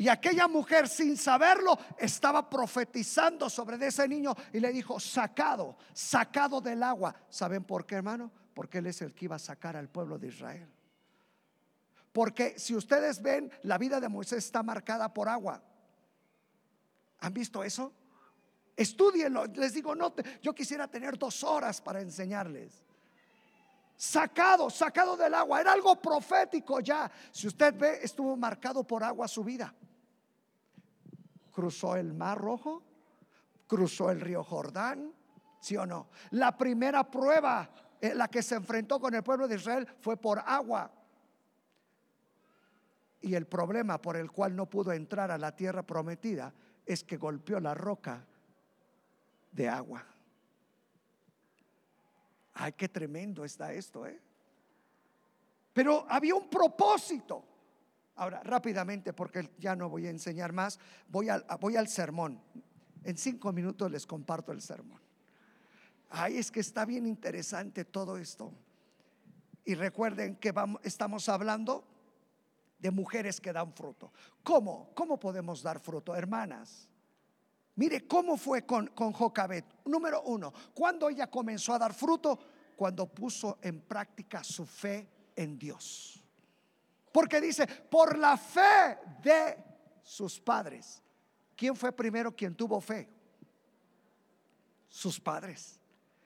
Y 0.00 0.08
aquella 0.08 0.48
mujer 0.48 0.88
sin 0.88 1.16
saberlo 1.16 1.78
estaba 1.98 2.48
profetizando 2.48 3.48
sobre 3.48 3.86
ese 3.86 4.08
niño 4.08 4.34
y 4.52 4.58
le 4.58 4.72
dijo, 4.72 4.98
sacado, 4.98 5.76
sacado 5.92 6.60
del 6.60 6.82
agua. 6.82 7.14
¿Saben 7.28 7.62
por 7.62 7.84
qué, 7.84 7.96
hermano? 7.96 8.32
porque 8.60 8.76
Él 8.76 8.86
es 8.88 9.00
el 9.00 9.14
que 9.14 9.24
iba 9.24 9.36
a 9.36 9.38
sacar 9.38 9.74
al 9.74 9.88
pueblo 9.88 10.18
de 10.18 10.28
Israel. 10.28 10.68
Porque 12.12 12.58
si 12.58 12.74
ustedes 12.74 13.22
ven, 13.22 13.50
la 13.62 13.78
vida 13.78 14.00
de 14.00 14.08
Moisés 14.08 14.44
está 14.44 14.62
marcada 14.62 15.12
por 15.14 15.30
agua. 15.30 15.62
¿Han 17.20 17.32
visto 17.32 17.64
eso? 17.64 17.92
Estudienlo. 18.76 19.46
Les 19.46 19.72
digo, 19.72 19.94
no, 19.94 20.12
yo 20.42 20.54
quisiera 20.54 20.88
tener 20.88 21.16
dos 21.16 21.42
horas 21.44 21.80
para 21.80 22.00
enseñarles. 22.00 22.84
Sacado, 23.96 24.68
sacado 24.68 25.16
del 25.16 25.32
agua. 25.32 25.60
Era 25.60 25.72
algo 25.72 25.96
profético 26.00 26.80
ya. 26.80 27.10
Si 27.30 27.46
usted 27.46 27.74
ve, 27.74 28.00
estuvo 28.02 28.36
marcado 28.36 28.84
por 28.84 29.04
agua 29.04 29.28
su 29.28 29.44
vida. 29.44 29.74
Cruzó 31.60 31.94
el 31.94 32.14
mar 32.14 32.38
rojo, 32.38 32.82
cruzó 33.66 34.10
el 34.10 34.18
río 34.18 34.42
Jordán, 34.42 35.12
¿sí 35.60 35.76
o 35.76 35.84
no? 35.84 36.08
La 36.30 36.56
primera 36.56 37.04
prueba 37.10 37.68
eh, 38.00 38.14
la 38.14 38.28
que 38.28 38.42
se 38.42 38.54
enfrentó 38.54 38.98
con 38.98 39.14
el 39.14 39.22
pueblo 39.22 39.46
de 39.46 39.56
Israel 39.56 39.86
fue 40.00 40.16
por 40.16 40.38
agua. 40.38 40.90
Y 43.20 43.34
el 43.34 43.46
problema 43.46 44.00
por 44.00 44.16
el 44.16 44.32
cual 44.32 44.56
no 44.56 44.70
pudo 44.70 44.90
entrar 44.90 45.30
a 45.30 45.36
la 45.36 45.54
tierra 45.54 45.82
prometida 45.82 46.54
es 46.86 47.04
que 47.04 47.18
golpeó 47.18 47.60
la 47.60 47.74
roca 47.74 48.24
de 49.52 49.68
agua. 49.68 50.02
Ay, 52.54 52.72
qué 52.72 52.88
tremendo 52.88 53.44
está 53.44 53.70
esto, 53.74 54.06
¿eh? 54.06 54.18
Pero 55.74 56.06
había 56.08 56.34
un 56.34 56.48
propósito. 56.48 57.49
Ahora, 58.16 58.42
rápidamente, 58.42 59.12
porque 59.12 59.50
ya 59.58 59.74
no 59.74 59.88
voy 59.88 60.06
a 60.06 60.10
enseñar 60.10 60.52
más, 60.52 60.78
voy 61.08 61.28
al, 61.28 61.44
voy 61.60 61.76
al 61.76 61.88
sermón. 61.88 62.40
En 63.02 63.16
cinco 63.16 63.52
minutos 63.52 63.90
les 63.90 64.06
comparto 64.06 64.52
el 64.52 64.60
sermón. 64.60 65.00
Ay, 66.10 66.36
es 66.36 66.50
que 66.50 66.60
está 66.60 66.84
bien 66.84 67.06
interesante 67.06 67.84
todo 67.84 68.18
esto. 68.18 68.52
Y 69.64 69.74
recuerden 69.74 70.36
que 70.36 70.52
vamos, 70.52 70.80
estamos 70.84 71.28
hablando 71.28 71.84
de 72.78 72.90
mujeres 72.90 73.40
que 73.40 73.52
dan 73.52 73.72
fruto. 73.72 74.12
¿Cómo? 74.42 74.90
¿Cómo 74.94 75.18
podemos 75.18 75.62
dar 75.62 75.78
fruto, 75.80 76.14
hermanas? 76.14 76.88
Mire 77.76 78.06
cómo 78.06 78.36
fue 78.36 78.66
con, 78.66 78.88
con 78.88 79.12
Jocabet. 79.12 79.64
Número 79.84 80.22
uno, 80.22 80.52
cuando 80.74 81.08
ella 81.08 81.30
comenzó 81.30 81.74
a 81.74 81.78
dar 81.78 81.94
fruto, 81.94 82.38
cuando 82.76 83.06
puso 83.06 83.58
en 83.62 83.80
práctica 83.82 84.42
su 84.42 84.66
fe 84.66 85.08
en 85.36 85.58
Dios. 85.58 86.19
Porque 87.12 87.40
dice, 87.40 87.66
por 87.66 88.18
la 88.18 88.36
fe 88.36 88.98
de 89.22 89.56
sus 90.02 90.40
padres. 90.40 91.02
¿Quién 91.56 91.76
fue 91.76 91.92
primero 91.92 92.34
quien 92.34 92.54
tuvo 92.54 92.80
fe? 92.80 93.08
Sus 94.88 95.20
padres. 95.20 95.78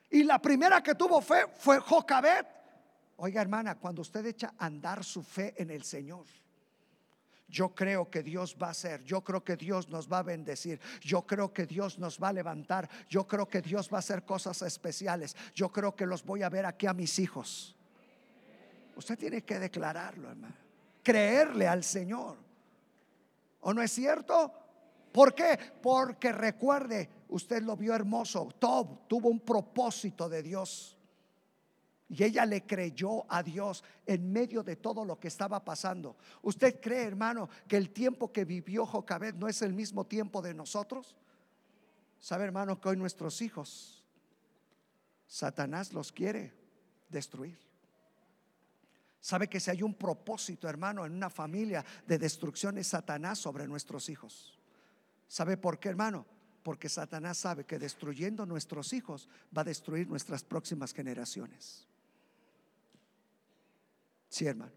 Y 0.09 0.23
la 0.23 0.39
primera 0.39 0.81
que 0.81 0.95
tuvo 0.95 1.21
fe 1.21 1.47
fue 1.55 1.79
Jocabet. 1.79 2.47
Oiga, 3.17 3.41
hermana, 3.41 3.75
cuando 3.75 4.01
usted 4.01 4.25
echa 4.25 4.53
a 4.57 4.65
andar 4.65 5.03
su 5.03 5.23
fe 5.23 5.53
en 5.57 5.71
el 5.71 5.83
Señor, 5.83 6.25
yo 7.47 7.73
creo 7.75 8.09
que 8.09 8.23
Dios 8.23 8.57
va 8.61 8.67
a 8.67 8.71
hacer, 8.71 9.03
yo 9.03 9.23
creo 9.23 9.43
que 9.43 9.55
Dios 9.55 9.87
nos 9.87 10.11
va 10.11 10.19
a 10.19 10.23
bendecir, 10.23 10.79
yo 11.01 11.21
creo 11.21 11.53
que 11.53 11.65
Dios 11.65 11.99
nos 11.99 12.21
va 12.21 12.29
a 12.29 12.33
levantar, 12.33 12.89
yo 13.07 13.27
creo 13.27 13.47
que 13.47 13.61
Dios 13.61 13.89
va 13.91 13.97
a 13.97 13.99
hacer 13.99 14.23
cosas 14.23 14.61
especiales, 14.63 15.35
yo 15.53 15.71
creo 15.71 15.95
que 15.95 16.05
los 16.05 16.23
voy 16.23 16.43
a 16.43 16.49
ver 16.49 16.65
aquí 16.65 16.87
a 16.87 16.93
mis 16.93 17.19
hijos. 17.19 17.75
Usted 18.95 19.17
tiene 19.17 19.43
que 19.43 19.59
declararlo, 19.59 20.29
hermano, 20.31 20.64
creerle 21.05 21.67
al 21.67 21.83
Señor. 21.83 22.35
¿O 23.61 23.73
no 23.73 23.81
es 23.81 23.91
cierto? 23.91 24.51
¿Por 25.13 25.33
qué? 25.33 25.57
Porque 25.81 26.33
recuerde, 26.33 27.09
usted 27.29 27.61
lo 27.61 27.77
vio 27.77 27.93
hermoso. 27.93 28.49
Tob 28.59 29.07
tuvo 29.07 29.29
un 29.29 29.39
propósito 29.39 30.27
de 30.27 30.43
Dios. 30.43 30.97
Y 32.09 32.23
ella 32.23 32.45
le 32.45 32.65
creyó 32.65 33.31
a 33.31 33.41
Dios 33.41 33.83
en 34.05 34.31
medio 34.31 34.61
de 34.61 34.75
todo 34.75 35.05
lo 35.05 35.19
que 35.19 35.27
estaba 35.27 35.63
pasando. 35.63 36.17
¿Usted 36.41 36.79
cree, 36.81 37.03
hermano, 37.03 37.49
que 37.67 37.77
el 37.77 37.91
tiempo 37.91 38.31
que 38.31 38.45
vivió 38.45 38.85
Jocabed 38.85 39.35
no 39.35 39.47
es 39.47 39.61
el 39.61 39.73
mismo 39.73 40.05
tiempo 40.05 40.41
de 40.41 40.53
nosotros? 40.53 41.15
¿Sabe, 42.19 42.43
hermano, 42.43 42.79
que 42.79 42.89
hoy 42.89 42.97
nuestros 42.97 43.41
hijos, 43.41 44.03
Satanás 45.27 45.93
los 45.93 46.11
quiere 46.11 46.53
destruir? 47.09 47.64
¿Sabe 49.25 49.47
que 49.47 49.59
si 49.59 49.71
hay 49.71 49.81
un 49.81 49.95
propósito, 49.95 50.69
hermano, 50.69 51.03
en 51.03 51.11
una 51.11 51.31
familia 51.31 51.83
de 52.05 52.19
destrucción 52.19 52.77
es 52.77 52.89
Satanás 52.89 53.39
sobre 53.39 53.67
nuestros 53.67 54.07
hijos? 54.07 54.59
¿Sabe 55.27 55.57
por 55.57 55.79
qué, 55.79 55.89
hermano? 55.89 56.27
Porque 56.61 56.89
Satanás 56.89 57.39
sabe 57.39 57.65
que 57.65 57.79
destruyendo 57.79 58.45
nuestros 58.45 58.93
hijos 58.93 59.27
va 59.57 59.63
a 59.63 59.65
destruir 59.65 60.07
nuestras 60.07 60.43
próximas 60.43 60.93
generaciones. 60.93 61.87
Sí, 64.29 64.45
hermano. 64.45 64.73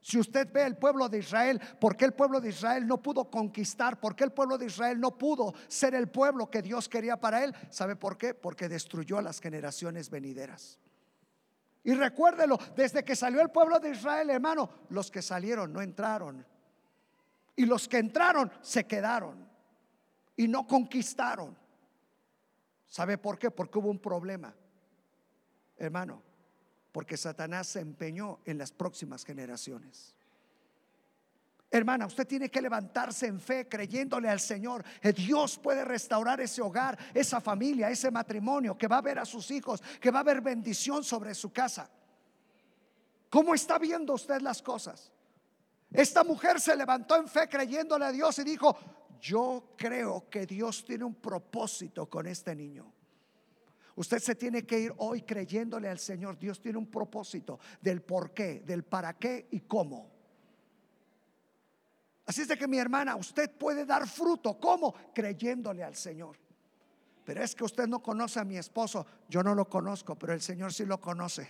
Si 0.00 0.18
usted 0.18 0.52
ve 0.52 0.66
el 0.66 0.76
pueblo 0.76 1.08
de 1.08 1.20
Israel, 1.20 1.60
¿por 1.80 1.96
qué 1.96 2.06
el 2.06 2.14
pueblo 2.14 2.40
de 2.40 2.48
Israel 2.48 2.84
no 2.84 3.00
pudo 3.00 3.30
conquistar? 3.30 4.00
¿Por 4.00 4.16
qué 4.16 4.24
el 4.24 4.32
pueblo 4.32 4.58
de 4.58 4.66
Israel 4.66 4.98
no 4.98 5.16
pudo 5.16 5.54
ser 5.68 5.94
el 5.94 6.08
pueblo 6.08 6.50
que 6.50 6.62
Dios 6.62 6.88
quería 6.88 7.16
para 7.16 7.44
él? 7.44 7.54
¿Sabe 7.70 7.94
por 7.94 8.18
qué? 8.18 8.34
Porque 8.34 8.68
destruyó 8.68 9.18
a 9.18 9.22
las 9.22 9.40
generaciones 9.40 10.10
venideras. 10.10 10.80
Y 11.84 11.94
recuérdelo, 11.94 12.58
desde 12.76 13.04
que 13.04 13.16
salió 13.16 13.40
el 13.40 13.50
pueblo 13.50 13.80
de 13.80 13.90
Israel, 13.90 14.30
hermano, 14.30 14.70
los 14.90 15.10
que 15.10 15.20
salieron 15.20 15.72
no 15.72 15.82
entraron. 15.82 16.46
Y 17.56 17.66
los 17.66 17.88
que 17.88 17.98
entraron 17.98 18.50
se 18.60 18.86
quedaron 18.86 19.48
y 20.36 20.48
no 20.48 20.66
conquistaron. 20.66 21.56
¿Sabe 22.86 23.18
por 23.18 23.38
qué? 23.38 23.50
Porque 23.50 23.78
hubo 23.78 23.90
un 23.90 23.98
problema. 23.98 24.54
Hermano, 25.76 26.22
porque 26.92 27.16
Satanás 27.16 27.68
se 27.68 27.80
empeñó 27.80 28.40
en 28.44 28.58
las 28.58 28.70
próximas 28.70 29.24
generaciones. 29.24 30.14
Hermana, 31.74 32.04
usted 32.04 32.26
tiene 32.26 32.50
que 32.50 32.60
levantarse 32.60 33.26
en 33.26 33.40
fe 33.40 33.66
creyéndole 33.66 34.28
al 34.28 34.40
Señor. 34.40 34.84
Que 35.00 35.14
Dios 35.14 35.56
puede 35.56 35.86
restaurar 35.86 36.38
ese 36.42 36.60
hogar, 36.60 36.98
esa 37.14 37.40
familia, 37.40 37.88
ese 37.88 38.10
matrimonio, 38.10 38.76
que 38.76 38.86
va 38.86 38.98
a 38.98 39.00
ver 39.00 39.18
a 39.18 39.24
sus 39.24 39.50
hijos, 39.50 39.82
que 39.98 40.10
va 40.10 40.18
a 40.18 40.20
haber 40.20 40.42
bendición 40.42 41.02
sobre 41.02 41.34
su 41.34 41.50
casa. 41.50 41.90
¿Cómo 43.30 43.54
está 43.54 43.78
viendo 43.78 44.12
usted 44.12 44.42
las 44.42 44.60
cosas? 44.60 45.10
Esta 45.90 46.22
mujer 46.24 46.60
se 46.60 46.76
levantó 46.76 47.16
en 47.16 47.26
fe 47.26 47.48
creyéndole 47.48 48.04
a 48.04 48.12
Dios 48.12 48.38
y 48.38 48.44
dijo, 48.44 48.76
yo 49.18 49.72
creo 49.74 50.28
que 50.28 50.44
Dios 50.44 50.84
tiene 50.84 51.04
un 51.04 51.14
propósito 51.14 52.04
con 52.04 52.26
este 52.26 52.54
niño. 52.54 52.92
Usted 53.94 54.18
se 54.18 54.34
tiene 54.34 54.66
que 54.66 54.78
ir 54.78 54.92
hoy 54.98 55.22
creyéndole 55.22 55.88
al 55.88 55.98
Señor. 55.98 56.38
Dios 56.38 56.60
tiene 56.60 56.76
un 56.76 56.90
propósito 56.90 57.58
del 57.80 58.02
por 58.02 58.34
qué, 58.34 58.60
del 58.60 58.84
para 58.84 59.14
qué 59.14 59.48
y 59.52 59.60
cómo. 59.60 60.11
Así 62.26 62.42
es 62.42 62.48
de 62.48 62.56
que 62.56 62.68
mi 62.68 62.78
hermana, 62.78 63.16
usted 63.16 63.50
puede 63.50 63.84
dar 63.84 64.06
fruto. 64.06 64.58
¿Cómo? 64.58 64.94
Creyéndole 65.14 65.82
al 65.82 65.96
Señor. 65.96 66.36
Pero 67.24 67.42
es 67.42 67.54
que 67.54 67.64
usted 67.64 67.86
no 67.86 68.02
conoce 68.02 68.40
a 68.40 68.44
mi 68.44 68.56
esposo. 68.56 69.06
Yo 69.28 69.42
no 69.42 69.54
lo 69.54 69.68
conozco, 69.68 70.16
pero 70.16 70.32
el 70.32 70.40
Señor 70.40 70.72
sí 70.72 70.84
lo 70.84 71.00
conoce. 71.00 71.48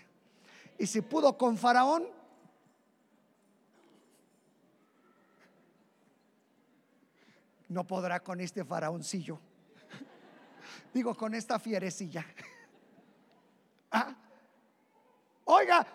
Y 0.78 0.86
si 0.86 1.00
pudo 1.02 1.36
con 1.36 1.56
Faraón, 1.56 2.06
no 7.68 7.86
podrá 7.86 8.20
con 8.20 8.40
este 8.40 8.64
faraoncillo. 8.64 9.38
Digo, 10.92 11.14
con 11.14 11.34
esta 11.34 11.58
fierecilla. 11.58 12.24
¿Ah? 13.90 14.14
Oiga, 15.44 15.86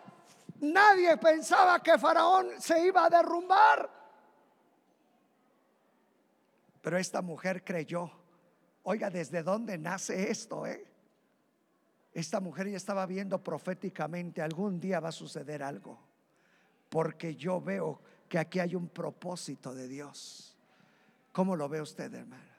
nadie 0.59 1.17
pensaba 1.17 1.81
que 1.81 1.97
Faraón 1.97 2.59
se 2.59 2.85
iba 2.85 3.05
a 3.05 3.09
derrumbar. 3.09 3.96
Pero 6.87 6.97
esta 6.97 7.21
mujer 7.21 7.65
creyó. 7.65 8.09
Oiga, 8.83 9.09
¿desde 9.09 9.43
dónde 9.43 9.77
nace 9.77 10.31
esto? 10.31 10.65
Eh? 10.65 10.87
Esta 12.13 12.39
mujer 12.39 12.69
ya 12.69 12.77
estaba 12.77 13.05
viendo 13.05 13.43
proféticamente, 13.43 14.41
algún 14.41 14.79
día 14.79 15.01
va 15.01 15.09
a 15.09 15.11
suceder 15.11 15.63
algo. 15.63 15.99
Porque 16.87 17.35
yo 17.35 17.59
veo 17.59 17.99
que 18.29 18.39
aquí 18.39 18.61
hay 18.61 18.73
un 18.73 18.87
propósito 18.87 19.75
de 19.75 19.89
Dios. 19.89 20.55
¿Cómo 21.33 21.57
lo 21.57 21.67
ve 21.67 21.81
usted, 21.81 22.13
hermana? 22.13 22.55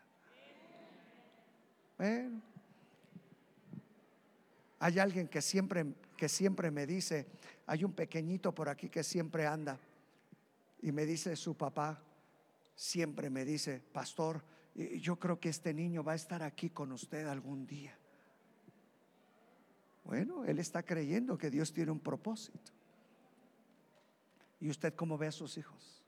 hay 4.79 4.99
alguien 4.99 5.27
que 5.29 5.41
siempre, 5.41 5.87
que 6.19 6.29
siempre 6.29 6.71
me 6.71 6.87
dice, 6.87 7.25
hay 7.67 7.83
un 7.83 7.95
pequeñito 7.95 8.55
por 8.55 8.69
aquí 8.69 8.91
que 8.91 9.03
siempre 9.03 9.47
anda 9.47 9.79
y 10.83 10.93
me 10.93 11.07
dice 11.07 11.35
su 11.35 11.57
papá, 11.57 12.03
siempre 12.79 13.29
me 13.29 13.45
dice, 13.45 13.81
pastor, 13.81 14.45
yo 15.01 15.19
creo 15.19 15.41
que 15.41 15.49
este 15.49 15.75
niño 15.75 16.05
va 16.05 16.13
a 16.13 16.15
estar 16.15 16.45
aquí 16.45 16.71
con 16.71 16.93
usted 16.93 17.27
algún 17.27 17.67
día. 17.67 17.99
Bueno, 20.05 20.45
él 20.45 20.61
está 20.61 20.85
creyendo 20.85 21.37
que 21.37 21.51
Dios 21.51 21.73
tiene 21.73 21.91
un 21.91 21.99
propósito. 21.99 22.71
¿Y 24.61 24.71
usted 24.71 24.95
cómo 24.95 25.19
ve 25.19 25.27
a 25.27 25.33
sus 25.33 25.59
hijos? 25.59 26.05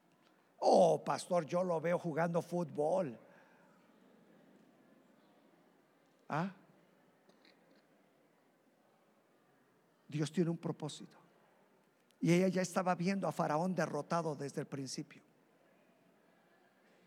Oh, 0.58 1.02
pastor, 1.02 1.44
yo 1.44 1.64
lo 1.64 1.80
veo 1.80 1.98
jugando 1.98 2.40
fútbol. 2.40 3.18
¿Ah? 6.28 6.54
Dios 10.06 10.30
tiene 10.30 10.50
un 10.50 10.58
propósito. 10.58 11.18
Y 12.20 12.32
ella 12.32 12.46
ya 12.46 12.62
estaba 12.62 12.94
viendo 12.94 13.26
a 13.26 13.32
Faraón 13.32 13.74
derrotado 13.74 14.36
desde 14.36 14.60
el 14.60 14.68
principio. 14.68 15.29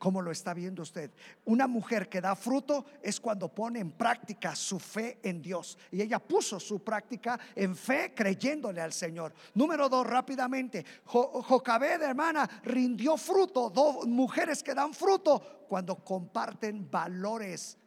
¿Cómo 0.04 0.22
lo 0.22 0.32
está 0.32 0.54
viendo 0.54 0.82
usted? 0.82 1.12
Una 1.46 1.66
mujer 1.66 2.10
que 2.10 2.20
da 2.20 2.36
fruto 2.36 2.88
es 3.02 3.22
cuando 3.22 3.48
pone 3.48 3.80
en 3.80 3.92
práctica 3.92 4.54
su 4.54 4.78
fe 4.78 5.20
en 5.24 5.42
Dios. 5.42 5.78
Y 5.92 6.02
ella 6.02 6.20
puso 6.20 6.60
su 6.60 6.84
práctica 6.84 7.40
en 7.56 7.74
fe 7.74 8.14
creyéndole 8.14 8.82
al 8.82 8.92
Señor. 8.92 9.34
Número 9.54 9.88
dos, 9.88 10.06
rápidamente. 10.06 10.86
Jocabed, 11.06 12.02
hermana, 12.02 12.50
rindió 12.66 13.16
fruto. 13.16 13.70
Dos 13.70 14.06
mujeres 14.06 14.62
que 14.62 14.74
dan 14.74 14.94
fruto 14.94 15.66
cuando 15.70 15.96
comparten 15.96 16.92
valores 16.92 17.78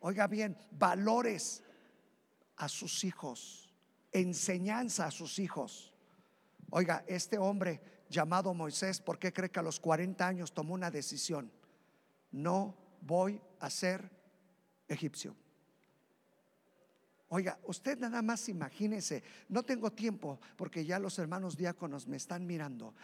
oiga 0.00 0.26
bien, 0.26 0.54
valores 0.70 1.62
a 2.56 2.68
sus 2.68 3.04
hijos, 3.04 3.72
enseñanza 4.12 5.06
a 5.06 5.10
sus 5.10 5.38
hijos. 5.38 5.94
Oiga, 6.68 7.04
este 7.06 7.38
hombre 7.38 7.93
llamado 8.14 8.54
Moisés, 8.54 9.00
¿por 9.00 9.18
qué 9.18 9.32
cree 9.32 9.50
que 9.50 9.58
a 9.60 9.62
los 9.62 9.80
40 9.80 10.26
años 10.26 10.54
tomó 10.54 10.74
una 10.74 10.90
decisión? 10.90 11.50
No 12.30 12.74
voy 13.02 13.40
a 13.60 13.68
ser 13.68 14.10
egipcio. 14.88 15.36
Oiga, 17.28 17.58
usted 17.64 17.98
nada 17.98 18.22
más 18.22 18.48
imagínese, 18.48 19.22
no 19.48 19.64
tengo 19.64 19.90
tiempo 19.90 20.38
porque 20.56 20.84
ya 20.84 20.98
los 20.98 21.18
hermanos 21.18 21.56
diáconos 21.56 22.06
me 22.06 22.16
están 22.16 22.46
mirando, 22.46 22.94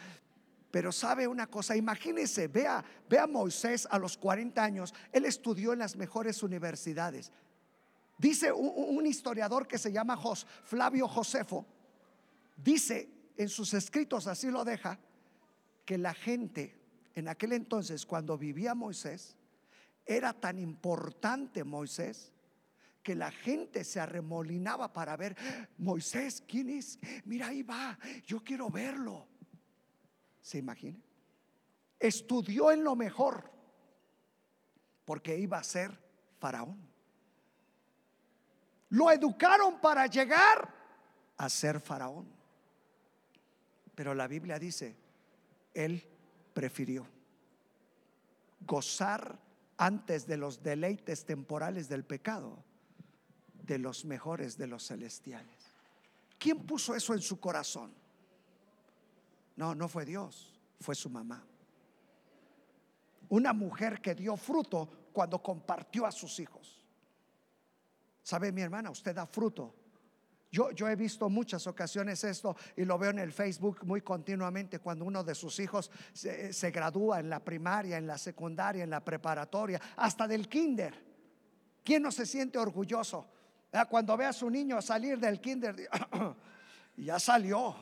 pero 0.70 0.92
sabe 0.92 1.26
una 1.26 1.48
cosa, 1.48 1.74
imagínese, 1.74 2.46
vea, 2.46 2.84
vea 3.08 3.24
a 3.24 3.26
Moisés 3.26 3.88
a 3.90 3.98
los 3.98 4.16
40 4.16 4.62
años, 4.62 4.94
él 5.10 5.24
estudió 5.24 5.72
en 5.72 5.80
las 5.80 5.96
mejores 5.96 6.42
universidades. 6.44 7.32
Dice 8.18 8.52
un, 8.52 9.04
historiador 9.06 9.66
que 9.66 9.78
se 9.78 9.90
llama 9.90 10.16
Flavio 10.64 11.08
Josefo, 11.08 11.66
dice 12.56 13.08
en 13.40 13.48
sus 13.48 13.72
escritos, 13.72 14.26
así 14.26 14.50
lo 14.50 14.66
deja, 14.66 14.98
que 15.86 15.96
la 15.96 16.12
gente 16.12 16.78
en 17.14 17.26
aquel 17.26 17.54
entonces, 17.54 18.04
cuando 18.04 18.36
vivía 18.36 18.74
Moisés, 18.74 19.34
era 20.04 20.34
tan 20.34 20.58
importante 20.58 21.64
Moisés 21.64 22.34
que 23.02 23.14
la 23.14 23.30
gente 23.30 23.82
se 23.82 23.98
arremolinaba 23.98 24.92
para 24.92 25.16
ver, 25.16 25.34
Moisés, 25.78 26.44
¿quién 26.46 26.68
es? 26.68 26.98
Mira, 27.24 27.46
ahí 27.46 27.62
va, 27.62 27.98
yo 28.26 28.44
quiero 28.44 28.68
verlo. 28.68 29.26
¿Se 30.42 30.58
imagina? 30.58 30.98
Estudió 31.98 32.70
en 32.70 32.84
lo 32.84 32.94
mejor 32.94 33.50
porque 35.06 35.38
iba 35.38 35.56
a 35.56 35.64
ser 35.64 35.98
faraón. 36.38 36.78
Lo 38.90 39.10
educaron 39.10 39.80
para 39.80 40.06
llegar 40.08 40.74
a 41.38 41.48
ser 41.48 41.80
faraón. 41.80 42.39
Pero 44.00 44.14
la 44.14 44.26
Biblia 44.26 44.58
dice, 44.58 44.96
él 45.74 46.02
prefirió 46.54 47.06
gozar 48.60 49.38
antes 49.76 50.26
de 50.26 50.38
los 50.38 50.62
deleites 50.62 51.26
temporales 51.26 51.86
del 51.90 52.06
pecado, 52.06 52.64
de 53.62 53.76
los 53.76 54.06
mejores 54.06 54.56
de 54.56 54.68
los 54.68 54.86
celestiales. 54.86 55.54
¿Quién 56.38 56.64
puso 56.64 56.94
eso 56.94 57.12
en 57.12 57.20
su 57.20 57.38
corazón? 57.38 57.92
No, 59.56 59.74
no 59.74 59.86
fue 59.86 60.06
Dios, 60.06 60.58
fue 60.80 60.94
su 60.94 61.10
mamá. 61.10 61.44
una 63.28 63.52
mujer 63.52 64.00
que 64.00 64.14
dio 64.14 64.34
fruto 64.38 65.10
cuando 65.12 65.42
compartió 65.42 66.06
a 66.06 66.10
sus 66.10 66.40
hijos. 66.40 66.86
¿Sabe 68.22 68.50
mi 68.50 68.62
hermana? 68.62 68.88
Usted 68.88 69.14
da 69.14 69.26
fruto. 69.26 69.74
Yo, 70.52 70.88
he 70.88 70.96
visto 70.96 71.28
muchas 71.28 71.68
ocasiones 71.68 72.24
esto 72.24 72.56
y 72.76 72.84
lo 72.84 72.98
veo 72.98 73.10
en 73.10 73.20
el 73.20 73.32
Facebook 73.32 73.84
muy 73.84 74.00
continuamente 74.00 74.80
cuando 74.80 75.04
uno 75.04 75.22
de 75.22 75.36
sus 75.36 75.60
hijos 75.60 75.92
se, 76.12 76.70
gradúa 76.72 77.20
en 77.20 77.30
la 77.30 77.38
primaria, 77.38 77.98
en 77.98 78.06
la 78.06 78.18
secundaria, 78.18 78.82
en 78.82 78.90
la 78.90 79.04
preparatoria, 79.04 79.80
hasta 79.96 80.26
del 80.26 80.48
kinder. 80.48 80.92
¿Quién 81.84 82.02
no 82.02 82.10
se 82.10 82.26
siente 82.26 82.58
orgulloso? 82.58 83.28
Cuando 83.88 84.16
ve 84.16 84.26
a 84.26 84.32
su 84.32 84.50
niño 84.50 84.82
salir 84.82 85.20
del 85.20 85.40
kinder, 85.40 85.76
ya 86.96 87.20
salió. 87.20 87.76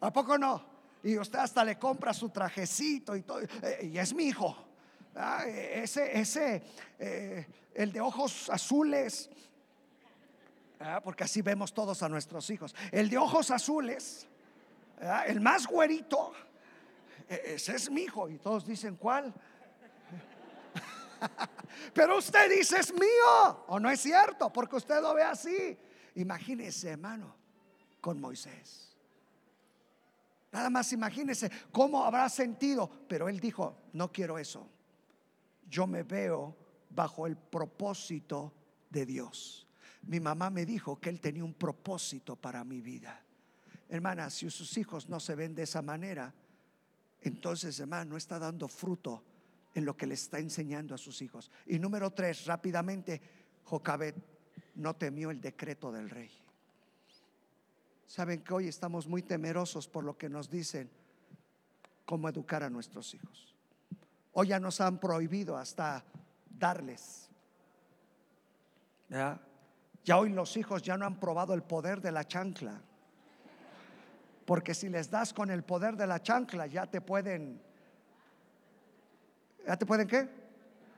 ¿A 0.00 0.12
poco 0.12 0.38
no? 0.38 0.64
Y 1.02 1.18
usted 1.18 1.40
hasta 1.40 1.64
le 1.64 1.76
compra 1.76 2.14
su 2.14 2.28
trajecito 2.28 3.16
y 3.16 3.22
todo. 3.22 3.40
Eh, 3.40 3.90
y 3.92 3.98
es 3.98 4.14
mi 4.14 4.26
hijo. 4.26 4.56
Ese, 5.44 6.18
ese, 6.18 6.62
eh, 7.00 7.46
el 7.74 7.92
de 7.92 8.00
ojos 8.00 8.48
azules. 8.48 9.28
Porque 11.04 11.24
así 11.24 11.42
vemos 11.42 11.72
todos 11.72 12.02
a 12.02 12.08
nuestros 12.08 12.48
hijos. 12.50 12.74
El 12.90 13.08
de 13.08 13.18
ojos 13.18 13.50
azules, 13.50 14.26
el 15.26 15.40
más 15.40 15.66
güerito, 15.66 16.32
e, 17.28 17.54
ese 17.54 17.76
es 17.76 17.90
mi 17.90 18.02
hijo. 18.02 18.28
Y 18.28 18.38
todos 18.38 18.66
dicen, 18.66 18.96
¿cuál? 18.96 19.32
Pero 21.94 22.18
usted 22.18 22.50
dice 22.50 22.80
es 22.80 22.92
mío, 22.92 23.64
o 23.68 23.78
no 23.78 23.90
es 23.90 24.00
cierto, 24.00 24.52
porque 24.52 24.76
usted 24.76 25.00
lo 25.00 25.14
ve 25.14 25.22
así. 25.22 25.78
Imagínese, 26.16 26.90
hermano, 26.90 27.34
con 28.00 28.20
Moisés. 28.20 28.96
Nada 30.50 30.68
más 30.68 30.92
imagínese 30.92 31.50
cómo 31.70 32.04
habrá 32.04 32.28
sentido. 32.28 32.90
Pero 33.08 33.28
él 33.28 33.40
dijo, 33.40 33.76
no 33.94 34.12
quiero 34.12 34.38
eso. 34.38 34.68
Yo 35.68 35.86
me 35.86 36.02
veo 36.02 36.54
bajo 36.90 37.26
el 37.26 37.36
propósito 37.36 38.52
de 38.90 39.06
Dios. 39.06 39.66
Mi 40.02 40.20
mamá 40.20 40.50
me 40.50 40.66
dijo 40.66 40.98
que 41.00 41.10
él 41.10 41.20
tenía 41.20 41.44
un 41.44 41.54
propósito 41.54 42.36
para 42.36 42.64
mi 42.64 42.80
vida. 42.80 43.22
Hermana, 43.88 44.30
si 44.30 44.50
sus 44.50 44.76
hijos 44.78 45.08
no 45.08 45.20
se 45.20 45.34
ven 45.34 45.54
de 45.54 45.62
esa 45.62 45.82
manera, 45.82 46.32
entonces, 47.20 47.78
hermano, 47.78 48.12
no 48.12 48.16
está 48.16 48.38
dando 48.38 48.66
fruto 48.68 49.22
en 49.74 49.84
lo 49.84 49.96
que 49.96 50.06
le 50.06 50.14
está 50.14 50.38
enseñando 50.38 50.94
a 50.94 50.98
sus 50.98 51.22
hijos. 51.22 51.50
Y 51.66 51.78
número 51.78 52.10
tres, 52.10 52.46
rápidamente, 52.46 53.20
Jocabet 53.64 54.16
no 54.74 54.96
temió 54.96 55.30
el 55.30 55.40
decreto 55.40 55.92
del 55.92 56.10
rey. 56.10 56.30
Saben 58.06 58.42
que 58.42 58.52
hoy 58.52 58.68
estamos 58.68 59.06
muy 59.06 59.22
temerosos 59.22 59.88
por 59.88 60.04
lo 60.04 60.18
que 60.18 60.28
nos 60.28 60.50
dicen 60.50 60.90
cómo 62.04 62.28
educar 62.28 62.62
a 62.62 62.70
nuestros 62.70 63.14
hijos. 63.14 63.54
Hoy 64.32 64.48
ya 64.48 64.60
nos 64.60 64.80
han 64.80 64.98
prohibido 64.98 65.56
hasta 65.56 66.04
darles. 66.58 67.30
Ya 70.04 70.18
hoy 70.18 70.30
los 70.30 70.56
hijos 70.56 70.82
ya 70.82 70.96
no 70.96 71.06
han 71.06 71.18
probado 71.18 71.54
el 71.54 71.62
poder 71.62 72.00
de 72.00 72.12
la 72.12 72.26
chancla. 72.26 72.80
Porque 74.44 74.74
si 74.74 74.88
les 74.88 75.10
das 75.10 75.32
con 75.32 75.50
el 75.50 75.62
poder 75.62 75.96
de 75.96 76.06
la 76.06 76.20
chancla, 76.20 76.66
ya 76.66 76.86
te 76.86 77.00
pueden 77.00 77.60
¿Ya 79.66 79.76
te 79.76 79.86
pueden 79.86 80.08
qué? 80.08 80.28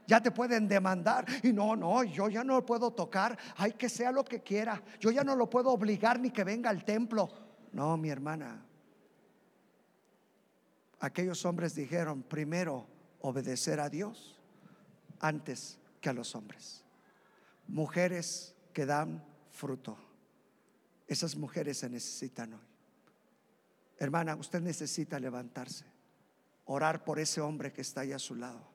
Ya 0.06 0.20
te 0.20 0.30
pueden 0.30 0.68
demandar. 0.68 1.26
Y 1.42 1.52
no, 1.52 1.76
no, 1.76 2.02
yo 2.04 2.28
ya 2.28 2.44
no 2.44 2.54
lo 2.54 2.66
puedo 2.66 2.92
tocar. 2.92 3.38
Hay 3.56 3.72
que 3.72 3.88
sea 3.88 4.12
lo 4.12 4.24
que 4.24 4.40
quiera. 4.40 4.82
Yo 5.00 5.10
ya 5.10 5.24
no 5.24 5.36
lo 5.36 5.48
puedo 5.48 5.70
obligar 5.70 6.18
ni 6.20 6.30
que 6.30 6.44
venga 6.44 6.70
al 6.70 6.84
templo. 6.84 7.30
No, 7.72 7.96
mi 7.96 8.10
hermana. 8.10 8.64
Aquellos 11.00 11.44
hombres 11.44 11.74
dijeron, 11.74 12.22
primero 12.22 12.86
obedecer 13.20 13.80
a 13.80 13.88
Dios 13.90 14.40
antes 15.20 15.78
que 16.00 16.08
a 16.08 16.12
los 16.12 16.34
hombres. 16.34 16.84
Mujeres 17.66 18.53
que 18.74 18.84
dan 18.84 19.24
fruto. 19.50 19.96
Esas 21.06 21.36
mujeres 21.36 21.78
se 21.78 21.88
necesitan 21.88 22.52
hoy. 22.52 22.66
Hermana, 23.98 24.36
usted 24.36 24.60
necesita 24.60 25.18
levantarse 25.18 25.94
orar 26.66 27.04
por 27.04 27.18
ese 27.18 27.40
hombre 27.40 27.72
que 27.72 27.82
está 27.82 28.02
ahí 28.02 28.12
a 28.12 28.18
su 28.18 28.34
lado. 28.34 28.72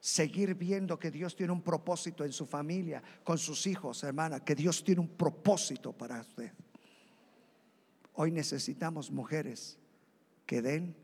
Seguir 0.00 0.54
viendo 0.54 0.98
que 0.98 1.10
Dios 1.10 1.36
tiene 1.36 1.52
un 1.52 1.62
propósito 1.62 2.24
en 2.24 2.32
su 2.32 2.46
familia, 2.46 3.02
con 3.22 3.38
sus 3.38 3.66
hijos, 3.66 4.02
hermana, 4.02 4.40
que 4.40 4.54
Dios 4.54 4.82
tiene 4.82 5.00
un 5.00 5.08
propósito 5.08 5.92
para 5.92 6.20
usted. 6.20 6.52
Hoy 8.14 8.30
necesitamos 8.30 9.10
mujeres 9.10 9.78
que 10.46 10.62
den 10.62 10.96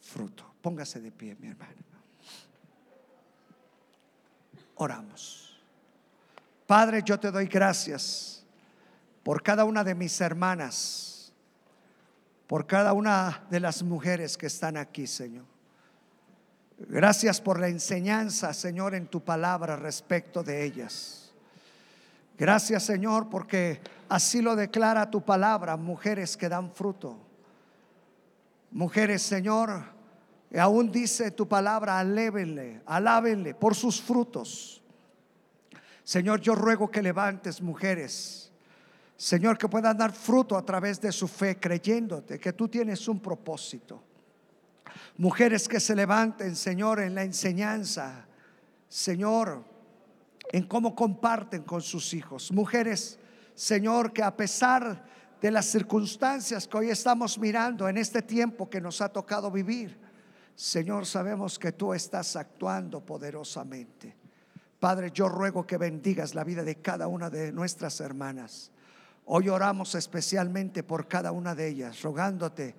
fruto. 0.00 0.54
Póngase 0.60 1.00
de 1.00 1.12
pie, 1.12 1.34
mi 1.36 1.48
hermana. 1.48 1.74
Oramos. 4.76 5.55
Padre, 6.66 7.02
yo 7.04 7.18
te 7.20 7.30
doy 7.30 7.46
gracias 7.46 8.44
por 9.22 9.42
cada 9.42 9.64
una 9.64 9.84
de 9.84 9.94
mis 9.94 10.20
hermanas, 10.20 11.32
por 12.46 12.66
cada 12.66 12.92
una 12.92 13.44
de 13.50 13.60
las 13.60 13.82
mujeres 13.82 14.36
que 14.36 14.46
están 14.46 14.76
aquí, 14.76 15.06
Señor. 15.06 15.44
Gracias 16.78 17.40
por 17.40 17.58
la 17.58 17.68
enseñanza, 17.68 18.52
Señor, 18.52 18.94
en 18.94 19.06
tu 19.06 19.24
palabra 19.24 19.76
respecto 19.76 20.42
de 20.42 20.64
ellas. 20.64 21.32
Gracias, 22.36 22.82
Señor, 22.82 23.30
porque 23.30 23.80
así 24.08 24.42
lo 24.42 24.56
declara 24.56 25.10
tu 25.10 25.24
palabra, 25.24 25.76
mujeres 25.76 26.36
que 26.36 26.48
dan 26.48 26.70
fruto. 26.70 27.16
Mujeres, 28.72 29.22
Señor, 29.22 29.84
aún 30.58 30.90
dice 30.92 31.30
tu 31.30 31.48
palabra, 31.48 31.98
alébenle, 31.98 32.82
alábenle 32.84 33.54
por 33.54 33.74
sus 33.74 34.02
frutos. 34.02 34.82
Señor, 36.06 36.40
yo 36.40 36.54
ruego 36.54 36.88
que 36.88 37.02
levantes 37.02 37.60
mujeres, 37.60 38.52
Señor, 39.16 39.58
que 39.58 39.66
puedan 39.66 39.98
dar 39.98 40.12
fruto 40.12 40.56
a 40.56 40.64
través 40.64 41.00
de 41.00 41.10
su 41.10 41.26
fe, 41.26 41.58
creyéndote 41.58 42.38
que 42.38 42.52
tú 42.52 42.68
tienes 42.68 43.08
un 43.08 43.18
propósito. 43.18 44.04
Mujeres 45.16 45.66
que 45.66 45.80
se 45.80 45.96
levanten, 45.96 46.54
Señor, 46.54 47.00
en 47.00 47.16
la 47.16 47.24
enseñanza, 47.24 48.24
Señor, 48.88 49.64
en 50.52 50.68
cómo 50.68 50.94
comparten 50.94 51.64
con 51.64 51.82
sus 51.82 52.14
hijos. 52.14 52.52
Mujeres, 52.52 53.18
Señor, 53.56 54.12
que 54.12 54.22
a 54.22 54.36
pesar 54.36 55.04
de 55.42 55.50
las 55.50 55.66
circunstancias 55.66 56.68
que 56.68 56.76
hoy 56.76 56.90
estamos 56.90 57.36
mirando 57.36 57.88
en 57.88 57.96
este 57.96 58.22
tiempo 58.22 58.70
que 58.70 58.80
nos 58.80 59.00
ha 59.00 59.08
tocado 59.08 59.50
vivir, 59.50 59.98
Señor, 60.54 61.04
sabemos 61.04 61.58
que 61.58 61.72
tú 61.72 61.92
estás 61.92 62.36
actuando 62.36 63.04
poderosamente. 63.04 64.25
Padre, 64.86 65.10
yo 65.10 65.28
ruego 65.28 65.66
que 65.66 65.78
bendigas 65.78 66.36
la 66.36 66.44
vida 66.44 66.62
de 66.62 66.76
cada 66.76 67.08
una 67.08 67.28
de 67.28 67.50
nuestras 67.50 67.98
hermanas. 67.98 68.70
Hoy 69.24 69.48
oramos 69.48 69.96
especialmente 69.96 70.84
por 70.84 71.08
cada 71.08 71.32
una 71.32 71.56
de 71.56 71.66
ellas, 71.66 72.02
rogándote 72.02 72.72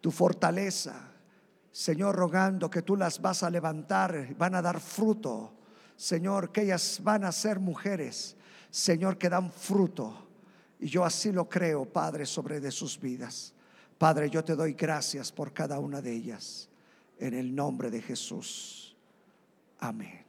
tu 0.00 0.10
fortaleza, 0.10 1.12
Señor, 1.70 2.16
rogando 2.16 2.68
que 2.68 2.82
tú 2.82 2.96
las 2.96 3.22
vas 3.22 3.44
a 3.44 3.50
levantar, 3.50 4.34
van 4.34 4.56
a 4.56 4.62
dar 4.62 4.80
fruto. 4.80 5.52
Señor, 5.94 6.50
que 6.50 6.62
ellas 6.62 6.98
van 7.04 7.22
a 7.22 7.30
ser 7.30 7.60
mujeres, 7.60 8.34
Señor, 8.68 9.16
que 9.16 9.28
dan 9.28 9.52
fruto. 9.52 10.26
Y 10.80 10.88
yo 10.88 11.04
así 11.04 11.30
lo 11.30 11.48
creo, 11.48 11.84
Padre, 11.84 12.26
sobre 12.26 12.58
de 12.58 12.72
sus 12.72 12.98
vidas. 12.98 13.54
Padre, 13.96 14.28
yo 14.28 14.42
te 14.42 14.56
doy 14.56 14.72
gracias 14.72 15.30
por 15.30 15.52
cada 15.52 15.78
una 15.78 16.02
de 16.02 16.14
ellas. 16.14 16.68
En 17.16 17.32
el 17.32 17.54
nombre 17.54 17.92
de 17.92 18.02
Jesús. 18.02 18.96
Amén. 19.78 20.23